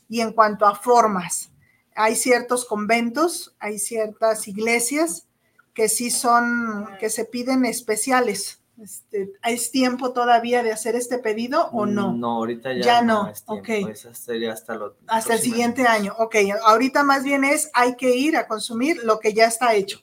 y 0.08 0.20
en 0.20 0.32
cuanto 0.32 0.66
a 0.66 0.74
formas. 0.74 1.50
Hay 1.94 2.16
ciertos 2.16 2.64
conventos, 2.64 3.54
hay 3.58 3.78
ciertas 3.78 4.48
iglesias 4.48 5.26
que 5.74 5.88
sí 5.88 6.10
son, 6.10 6.88
que 6.98 7.10
se 7.10 7.24
piden 7.24 7.64
especiales, 7.64 8.60
Este, 8.80 9.32
¿Es 9.44 9.70
tiempo 9.70 10.12
todavía 10.12 10.64
de 10.64 10.72
hacer 10.72 10.96
este 10.96 11.18
pedido 11.18 11.68
o 11.72 11.86
no? 11.86 12.12
No, 12.12 12.38
ahorita 12.38 12.72
ya, 12.72 12.80
ya 12.80 13.02
no. 13.02 13.30
ok. 13.46 13.68
sería 14.12 14.52
hasta, 14.52 14.78
hasta 15.06 15.34
el 15.34 15.40
siguiente 15.40 15.86
año. 15.86 16.14
Ok, 16.18 16.36
ahorita 16.64 17.04
más 17.04 17.22
bien 17.22 17.44
es 17.44 17.70
hay 17.72 17.94
que 17.94 18.16
ir 18.16 18.36
a 18.36 18.48
consumir 18.48 19.04
lo 19.04 19.20
que 19.20 19.32
ya 19.32 19.46
está 19.46 19.74
hecho. 19.74 20.00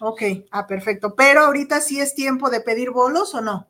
Ok, 0.00 0.22
ah, 0.50 0.66
perfecto. 0.66 1.14
Pero 1.14 1.44
ahorita 1.44 1.80
sí 1.80 2.00
es 2.00 2.14
tiempo 2.14 2.50
de 2.50 2.60
pedir 2.60 2.90
bolos 2.90 3.34
o 3.34 3.40
no? 3.40 3.68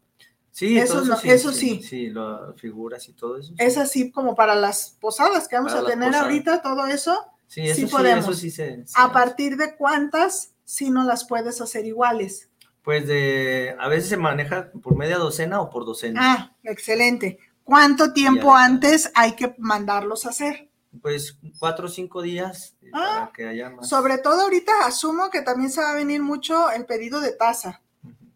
Sí, 0.55 0.79
eso, 0.79 1.03
eso, 1.25 1.51
sí, 1.53 1.83
sí. 1.83 2.11
las 2.11 2.55
figuras 2.61 3.09
y 3.09 3.13
todo 3.13 3.39
eso. 3.39 3.53
Es 3.59 3.77
así 3.77 4.13
como 4.13 4.37
para 4.37 4.55
las 4.55 4.97
posadas 5.01 5.49
que 5.49 5.57
vamos 5.57 5.73
a 5.73 5.85
tener 5.85 6.15
ahorita, 6.15 6.63
todo 6.63 6.87
eso. 6.87 7.27
Sí, 7.49 7.63
eso 7.63 7.75
sí, 7.75 7.87
podemos. 7.87 8.25
Eso 8.25 8.35
sí 8.35 8.53
se, 8.53 8.85
¿A 8.95 9.13
partir 9.13 9.57
de 9.57 9.75
cuántas 9.75 10.53
si 10.65 10.91
no 10.91 11.03
las 11.03 11.27
puedes 11.27 11.61
hacer 11.61 11.87
iguales? 11.87 12.51
Pues 12.85 13.09
de, 13.09 13.75
a 13.81 13.89
veces 13.89 14.11
se 14.11 14.17
maneja 14.17 14.71
por 14.81 14.97
media 14.97 15.19
docena 15.19 15.61
o 15.61 15.71
por 15.71 15.85
docena. 15.85 16.21
Ah, 16.23 16.57
excelente. 16.63 17.41
¿Cuánto 17.65 18.13
tiempo 18.13 18.55
antes 18.55 19.11
hay 19.17 19.33
que 19.33 19.57
mandarlos 19.59 20.25
a 20.25 20.29
hacer? 20.29 20.69
Pues 21.03 21.37
cuatro 21.59 21.87
o 21.87 21.91
cinco 21.91 22.23
días 22.23 22.77
eh, 22.81 22.91
ah, 22.95 23.15
para 23.23 23.33
que 23.33 23.49
haya 23.49 23.71
más. 23.71 23.89
Sobre 23.89 24.19
todo 24.19 24.43
ahorita 24.43 24.87
asumo 24.87 25.31
que 25.31 25.43
también 25.43 25.73
se 25.73 25.81
va 25.81 25.91
a 25.91 25.97
venir 25.97 26.23
mucho 26.23 26.71
el 26.71 26.87
pedido 26.87 27.21
de 27.21 27.33
taza. 27.33 27.83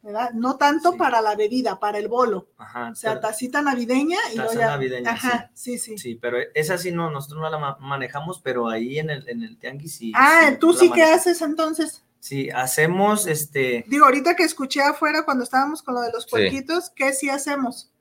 ¿Verdad? 0.08 0.30
No 0.32 0.56
tanto 0.56 0.96
para 0.96 1.20
la 1.20 1.36
bebida, 1.36 1.78
para 1.78 1.98
el 1.98 2.08
bolo. 2.08 2.48
Ajá, 2.56 2.90
o 2.92 2.94
sea, 2.94 3.20
tacita 3.20 3.60
navideña 3.60 4.16
y 4.32 4.36
taza 4.36 4.58
navideña, 4.58 5.10
Ajá, 5.10 5.50
sí. 5.52 5.78
sí, 5.78 5.98
sí. 5.98 6.14
pero 6.14 6.38
esa 6.54 6.78
sí 6.78 6.92
no, 6.92 7.10
nosotros 7.10 7.42
no 7.42 7.50
la 7.50 7.76
manejamos, 7.78 8.40
pero 8.40 8.68
ahí 8.70 8.98
en 8.98 9.10
el, 9.10 9.28
en 9.28 9.42
el 9.42 9.58
tianguis 9.58 9.96
sí. 9.96 10.12
Ah, 10.14 10.56
¿tú 10.58 10.72
sí 10.72 10.90
qué 10.90 11.02
haces 11.02 11.42
entonces? 11.42 12.04
Sí, 12.20 12.48
hacemos 12.48 13.26
este. 13.26 13.84
Digo, 13.86 14.06
ahorita 14.06 14.34
que 14.34 14.44
escuché 14.44 14.80
afuera 14.80 15.26
cuando 15.26 15.44
estábamos 15.44 15.82
con 15.82 15.94
lo 15.94 16.00
de 16.00 16.10
los 16.10 16.26
puerquitos, 16.26 16.88
¿qué 16.88 17.12
sí 17.12 17.28
hacemos? 17.28 17.92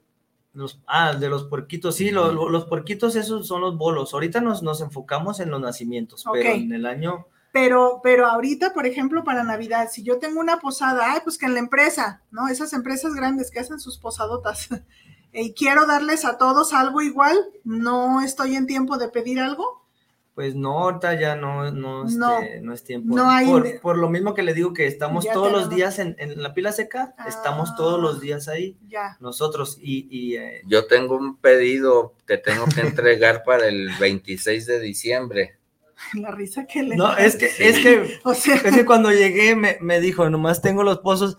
Los, 0.54 0.80
ah, 0.88 1.14
de 1.14 1.28
los 1.28 1.44
puerquitos, 1.44 1.98
sí, 1.98 2.10
los, 2.10 2.34
los 2.34 2.66
puerquitos 2.66 3.18
esos 3.18 3.46
son 3.46 3.60
los 3.60 3.78
bolos. 3.78 4.14
Ahorita 4.14 4.40
nos, 4.40 4.64
nos 4.64 4.80
enfocamos 4.80 5.42
en 5.42 5.52
los 5.52 5.60
nacimientos, 5.60 6.24
pero 6.32 6.52
en 6.52 6.72
el 6.72 6.86
año. 6.86 7.28
Pero, 7.60 8.02
pero 8.04 8.28
ahorita, 8.28 8.72
por 8.72 8.86
ejemplo, 8.86 9.24
para 9.24 9.44
Navidad, 9.44 9.90
si 9.92 10.04
yo 10.04 10.20
tengo 10.20 10.40
una 10.40 10.60
posada, 10.60 11.14
ay, 11.14 11.22
pues 11.24 11.40
que 11.40 11.48
en 11.48 11.56
la 11.56 11.60
empresa, 11.60 12.22
¿no? 12.30 12.48
Esas 12.50 12.72
empresas 12.72 13.16
grandes 13.16 13.50
que 13.50 13.60
hacen 13.60 13.80
sus 13.80 13.98
posadotas, 13.98 14.68
y 15.34 15.56
quiero 15.56 15.88
darles 15.88 16.24
a 16.24 16.38
todos 16.38 16.72
algo 16.72 17.02
igual, 17.02 17.36
no 17.64 18.22
estoy 18.22 18.56
en 18.56 18.68
tiempo 18.68 19.00
de 19.00 19.10
pedir 19.10 19.40
algo. 19.40 19.88
Pues 20.36 20.54
no, 20.54 20.78
ahorita 20.78 21.20
ya 21.20 21.36
no, 21.36 21.72
no, 21.72 22.06
este, 22.06 22.62
no, 22.62 22.74
es 22.74 22.84
tiempo. 22.84 23.16
No 23.16 23.28
hay... 23.28 23.80
por, 23.82 23.98
lo 23.98 24.08
mismo 24.08 24.36
que 24.36 24.44
le 24.44 24.54
digo 24.54 24.72
que 24.72 24.86
estamos 24.86 25.26
todos 25.28 25.52
los 25.52 25.68
días 25.68 25.98
en, 25.98 26.16
la 26.36 26.54
pila 26.54 26.72
seca, 26.72 27.16
estamos 27.28 27.76
todos 27.76 28.00
los 28.00 28.18
ah, 28.18 28.20
días 28.20 28.48
ahí. 28.48 28.78
Ya. 28.88 29.18
Nosotros. 29.20 29.80
Y, 29.82 30.08
y 30.12 30.36
eh, 30.36 30.62
Yo 30.68 30.86
tengo 30.86 31.18
un 31.18 31.38
pedido 31.38 32.14
que 32.28 32.38
tengo 32.38 32.66
que 32.68 32.82
entregar 32.82 33.42
para 33.44 33.68
el 33.68 33.90
26 34.00 34.68
de 34.68 34.80
diciembre. 34.80 35.57
La 36.14 36.32
risa 36.32 36.66
que 36.66 36.84
le. 36.84 36.96
No, 36.96 37.16
es 37.18 37.36
que, 37.36 37.46
es 37.46 37.80
que, 37.80 38.20
o 38.24 38.34
sea... 38.34 38.56
es 38.56 38.76
que 38.76 38.86
cuando 38.86 39.12
llegué 39.12 39.56
me, 39.56 39.78
me 39.82 40.00
dijo, 40.00 40.30
nomás 40.30 40.62
tengo 40.62 40.84
los 40.84 41.00
pozos 41.00 41.38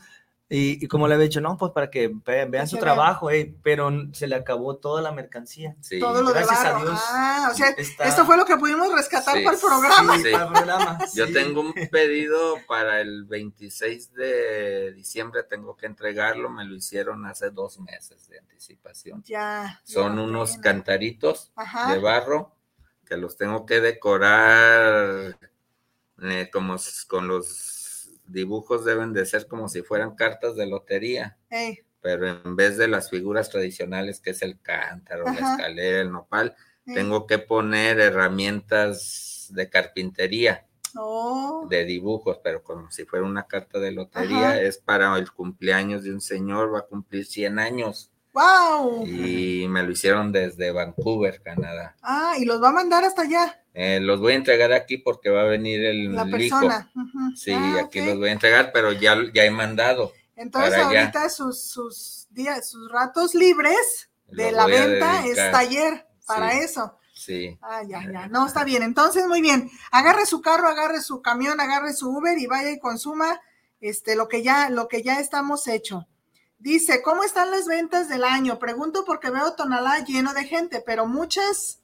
y, 0.50 0.88
como 0.88 1.06
le 1.06 1.14
había 1.14 1.26
dicho, 1.26 1.42
no, 1.42 1.58
pues 1.58 1.72
para 1.72 1.90
que 1.90 2.10
vean 2.24 2.66
su 2.66 2.78
trabajo, 2.78 3.30
eh, 3.30 3.54
pero 3.62 3.90
se 4.12 4.26
le 4.26 4.34
acabó 4.34 4.76
toda 4.76 5.02
la 5.02 5.12
mercancía. 5.12 5.76
Sí. 5.82 6.00
Todo 6.00 6.22
lo 6.22 6.30
Gracias 6.30 6.64
a 6.64 6.78
Dios. 6.80 7.00
Ah, 7.10 7.48
o 7.52 7.54
sea, 7.54 7.68
esto 7.68 8.24
fue 8.24 8.38
lo 8.38 8.46
que 8.46 8.56
pudimos 8.56 8.90
rescatar 8.90 9.42
para 9.44 9.56
el 9.56 9.60
programa. 9.60 10.16
Sí, 10.16 10.30
para 10.32 10.44
el 10.44 10.52
programa. 10.52 10.98
Yo 11.14 11.30
tengo 11.30 11.60
un 11.60 11.74
pedido 11.92 12.56
para 12.66 13.02
el 13.02 13.24
26 13.24 14.14
de 14.14 14.92
diciembre, 14.94 15.42
tengo 15.42 15.76
que 15.76 15.84
entregarlo, 15.84 16.48
me 16.48 16.64
lo 16.64 16.76
hicieron 16.76 17.26
hace 17.26 17.50
dos 17.50 17.78
meses 17.80 18.26
de 18.28 18.38
anticipación. 18.38 19.22
Ya. 19.24 19.82
Son 19.84 20.18
unos 20.18 20.56
cantaritos 20.56 21.52
de 21.90 21.98
barro 21.98 22.57
que 23.08 23.16
los 23.16 23.36
tengo 23.36 23.64
que 23.66 23.80
decorar 23.80 25.38
eh, 26.22 26.50
como 26.52 26.76
con 27.06 27.28
los 27.28 28.10
dibujos 28.26 28.84
deben 28.84 29.12
de 29.12 29.24
ser 29.24 29.46
como 29.46 29.68
si 29.68 29.82
fueran 29.82 30.14
cartas 30.14 30.56
de 30.56 30.66
lotería. 30.66 31.38
Pero 32.00 32.28
en 32.28 32.56
vez 32.56 32.76
de 32.76 32.88
las 32.88 33.10
figuras 33.10 33.48
tradicionales, 33.50 34.20
que 34.20 34.30
es 34.30 34.42
el 34.42 34.60
cántaro, 34.60 35.24
la 35.24 35.32
escalera, 35.32 36.00
el 36.02 36.12
nopal, 36.12 36.54
tengo 36.84 37.26
que 37.26 37.38
poner 37.38 37.98
herramientas 38.00 39.48
de 39.50 39.68
carpintería. 39.68 40.64
Oh. 40.96 41.66
De 41.68 41.84
dibujos, 41.84 42.38
pero 42.42 42.62
como 42.62 42.90
si 42.90 43.04
fuera 43.04 43.26
una 43.26 43.46
carta 43.46 43.78
de 43.78 43.92
lotería, 43.92 44.60
es 44.60 44.78
para 44.78 45.16
el 45.18 45.30
cumpleaños 45.30 46.02
de 46.02 46.12
un 46.12 46.20
señor, 46.20 46.74
va 46.74 46.80
a 46.80 46.86
cumplir 46.86 47.26
100 47.26 47.58
años. 47.58 48.10
¡Wow! 48.38 49.04
Y 49.06 49.66
me 49.68 49.82
lo 49.82 49.90
hicieron 49.90 50.30
desde 50.30 50.70
Vancouver, 50.70 51.42
Canadá. 51.42 51.96
Ah, 52.02 52.34
y 52.38 52.44
los 52.44 52.62
va 52.62 52.68
a 52.68 52.72
mandar 52.72 53.02
hasta 53.02 53.22
allá. 53.22 53.60
Eh, 53.74 53.98
los 54.00 54.20
voy 54.20 54.34
a 54.34 54.36
entregar 54.36 54.72
aquí 54.72 54.98
porque 54.98 55.28
va 55.28 55.42
a 55.42 55.46
venir 55.46 55.84
el 55.84 56.14
La 56.14 56.24
persona. 56.24 56.88
Sí, 57.34 57.52
ah, 57.52 57.80
aquí 57.84 58.00
los 58.00 58.16
voy 58.16 58.28
a 58.28 58.32
entregar, 58.32 58.70
pero 58.72 58.92
ya, 58.92 59.16
ya 59.34 59.44
he 59.44 59.50
mandado. 59.50 60.12
Entonces 60.36 60.78
ahorita 60.78 61.28
sus, 61.30 61.60
sus 61.60 62.28
días, 62.30 62.70
sus 62.70 62.90
ratos 62.92 63.34
libres 63.34 64.08
de 64.28 64.52
la 64.52 64.66
venta 64.66 65.26
es 65.26 65.36
taller 65.36 66.06
para 66.24 66.52
eso. 66.58 66.96
Sí. 67.12 67.58
Ah, 67.60 67.82
ya, 67.82 68.04
ya. 68.10 68.28
No, 68.30 68.46
está 68.46 68.62
bien. 68.62 68.84
Entonces, 68.84 69.26
muy 69.26 69.40
bien. 69.40 69.68
Agarre 69.90 70.26
su 70.26 70.40
carro, 70.40 70.68
agarre 70.68 71.00
su 71.00 71.22
camión, 71.22 71.60
agarre 71.60 71.92
su 71.92 72.08
Uber 72.08 72.38
y 72.38 72.46
vaya 72.46 72.70
y 72.70 72.78
consuma 72.78 73.40
este 73.80 74.14
lo 74.14 74.28
que 74.28 74.44
ya, 74.44 74.70
lo 74.70 74.86
que 74.86 75.02
ya 75.02 75.18
estamos 75.18 75.66
hecho. 75.66 76.06
Dice, 76.58 77.02
¿cómo 77.02 77.22
están 77.22 77.52
las 77.52 77.66
ventas 77.66 78.08
del 78.08 78.24
año? 78.24 78.58
Pregunto 78.58 79.04
porque 79.04 79.30
veo 79.30 79.52
Tonalá 79.52 80.04
lleno 80.04 80.34
de 80.34 80.44
gente, 80.44 80.82
pero 80.84 81.06
muchas, 81.06 81.80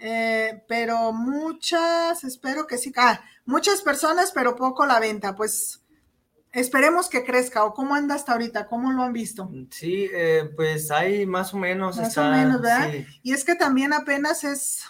eh, 0.00 0.64
pero 0.66 1.12
muchas, 1.12 2.24
espero 2.24 2.66
que 2.66 2.76
sí, 2.76 2.92
ah, 2.96 3.20
muchas 3.44 3.82
personas, 3.82 4.32
pero 4.32 4.56
poco 4.56 4.84
la 4.84 4.98
venta. 4.98 5.36
Pues 5.36 5.80
esperemos 6.50 7.08
que 7.08 7.24
crezca. 7.24 7.64
¿O 7.64 7.72
cómo 7.72 7.94
anda 7.94 8.16
hasta 8.16 8.32
ahorita? 8.32 8.66
¿Cómo 8.66 8.90
lo 8.90 9.04
han 9.04 9.12
visto? 9.12 9.48
Sí, 9.70 10.10
eh, 10.12 10.50
pues 10.56 10.90
hay 10.90 11.24
más 11.24 11.54
o 11.54 11.58
menos. 11.58 11.96
Más 11.96 12.18
o 12.18 12.24
menos, 12.24 12.60
¿verdad? 12.60 12.92
Y 13.22 13.32
es 13.32 13.44
que 13.44 13.54
también 13.54 13.92
apenas 13.92 14.42
es, 14.42 14.82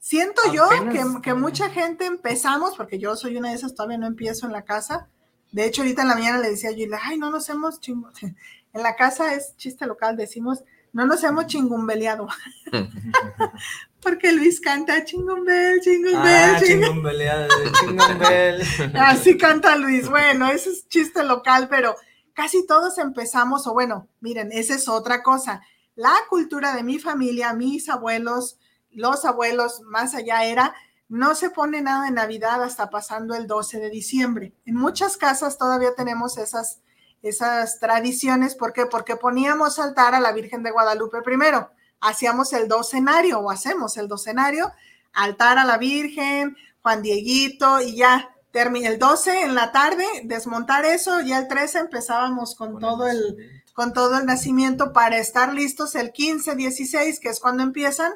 siento 0.00 0.42
yo 0.52 0.68
que, 0.90 1.04
que 1.22 1.34
mucha 1.34 1.70
gente 1.70 2.06
empezamos, 2.06 2.76
porque 2.76 2.98
yo 2.98 3.14
soy 3.14 3.36
una 3.36 3.50
de 3.50 3.54
esas, 3.54 3.76
todavía 3.76 3.98
no 3.98 4.08
empiezo 4.08 4.46
en 4.46 4.52
la 4.52 4.62
casa 4.62 5.08
de 5.52 5.66
hecho, 5.66 5.82
ahorita 5.82 6.02
en 6.02 6.08
la 6.08 6.14
mañana 6.14 6.38
le 6.38 6.50
decía 6.50 6.70
yo, 6.72 6.86
ay, 7.00 7.18
no 7.18 7.30
nos 7.30 7.48
hemos 7.48 7.80
chingo. 7.80 8.10
En 8.74 8.82
la 8.82 8.96
casa 8.96 9.34
es 9.34 9.54
chiste 9.58 9.84
local, 9.84 10.16
decimos, 10.16 10.64
no 10.94 11.04
nos 11.04 11.22
hemos 11.24 11.46
chingumbeleado. 11.46 12.26
Porque 14.00 14.32
Luis 14.32 14.62
canta 14.62 15.04
chingumbel, 15.04 15.78
chingumbel. 15.82 16.16
Ah, 16.16 16.58
chingumbeleado, 16.58 17.48
chingumbel. 17.80 18.62
Así 18.94 19.36
canta 19.36 19.76
Luis. 19.76 20.08
Bueno, 20.08 20.48
ese 20.48 20.70
es 20.70 20.88
chiste 20.88 21.22
local, 21.22 21.68
pero 21.68 21.94
casi 22.32 22.66
todos 22.66 22.96
empezamos, 22.96 23.66
o 23.66 23.74
bueno, 23.74 24.08
miren, 24.20 24.52
esa 24.52 24.74
es 24.74 24.88
otra 24.88 25.22
cosa. 25.22 25.60
La 25.94 26.14
cultura 26.30 26.74
de 26.74 26.82
mi 26.82 26.98
familia, 26.98 27.52
mis 27.52 27.90
abuelos, 27.90 28.58
los 28.90 29.26
abuelos, 29.26 29.82
más 29.82 30.14
allá 30.14 30.44
era 30.44 30.74
no 31.12 31.34
se 31.34 31.50
pone 31.50 31.82
nada 31.82 32.06
de 32.06 32.10
Navidad 32.10 32.62
hasta 32.62 32.88
pasando 32.88 33.34
el 33.34 33.46
12 33.46 33.78
de 33.78 33.90
diciembre. 33.90 34.54
En 34.64 34.76
muchas 34.76 35.18
casas 35.18 35.58
todavía 35.58 35.94
tenemos 35.94 36.38
esas, 36.38 36.80
esas 37.20 37.78
tradiciones. 37.80 38.54
¿Por 38.54 38.72
qué? 38.72 38.86
Porque 38.86 39.16
poníamos 39.16 39.78
altar 39.78 40.14
a 40.14 40.20
la 40.20 40.32
Virgen 40.32 40.62
de 40.62 40.70
Guadalupe 40.70 41.20
primero. 41.20 41.70
Hacíamos 42.00 42.54
el 42.54 42.66
docenario 42.66 43.40
o 43.40 43.50
hacemos 43.50 43.98
el 43.98 44.08
docenario, 44.08 44.72
altar 45.12 45.58
a 45.58 45.66
la 45.66 45.76
Virgen, 45.76 46.56
Juan 46.80 47.02
Dieguito 47.02 47.82
y 47.82 47.96
ya 47.96 48.30
el 48.54 48.98
12 48.98 49.42
en 49.42 49.54
la 49.54 49.70
tarde, 49.70 50.04
desmontar 50.24 50.86
eso, 50.86 51.20
ya 51.20 51.38
el 51.38 51.48
13 51.48 51.78
empezábamos 51.78 52.54
con, 52.54 52.78
todo 52.78 53.06
el, 53.06 53.62
con 53.74 53.92
todo 53.92 54.18
el 54.18 54.26
nacimiento 54.26 54.92
para 54.92 55.18
estar 55.18 55.52
listos 55.52 55.94
el 55.94 56.12
15, 56.12 56.54
16, 56.56 57.20
que 57.20 57.28
es 57.28 57.40
cuando 57.40 57.62
empiezan 57.62 58.12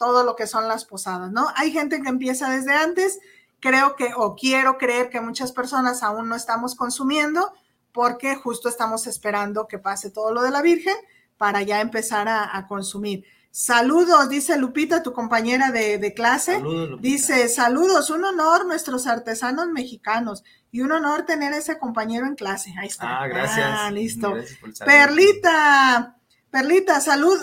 todo 0.00 0.24
lo 0.24 0.34
que 0.34 0.46
son 0.46 0.66
las 0.66 0.86
posadas, 0.86 1.30
¿no? 1.30 1.48
Hay 1.56 1.72
gente 1.72 2.00
que 2.00 2.08
empieza 2.08 2.48
desde 2.48 2.72
antes, 2.72 3.20
creo 3.60 3.96
que, 3.96 4.12
o 4.16 4.34
quiero 4.34 4.78
creer 4.78 5.10
que 5.10 5.20
muchas 5.20 5.52
personas 5.52 6.02
aún 6.02 6.26
no 6.26 6.36
estamos 6.36 6.74
consumiendo 6.74 7.52
porque 7.92 8.34
justo 8.34 8.70
estamos 8.70 9.06
esperando 9.06 9.68
que 9.68 9.78
pase 9.78 10.10
todo 10.10 10.32
lo 10.32 10.40
de 10.40 10.52
la 10.52 10.62
Virgen 10.62 10.96
para 11.36 11.60
ya 11.60 11.82
empezar 11.82 12.28
a, 12.30 12.66
consumir. 12.66 13.26
Saludos, 13.50 14.30
dice 14.30 14.56
Lupita, 14.56 15.02
tu 15.02 15.12
compañera 15.12 15.70
de, 15.70 16.14
clase. 16.16 16.62
dice, 17.00 17.50
saludos, 17.50 18.08
un 18.08 18.24
honor 18.24 18.64
nuestros 18.64 19.06
artesanos 19.06 19.68
mexicanos 19.68 20.44
y 20.72 20.80
un 20.80 20.92
honor 20.92 21.26
tener 21.26 21.52
ese 21.52 21.78
compañero 21.78 22.26
en 22.26 22.36
clase. 22.36 22.72
Ahí 22.78 22.88
está. 22.88 23.20
Ah, 23.20 23.28
gracias. 23.28 23.70
Ah, 23.70 23.90
listo. 23.90 24.34
Perlita, 24.82 26.16
Perlita, 26.50 27.02
salud. 27.02 27.38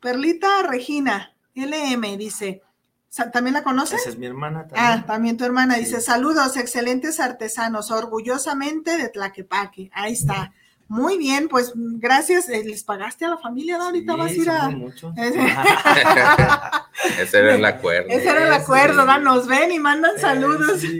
Perlita 0.00 0.62
Regina, 0.62 1.35
LM 1.56 2.16
dice, 2.16 2.62
¿también 3.32 3.54
la 3.54 3.64
conoces? 3.64 4.00
Esa 4.00 4.10
es 4.10 4.18
mi 4.18 4.26
hermana 4.26 4.68
también. 4.68 4.86
Ah, 4.86 5.04
también 5.06 5.36
tu 5.36 5.44
hermana. 5.44 5.76
Dice, 5.76 6.00
saludos, 6.00 6.56
excelentes 6.56 7.18
artesanos, 7.18 7.90
orgullosamente 7.90 8.96
de 8.96 9.08
Tlaquepaque. 9.08 9.90
Ahí 9.92 10.12
está. 10.12 10.52
Muy 10.88 11.18
bien, 11.18 11.48
pues 11.48 11.72
gracias. 11.74 12.48
Eh, 12.48 12.62
¿Les 12.64 12.84
pagaste 12.84 13.24
a 13.24 13.30
la 13.30 13.38
familia? 13.38 13.76
Ahorita 13.76 14.14
vas 14.14 14.30
a 14.30 14.34
ir 14.34 14.50
a. 14.50 14.68
Ese 17.20 17.38
era 17.38 17.56
el 17.56 17.64
acuerdo. 17.64 18.08
Ese 18.08 18.28
era 18.28 18.46
el 18.46 18.52
acuerdo, 18.52 19.04
nos 19.18 19.48
ven 19.48 19.72
y 19.72 19.80
mandan 19.80 20.16
saludos. 20.18 20.82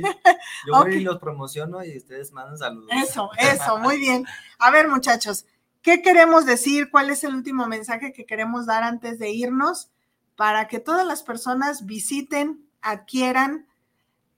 Yo 0.66 0.72
voy 0.72 0.96
y 0.96 1.00
los 1.00 1.18
promociono 1.18 1.84
y 1.84 1.98
ustedes 1.98 2.32
mandan 2.32 2.58
saludos. 2.58 2.90
Eso, 3.02 3.30
eso, 3.38 3.78
muy 3.78 3.98
bien. 3.98 4.24
A 4.58 4.72
ver, 4.72 4.88
muchachos, 4.88 5.46
¿qué 5.82 6.02
queremos 6.02 6.46
decir? 6.46 6.90
¿Cuál 6.90 7.10
es 7.10 7.22
el 7.22 7.34
último 7.34 7.66
mensaje 7.66 8.12
que 8.12 8.26
queremos 8.26 8.66
dar 8.66 8.82
antes 8.82 9.20
de 9.20 9.30
irnos? 9.30 9.90
Para 10.36 10.68
que 10.68 10.80
todas 10.80 11.06
las 11.06 11.22
personas 11.22 11.86
visiten, 11.86 12.68
adquieran 12.82 13.66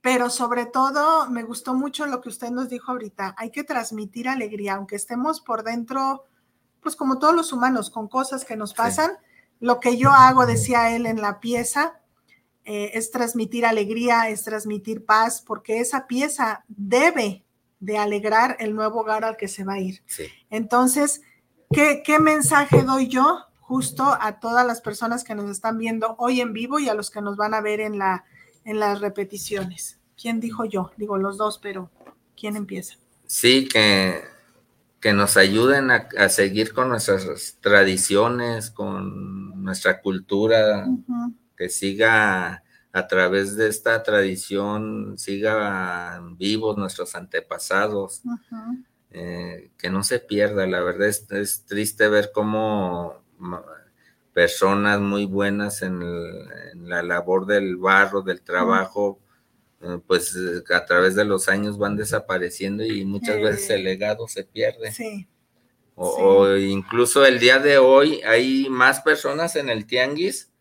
pero 0.01 0.30
sobre 0.30 0.66
todo 0.66 1.28
me 1.28 1.42
gustó 1.42 1.74
mucho 1.74 2.07
lo 2.07 2.20
que 2.20 2.28
usted 2.28 2.51
nos 2.51 2.68
dijo 2.68 2.92
ahorita. 2.92 3.34
Hay 3.36 3.51
que 3.51 3.64
transmitir 3.64 4.28
alegría, 4.28 4.74
aunque 4.74 4.96
estemos 4.96 5.40
por 5.40 5.64
dentro, 5.64 6.24
pues 6.80 6.94
como 6.96 7.18
todos 7.18 7.34
los 7.34 7.53
humanos, 7.53 7.90
con 7.90 8.09
cosas 8.09 8.44
que 8.44 8.57
nos 8.57 8.74
pasan. 8.74 9.18
Lo 9.61 9.80
que 9.80 9.96
yo 9.96 10.11
hago, 10.11 10.46
decía 10.46 10.94
él 10.94 11.07
en 11.07 11.20
la 11.20 11.40
pieza, 11.40 12.01
eh, 12.64 12.92
es 12.94 13.11
transmitir 13.11 13.66
alegría, 13.66 14.28
es 14.28 14.44
transmitir 14.44 15.05
paz, 15.05 15.42
porque 15.44 15.80
esa 15.80 16.07
pieza 16.07 16.64
debe 16.68 17.44
de 17.80 17.99
alegrar 17.99 18.57
el 18.61 18.74
nuevo 18.74 19.01
hogar 19.01 19.24
al 19.24 19.36
que 19.36 19.49
se 19.49 19.64
va 19.64 19.74
a 19.74 19.80
ir. 19.80 20.03
Entonces, 20.49 21.22
¿qué, 21.72 22.03
¿qué 22.05 22.18
mensaje 22.18 22.82
doy 22.82 23.09
yo 23.09 23.46
justo 23.69 24.16
a 24.19 24.41
todas 24.41 24.66
las 24.66 24.81
personas 24.81 25.25
que 25.25 25.35
nos 25.35 25.51
están 25.51 25.77
viendo 25.77 26.16
hoy 26.19 26.41
en 26.41 26.55
vivo 26.55 26.79
y 26.79 26.89
a 26.89 26.95
los 26.95 27.11
que 27.11 27.21
nos 27.21 27.37
van 27.37 27.53
a 27.53 27.61
ver 27.61 27.81
en 27.81 27.99
la 27.99 28.25
en 28.64 28.81
las 28.81 29.01
repeticiones. 29.01 29.99
¿Quién 30.21 30.41
dijo 30.41 30.64
yo? 30.64 30.91
Digo 30.97 31.16
los 31.16 31.37
dos, 31.37 31.59
pero 31.59 31.91
¿quién 32.39 32.57
empieza? 32.57 32.97
Sí, 33.27 33.66
que, 33.66 34.25
que 35.01 35.12
nos 35.12 35.37
ayuden 35.37 35.91
a, 35.91 36.29
seguir 36.29 36.73
con 36.73 36.89
nuestras 36.89 37.57
tradiciones, 37.61 38.71
con 38.71 39.62
nuestra 39.62 40.01
cultura, 40.01 40.87
que 41.57 41.69
siga 41.69 42.62
a 42.93 43.07
través 43.07 43.57
de 43.57 43.69
esta 43.69 44.03
tradición, 44.03 45.16
siga 45.16 46.21
vivos 46.37 46.77
nuestros 46.77 47.14
antepasados, 47.14 48.23
eh, 49.11 49.71
que 49.79 49.89
no 49.89 50.03
se 50.03 50.19
pierda. 50.19 50.66
La 50.66 50.81
verdad 50.81 51.09
es, 51.09 51.31
es 51.31 51.64
triste 51.64 52.09
ver 52.09 52.33
cómo 52.35 53.28
personas 54.39 55.01
muy 55.01 55.26
buenas 55.26 55.82
en, 55.82 56.01
la 56.89 57.03
labor 57.03 57.45
del 57.47 57.76
barro, 57.76 58.22
del 58.22 58.41
trabajo, 58.41 59.18
eh, 59.82 59.99
pues 60.07 60.36
eh, 60.36 60.62
a 60.72 60.84
través 60.84 61.16
de 61.16 61.24
los 61.24 61.49
años 61.49 61.76
van 61.76 61.97
desapareciendo 61.97 62.84
y 62.84 63.05
muchas 63.05 63.41
veces 63.41 63.70
el 63.70 63.82
legado 63.82 64.28
se 64.28 64.45
pierde. 64.45 64.93
Sí. 64.93 65.26
O, 65.97 66.55
incluso 66.57 67.26
el 67.26 67.41
día 67.41 67.59
de 67.59 67.78
hoy 67.78 68.22
hay 68.22 68.68
más 68.70 69.01
personas 69.01 69.57
en 69.57 69.68
el 69.68 69.86
tianguis 69.86 70.53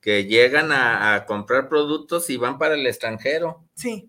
que 0.00 0.24
llegan 0.24 0.72
a, 0.72 1.24
comprar 1.26 1.68
productos 1.68 2.28
y 2.30 2.36
van 2.36 2.58
para 2.58 2.74
el 2.74 2.84
extranjero. 2.84 3.62
Sí. 3.76 4.08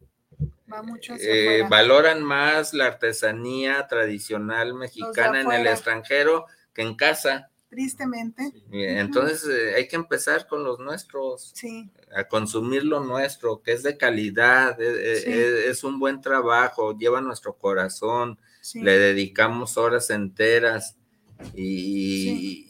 Va 0.73 0.81
mucho 0.81 1.13
eh, 1.19 1.63
valoran 1.69 2.23
más 2.23 2.73
la 2.73 2.87
artesanía 2.87 3.85
tradicional 3.87 4.73
mexicana 4.73 5.41
en 5.41 5.51
el 5.51 5.67
extranjero 5.67 6.47
que 6.73 6.81
en 6.81 6.95
casa 6.95 7.50
tristemente. 7.71 8.51
Entonces 8.69 9.47
eh, 9.47 9.75
hay 9.75 9.87
que 9.87 9.95
empezar 9.95 10.45
con 10.45 10.65
los 10.65 10.79
nuestros, 10.79 11.51
sí. 11.55 11.89
a 12.13 12.25
consumir 12.25 12.83
lo 12.83 12.99
nuestro, 12.99 13.63
que 13.63 13.71
es 13.71 13.81
de 13.81 13.97
calidad, 13.97 14.79
e, 14.79 15.23
e, 15.25 15.69
es, 15.69 15.83
un 15.85 15.97
buen 15.97 16.19
trabajo, 16.19 16.97
lleva 16.97 17.21
nuestro 17.21 17.53
corazón, 17.53 18.37
le 18.73 18.99
dedicamos 18.99 19.77
horas 19.77 20.09
enteras 20.09 20.97
y, 21.55 22.67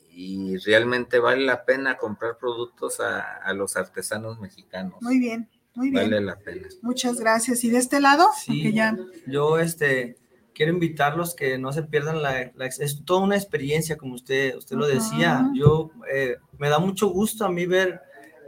realmente 0.65 1.17
vale 1.17 1.43
la 1.43 1.65
pena 1.65 1.97
comprar 1.97 2.37
productos 2.37 2.99
a, 2.99 3.51
los 3.53 3.75
artesanos 3.75 4.39
mexicanos. 4.39 5.01
Muy 5.01 5.17
bien. 5.17 5.49
Muy 5.73 5.89
bien. 5.89 6.03
Vale 6.03 6.21
la 6.21 6.37
pena. 6.37 6.67
Muchas 6.83 7.19
gracias. 7.19 7.63
¿Y 7.63 7.71
de 7.71 7.79
este 7.79 7.99
lado? 7.99 8.29
Sí, 8.37 8.71
ya... 8.71 8.95
yo 9.25 9.57
este, 9.57 10.17
quiero 10.61 10.73
invitarlos 10.73 11.33
que 11.33 11.57
no 11.57 11.73
se 11.73 11.81
pierdan 11.81 12.21
la, 12.21 12.39
es 12.39 13.03
toda 13.03 13.21
una 13.21 13.35
experiencia 13.35 13.97
como 13.97 14.13
usted 14.13 14.55
usted 14.55 14.75
lo 14.75 14.85
decía. 14.85 15.49
Yo 15.55 15.89
eh, 16.13 16.35
me 16.59 16.69
da 16.69 16.77
mucho 16.77 17.07
gusto 17.07 17.45
a 17.45 17.49
mí 17.49 17.65
ver 17.65 17.99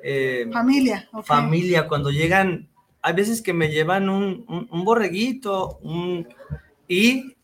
eh, 0.04 0.48
familia 0.54 1.10
familia 1.24 1.88
cuando 1.88 2.12
llegan 2.12 2.70
hay 3.02 3.14
veces 3.14 3.42
que 3.42 3.52
me 3.52 3.70
llevan 3.70 4.10
un, 4.10 4.46
un, 4.70 4.86
borreguito 4.86 5.80
un, 5.82 6.28
y 6.88 7.36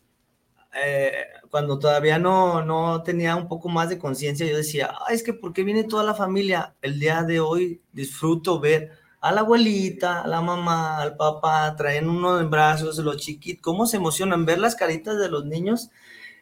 eh, 0.80 1.24
cuando 1.50 1.80
todavía 1.80 2.20
no, 2.20 2.64
no 2.64 3.02
tenía 3.02 3.34
un 3.34 3.48
poco 3.48 3.68
más 3.68 3.88
de 3.88 3.98
conciencia 3.98 4.46
yo 4.46 4.56
decía 4.56 4.94
es 5.10 5.24
que 5.24 5.34
por 5.34 5.52
qué 5.52 5.64
viene 5.64 5.82
toda 5.82 6.04
la 6.04 6.14
familia 6.14 6.76
el 6.80 7.00
día 7.00 7.24
de 7.24 7.40
hoy 7.40 7.80
disfruto 7.92 8.60
ver 8.60 8.92
a 9.20 9.32
la 9.32 9.42
abuelita, 9.42 10.22
a 10.22 10.26
la 10.26 10.40
mamá, 10.40 10.98
al 10.98 11.16
papá, 11.16 11.74
traen 11.76 12.08
uno 12.08 12.40
en 12.40 12.50
brazos, 12.50 12.98
los 12.98 13.18
chiquitos, 13.18 13.62
cómo 13.62 13.86
se 13.86 13.98
emocionan. 13.98 14.46
Ver 14.46 14.58
las 14.58 14.74
caritas 14.74 15.18
de 15.18 15.28
los 15.28 15.44
niños 15.44 15.90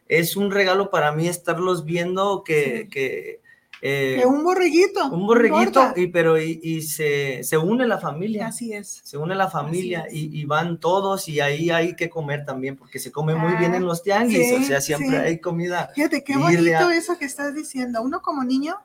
es 0.06 0.36
un 0.36 0.50
regalo 0.50 0.90
para 0.90 1.12
mí 1.12 1.28
estarlos 1.28 1.84
viendo 1.84 2.42
que... 2.44 2.88
que 2.90 3.40
eh, 3.80 4.24
un 4.26 4.42
borreguito. 4.42 5.06
Un 5.06 5.24
borreguito, 5.24 5.92
y, 5.94 6.08
pero 6.08 6.36
y, 6.40 6.82
se, 6.82 7.42
une 7.62 7.86
la 7.86 7.98
familia. 7.98 8.48
Así 8.48 8.72
es. 8.72 9.00
Se 9.04 9.16
une 9.16 9.36
la 9.36 9.48
familia 9.48 10.06
y, 10.10 10.44
van 10.46 10.80
todos 10.80 11.28
y 11.28 11.38
ahí 11.38 11.70
hay 11.70 11.94
que 11.94 12.10
comer 12.10 12.44
también, 12.44 12.76
porque 12.76 12.98
se 12.98 13.12
come 13.12 13.36
muy 13.36 13.54
bien 13.54 13.74
en 13.74 13.86
los 13.86 14.02
tianguis, 14.02 14.52
o 14.52 14.62
sea, 14.64 14.80
siempre 14.80 15.18
hay 15.18 15.38
comida. 15.38 15.90
Fíjate, 15.94 16.24
qué 16.24 16.36
bonito 16.36 16.90
eso 16.90 17.18
que 17.18 17.24
estás 17.24 17.54
diciendo. 17.54 18.02
Uno 18.02 18.20
como 18.20 18.42
niño 18.42 18.80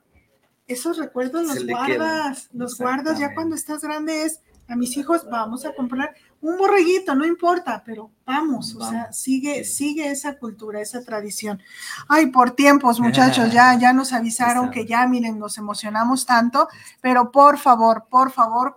esos 0.67 0.97
recuerdos 0.97 1.47
los 1.47 1.67
guardas, 1.67 2.49
los 2.53 2.77
guardas 2.77 3.19
ya 3.19 3.33
cuando 3.33 3.55
estás 3.55 3.81
grande 3.81 4.23
es 4.23 4.41
a 4.67 4.75
mis 4.75 4.95
hijos 4.97 5.27
vamos 5.29 5.65
a 5.65 5.73
comprar 5.75 6.15
un 6.41 6.57
borreguito, 6.57 7.15
no 7.15 7.25
importa, 7.25 7.81
pero 7.85 8.11
vamos, 8.25 8.75
o 8.75 8.89
sea, 8.89 9.13
sigue, 9.13 9.63
sigue 9.63 10.09
esa 10.11 10.37
cultura, 10.37 10.81
esa 10.81 11.01
tradición. 11.01 11.61
Ay, 12.09 12.27
por 12.27 12.51
tiempos, 12.51 12.99
muchachos, 12.99 13.51
ya, 13.53 13.77
ya 13.79 13.93
nos 13.93 14.11
avisaron 14.11 14.69
que 14.69 14.85
ya, 14.85 15.07
miren, 15.07 15.39
nos 15.39 15.57
emocionamos 15.57 16.25
tanto, 16.25 16.67
pero 16.99 17.31
por 17.31 17.57
favor, 17.57 18.07
por 18.09 18.31
favor, 18.31 18.75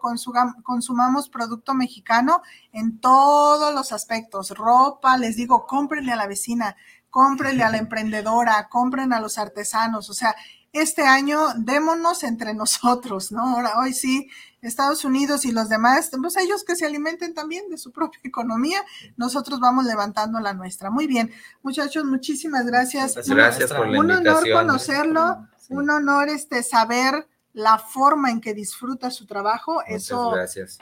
consumamos 0.62 1.28
producto 1.28 1.74
mexicano 1.74 2.41
en 2.72 3.01
todos 3.01 3.74
los 3.74 3.91
aspectos, 3.91 4.51
ropa, 4.51 5.16
les 5.18 5.34
digo, 5.34 5.66
cómprenle 5.66 6.12
a 6.12 6.16
la 6.16 6.28
vecina, 6.28 6.76
cómprenle 7.11 7.64
a 7.64 7.70
la 7.70 7.78
emprendedora, 7.78 8.68
compren 8.68 9.12
a 9.12 9.20
los 9.20 9.39
artesanos, 9.39 10.09
o 10.09 10.14
sea, 10.14 10.37
este 10.72 11.02
año 11.02 11.38
démonos 11.56 12.22
entre 12.22 12.54
nosotros, 12.54 13.32
¿no? 13.32 13.56
Ahora, 13.56 13.78
hoy 13.80 13.92
sí, 13.92 14.28
Estados 14.60 15.04
Unidos 15.04 15.44
y 15.44 15.52
los 15.52 15.68
demás, 15.68 16.10
pues 16.20 16.36
ellos 16.36 16.64
que 16.64 16.76
se 16.76 16.86
alimenten 16.86 17.34
también 17.34 17.68
de 17.70 17.78
su 17.78 17.92
propia 17.92 18.20
economía, 18.24 18.82
nosotros 19.16 19.60
vamos 19.60 19.84
levantando 19.84 20.40
la 20.40 20.54
nuestra. 20.54 20.90
Muy 20.90 21.06
bien, 21.06 21.32
muchachos, 21.62 22.04
muchísimas 22.04 22.66
gracias. 22.66 23.14
Gracias 23.28 23.72
por 23.72 23.88
la 23.88 24.00
Un 24.00 24.10
honor 24.10 24.44
conocerlo, 24.52 25.48
un 25.68 25.90
honor 25.90 26.28
este 26.28 26.62
saber 26.62 27.26
la 27.52 27.78
forma 27.78 28.30
en 28.30 28.40
que 28.40 28.52
disfruta 28.52 29.10
su 29.10 29.24
trabajo, 29.24 29.82
eso 29.86 30.34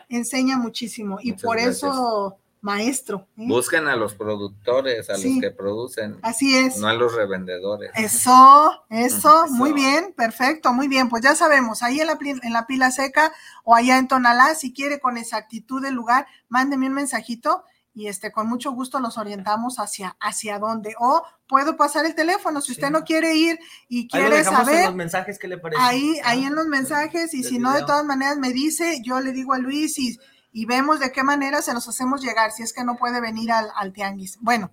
enseña 0.09 0.59
muchísimo 0.59 1.19
y 1.21 1.35
por 1.35 1.59
eso 1.59 2.37
maestro. 2.65 3.29
¿eh? 3.37 3.45
Busquen 3.47 3.89
a 3.89 3.95
los 3.95 4.15
productores, 4.15 5.11
a 5.11 5.13
los 5.13 5.41
que 5.41 5.51
producen. 5.51 6.19
Así 6.23 6.57
es. 6.57 6.79
No 6.79 6.89
a 6.89 6.95
los 6.95 7.15
revendedores. 7.15 7.91
Eso, 7.95 8.85
eso, 8.89 9.47
muy 9.51 9.75
bien, 9.75 10.15
perfecto, 10.17 10.73
muy 10.73 10.89
bien. 10.89 11.11
Pues 11.11 11.23
ya 11.23 11.35
sabemos, 11.35 11.83
ahí 11.83 12.01
en 12.01 12.07
la, 12.07 12.19
en 12.21 12.53
la 12.53 12.67
pila 12.67 12.91
seca 12.91 13.33
o 13.65 13.75
allá 13.75 13.99
en 13.99 14.09
Tonalá, 14.09 14.55
si 14.55 14.73
quiere 14.73 14.99
con 14.99 15.19
exactitud 15.19 15.83
del 15.83 15.95
lugar, 15.95 16.27
mándeme 16.49 16.87
un 16.87 16.95
mensajito 16.95 17.65
y 17.93 18.09
este 18.09 18.33
con 18.33 18.49
mucho 18.49 18.73
gusto 18.73 18.99
los 18.99 19.19
orientamos 19.19 19.79
hacia 19.79 20.17
hacia 20.19 20.59
dónde 20.59 20.97
o 20.99 21.23
puedo 21.47 21.77
pasar 21.77 22.05
el 22.05 22.17
teléfono 22.17 22.61
si 22.61 22.73
usted 22.73 22.91
no 22.91 23.05
quiere 23.05 23.37
ir 23.37 23.57
y 23.89 24.09
quiere 24.09 24.43
saber 24.43 24.81
en 24.81 24.87
los 24.87 24.95
mensajes 24.97 25.39
que 25.39 25.47
le 25.47 25.59
parece 25.59 25.81
ahí 25.81 26.19
ahí 26.25 26.45
en 26.45 26.57
los 26.57 26.67
mensajes 26.67 27.33
y 27.35 27.45
si 27.45 27.61
no 27.61 27.73
de 27.73 27.83
todas 27.83 28.05
maneras 28.05 28.37
me 28.37 28.53
dice 28.53 29.01
yo 29.05 29.21
le 29.21 29.31
digo 29.31 29.53
a 29.53 29.59
Luis 29.59 29.97
y 30.01 30.19
y 30.55 30.67
vemos 30.67 31.01
de 31.01 31.11
qué 31.11 31.25
manera 31.25 31.63
se 31.63 31.75
los 31.75 31.89
hacemos 31.89 32.23
llegar 32.23 32.53
si 32.53 32.63
es 32.63 32.73
que 32.73 32.85
no 32.85 32.97
puede 32.97 33.21
venir 33.21 33.51
al, 33.51 33.73
al 33.75 33.93
tianguis. 33.93 34.39
Bueno, 34.41 34.71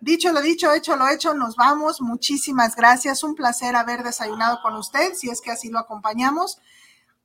dicho 0.00 0.32
lo 0.32 0.40
dicho, 0.40 0.72
hecho 0.72 0.94
lo 0.94 1.08
hecho, 1.08 1.34
nos 1.34 1.56
vamos. 1.56 2.00
Muchísimas 2.00 2.76
gracias. 2.76 3.24
Un 3.24 3.34
placer 3.34 3.74
haber 3.74 4.04
desayunado 4.04 4.60
con 4.62 4.76
usted, 4.76 5.12
si 5.14 5.30
es 5.30 5.40
que 5.40 5.50
así 5.50 5.70
lo 5.70 5.80
acompañamos. 5.80 6.60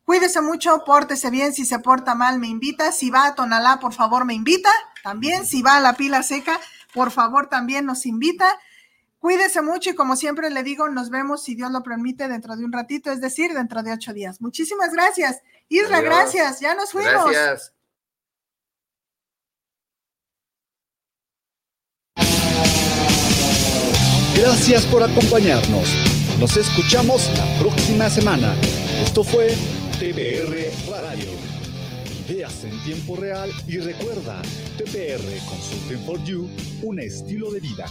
Cuídese 0.05 0.41
mucho, 0.41 0.84
pórtese 0.86 1.30
bien, 1.30 1.53
si 1.53 1.66
se 1.66 1.78
porta 1.78 2.16
mal 2.16 2.39
me 2.39 2.47
invita, 2.47 2.91
si 2.91 3.12
va 3.12 3.28
a 3.28 3.36
Tonalá, 3.36 3.80
por 3.80 3.93
favor 3.93 4.26
me 4.26 4.34
invita, 4.34 4.72
también, 5.03 5.45
si 5.45 5.62
va 5.62 5.76
a 5.76 5.80
la 5.80 5.93
pila 5.93 6.24
seca, 6.24 6.60
por 6.95 7.12
favor 7.12 7.45
también 7.45 7.86
nos 7.86 8.07
invita. 8.07 8.60
Cuídese 9.20 9.62
mucho 9.62 9.91
y 9.91 9.95
como 9.95 10.16
siempre 10.16 10.49
le 10.49 10.64
digo, 10.64 10.89
nos 10.89 11.12
vemos 11.12 11.43
si 11.43 11.53
Dios 11.53 11.70
lo 11.70 11.84
permite 11.84 12.28
dentro 12.28 12.55
de 12.55 12.66
un 12.66 12.72
ratito, 12.72 13.12
es 13.12 13.22
decir, 13.22 13.53
dentro 13.53 13.84
de 13.84 13.93
ocho 13.93 14.12
días. 14.12 14.41
Muchísimas 14.41 14.93
gracias. 14.93 15.43
Isra, 15.68 16.01
gracias, 16.01 16.60
ya 16.60 16.74
nos 16.74 16.91
fuimos. 16.91 17.30
Gracias. 17.30 17.74
Gracias 24.39 24.85
por 24.85 25.03
acompañarnos. 25.03 25.89
Nos 26.39 26.55
escuchamos 26.55 27.29
la 27.37 27.59
próxima 27.59 28.09
semana. 28.09 28.55
Esto 29.03 29.21
fue 29.21 29.49
TPR 29.99 30.71
Radio. 30.89 31.29
Ideas 32.25 32.63
en 32.63 32.81
tiempo 32.85 33.17
real 33.17 33.51
y 33.67 33.79
recuerda, 33.79 34.41
TPR 34.77 35.21
Consulting 35.45 36.05
for 36.05 36.23
You, 36.23 36.49
un 36.83 37.01
estilo 37.01 37.51
de 37.51 37.59
vida. 37.59 37.85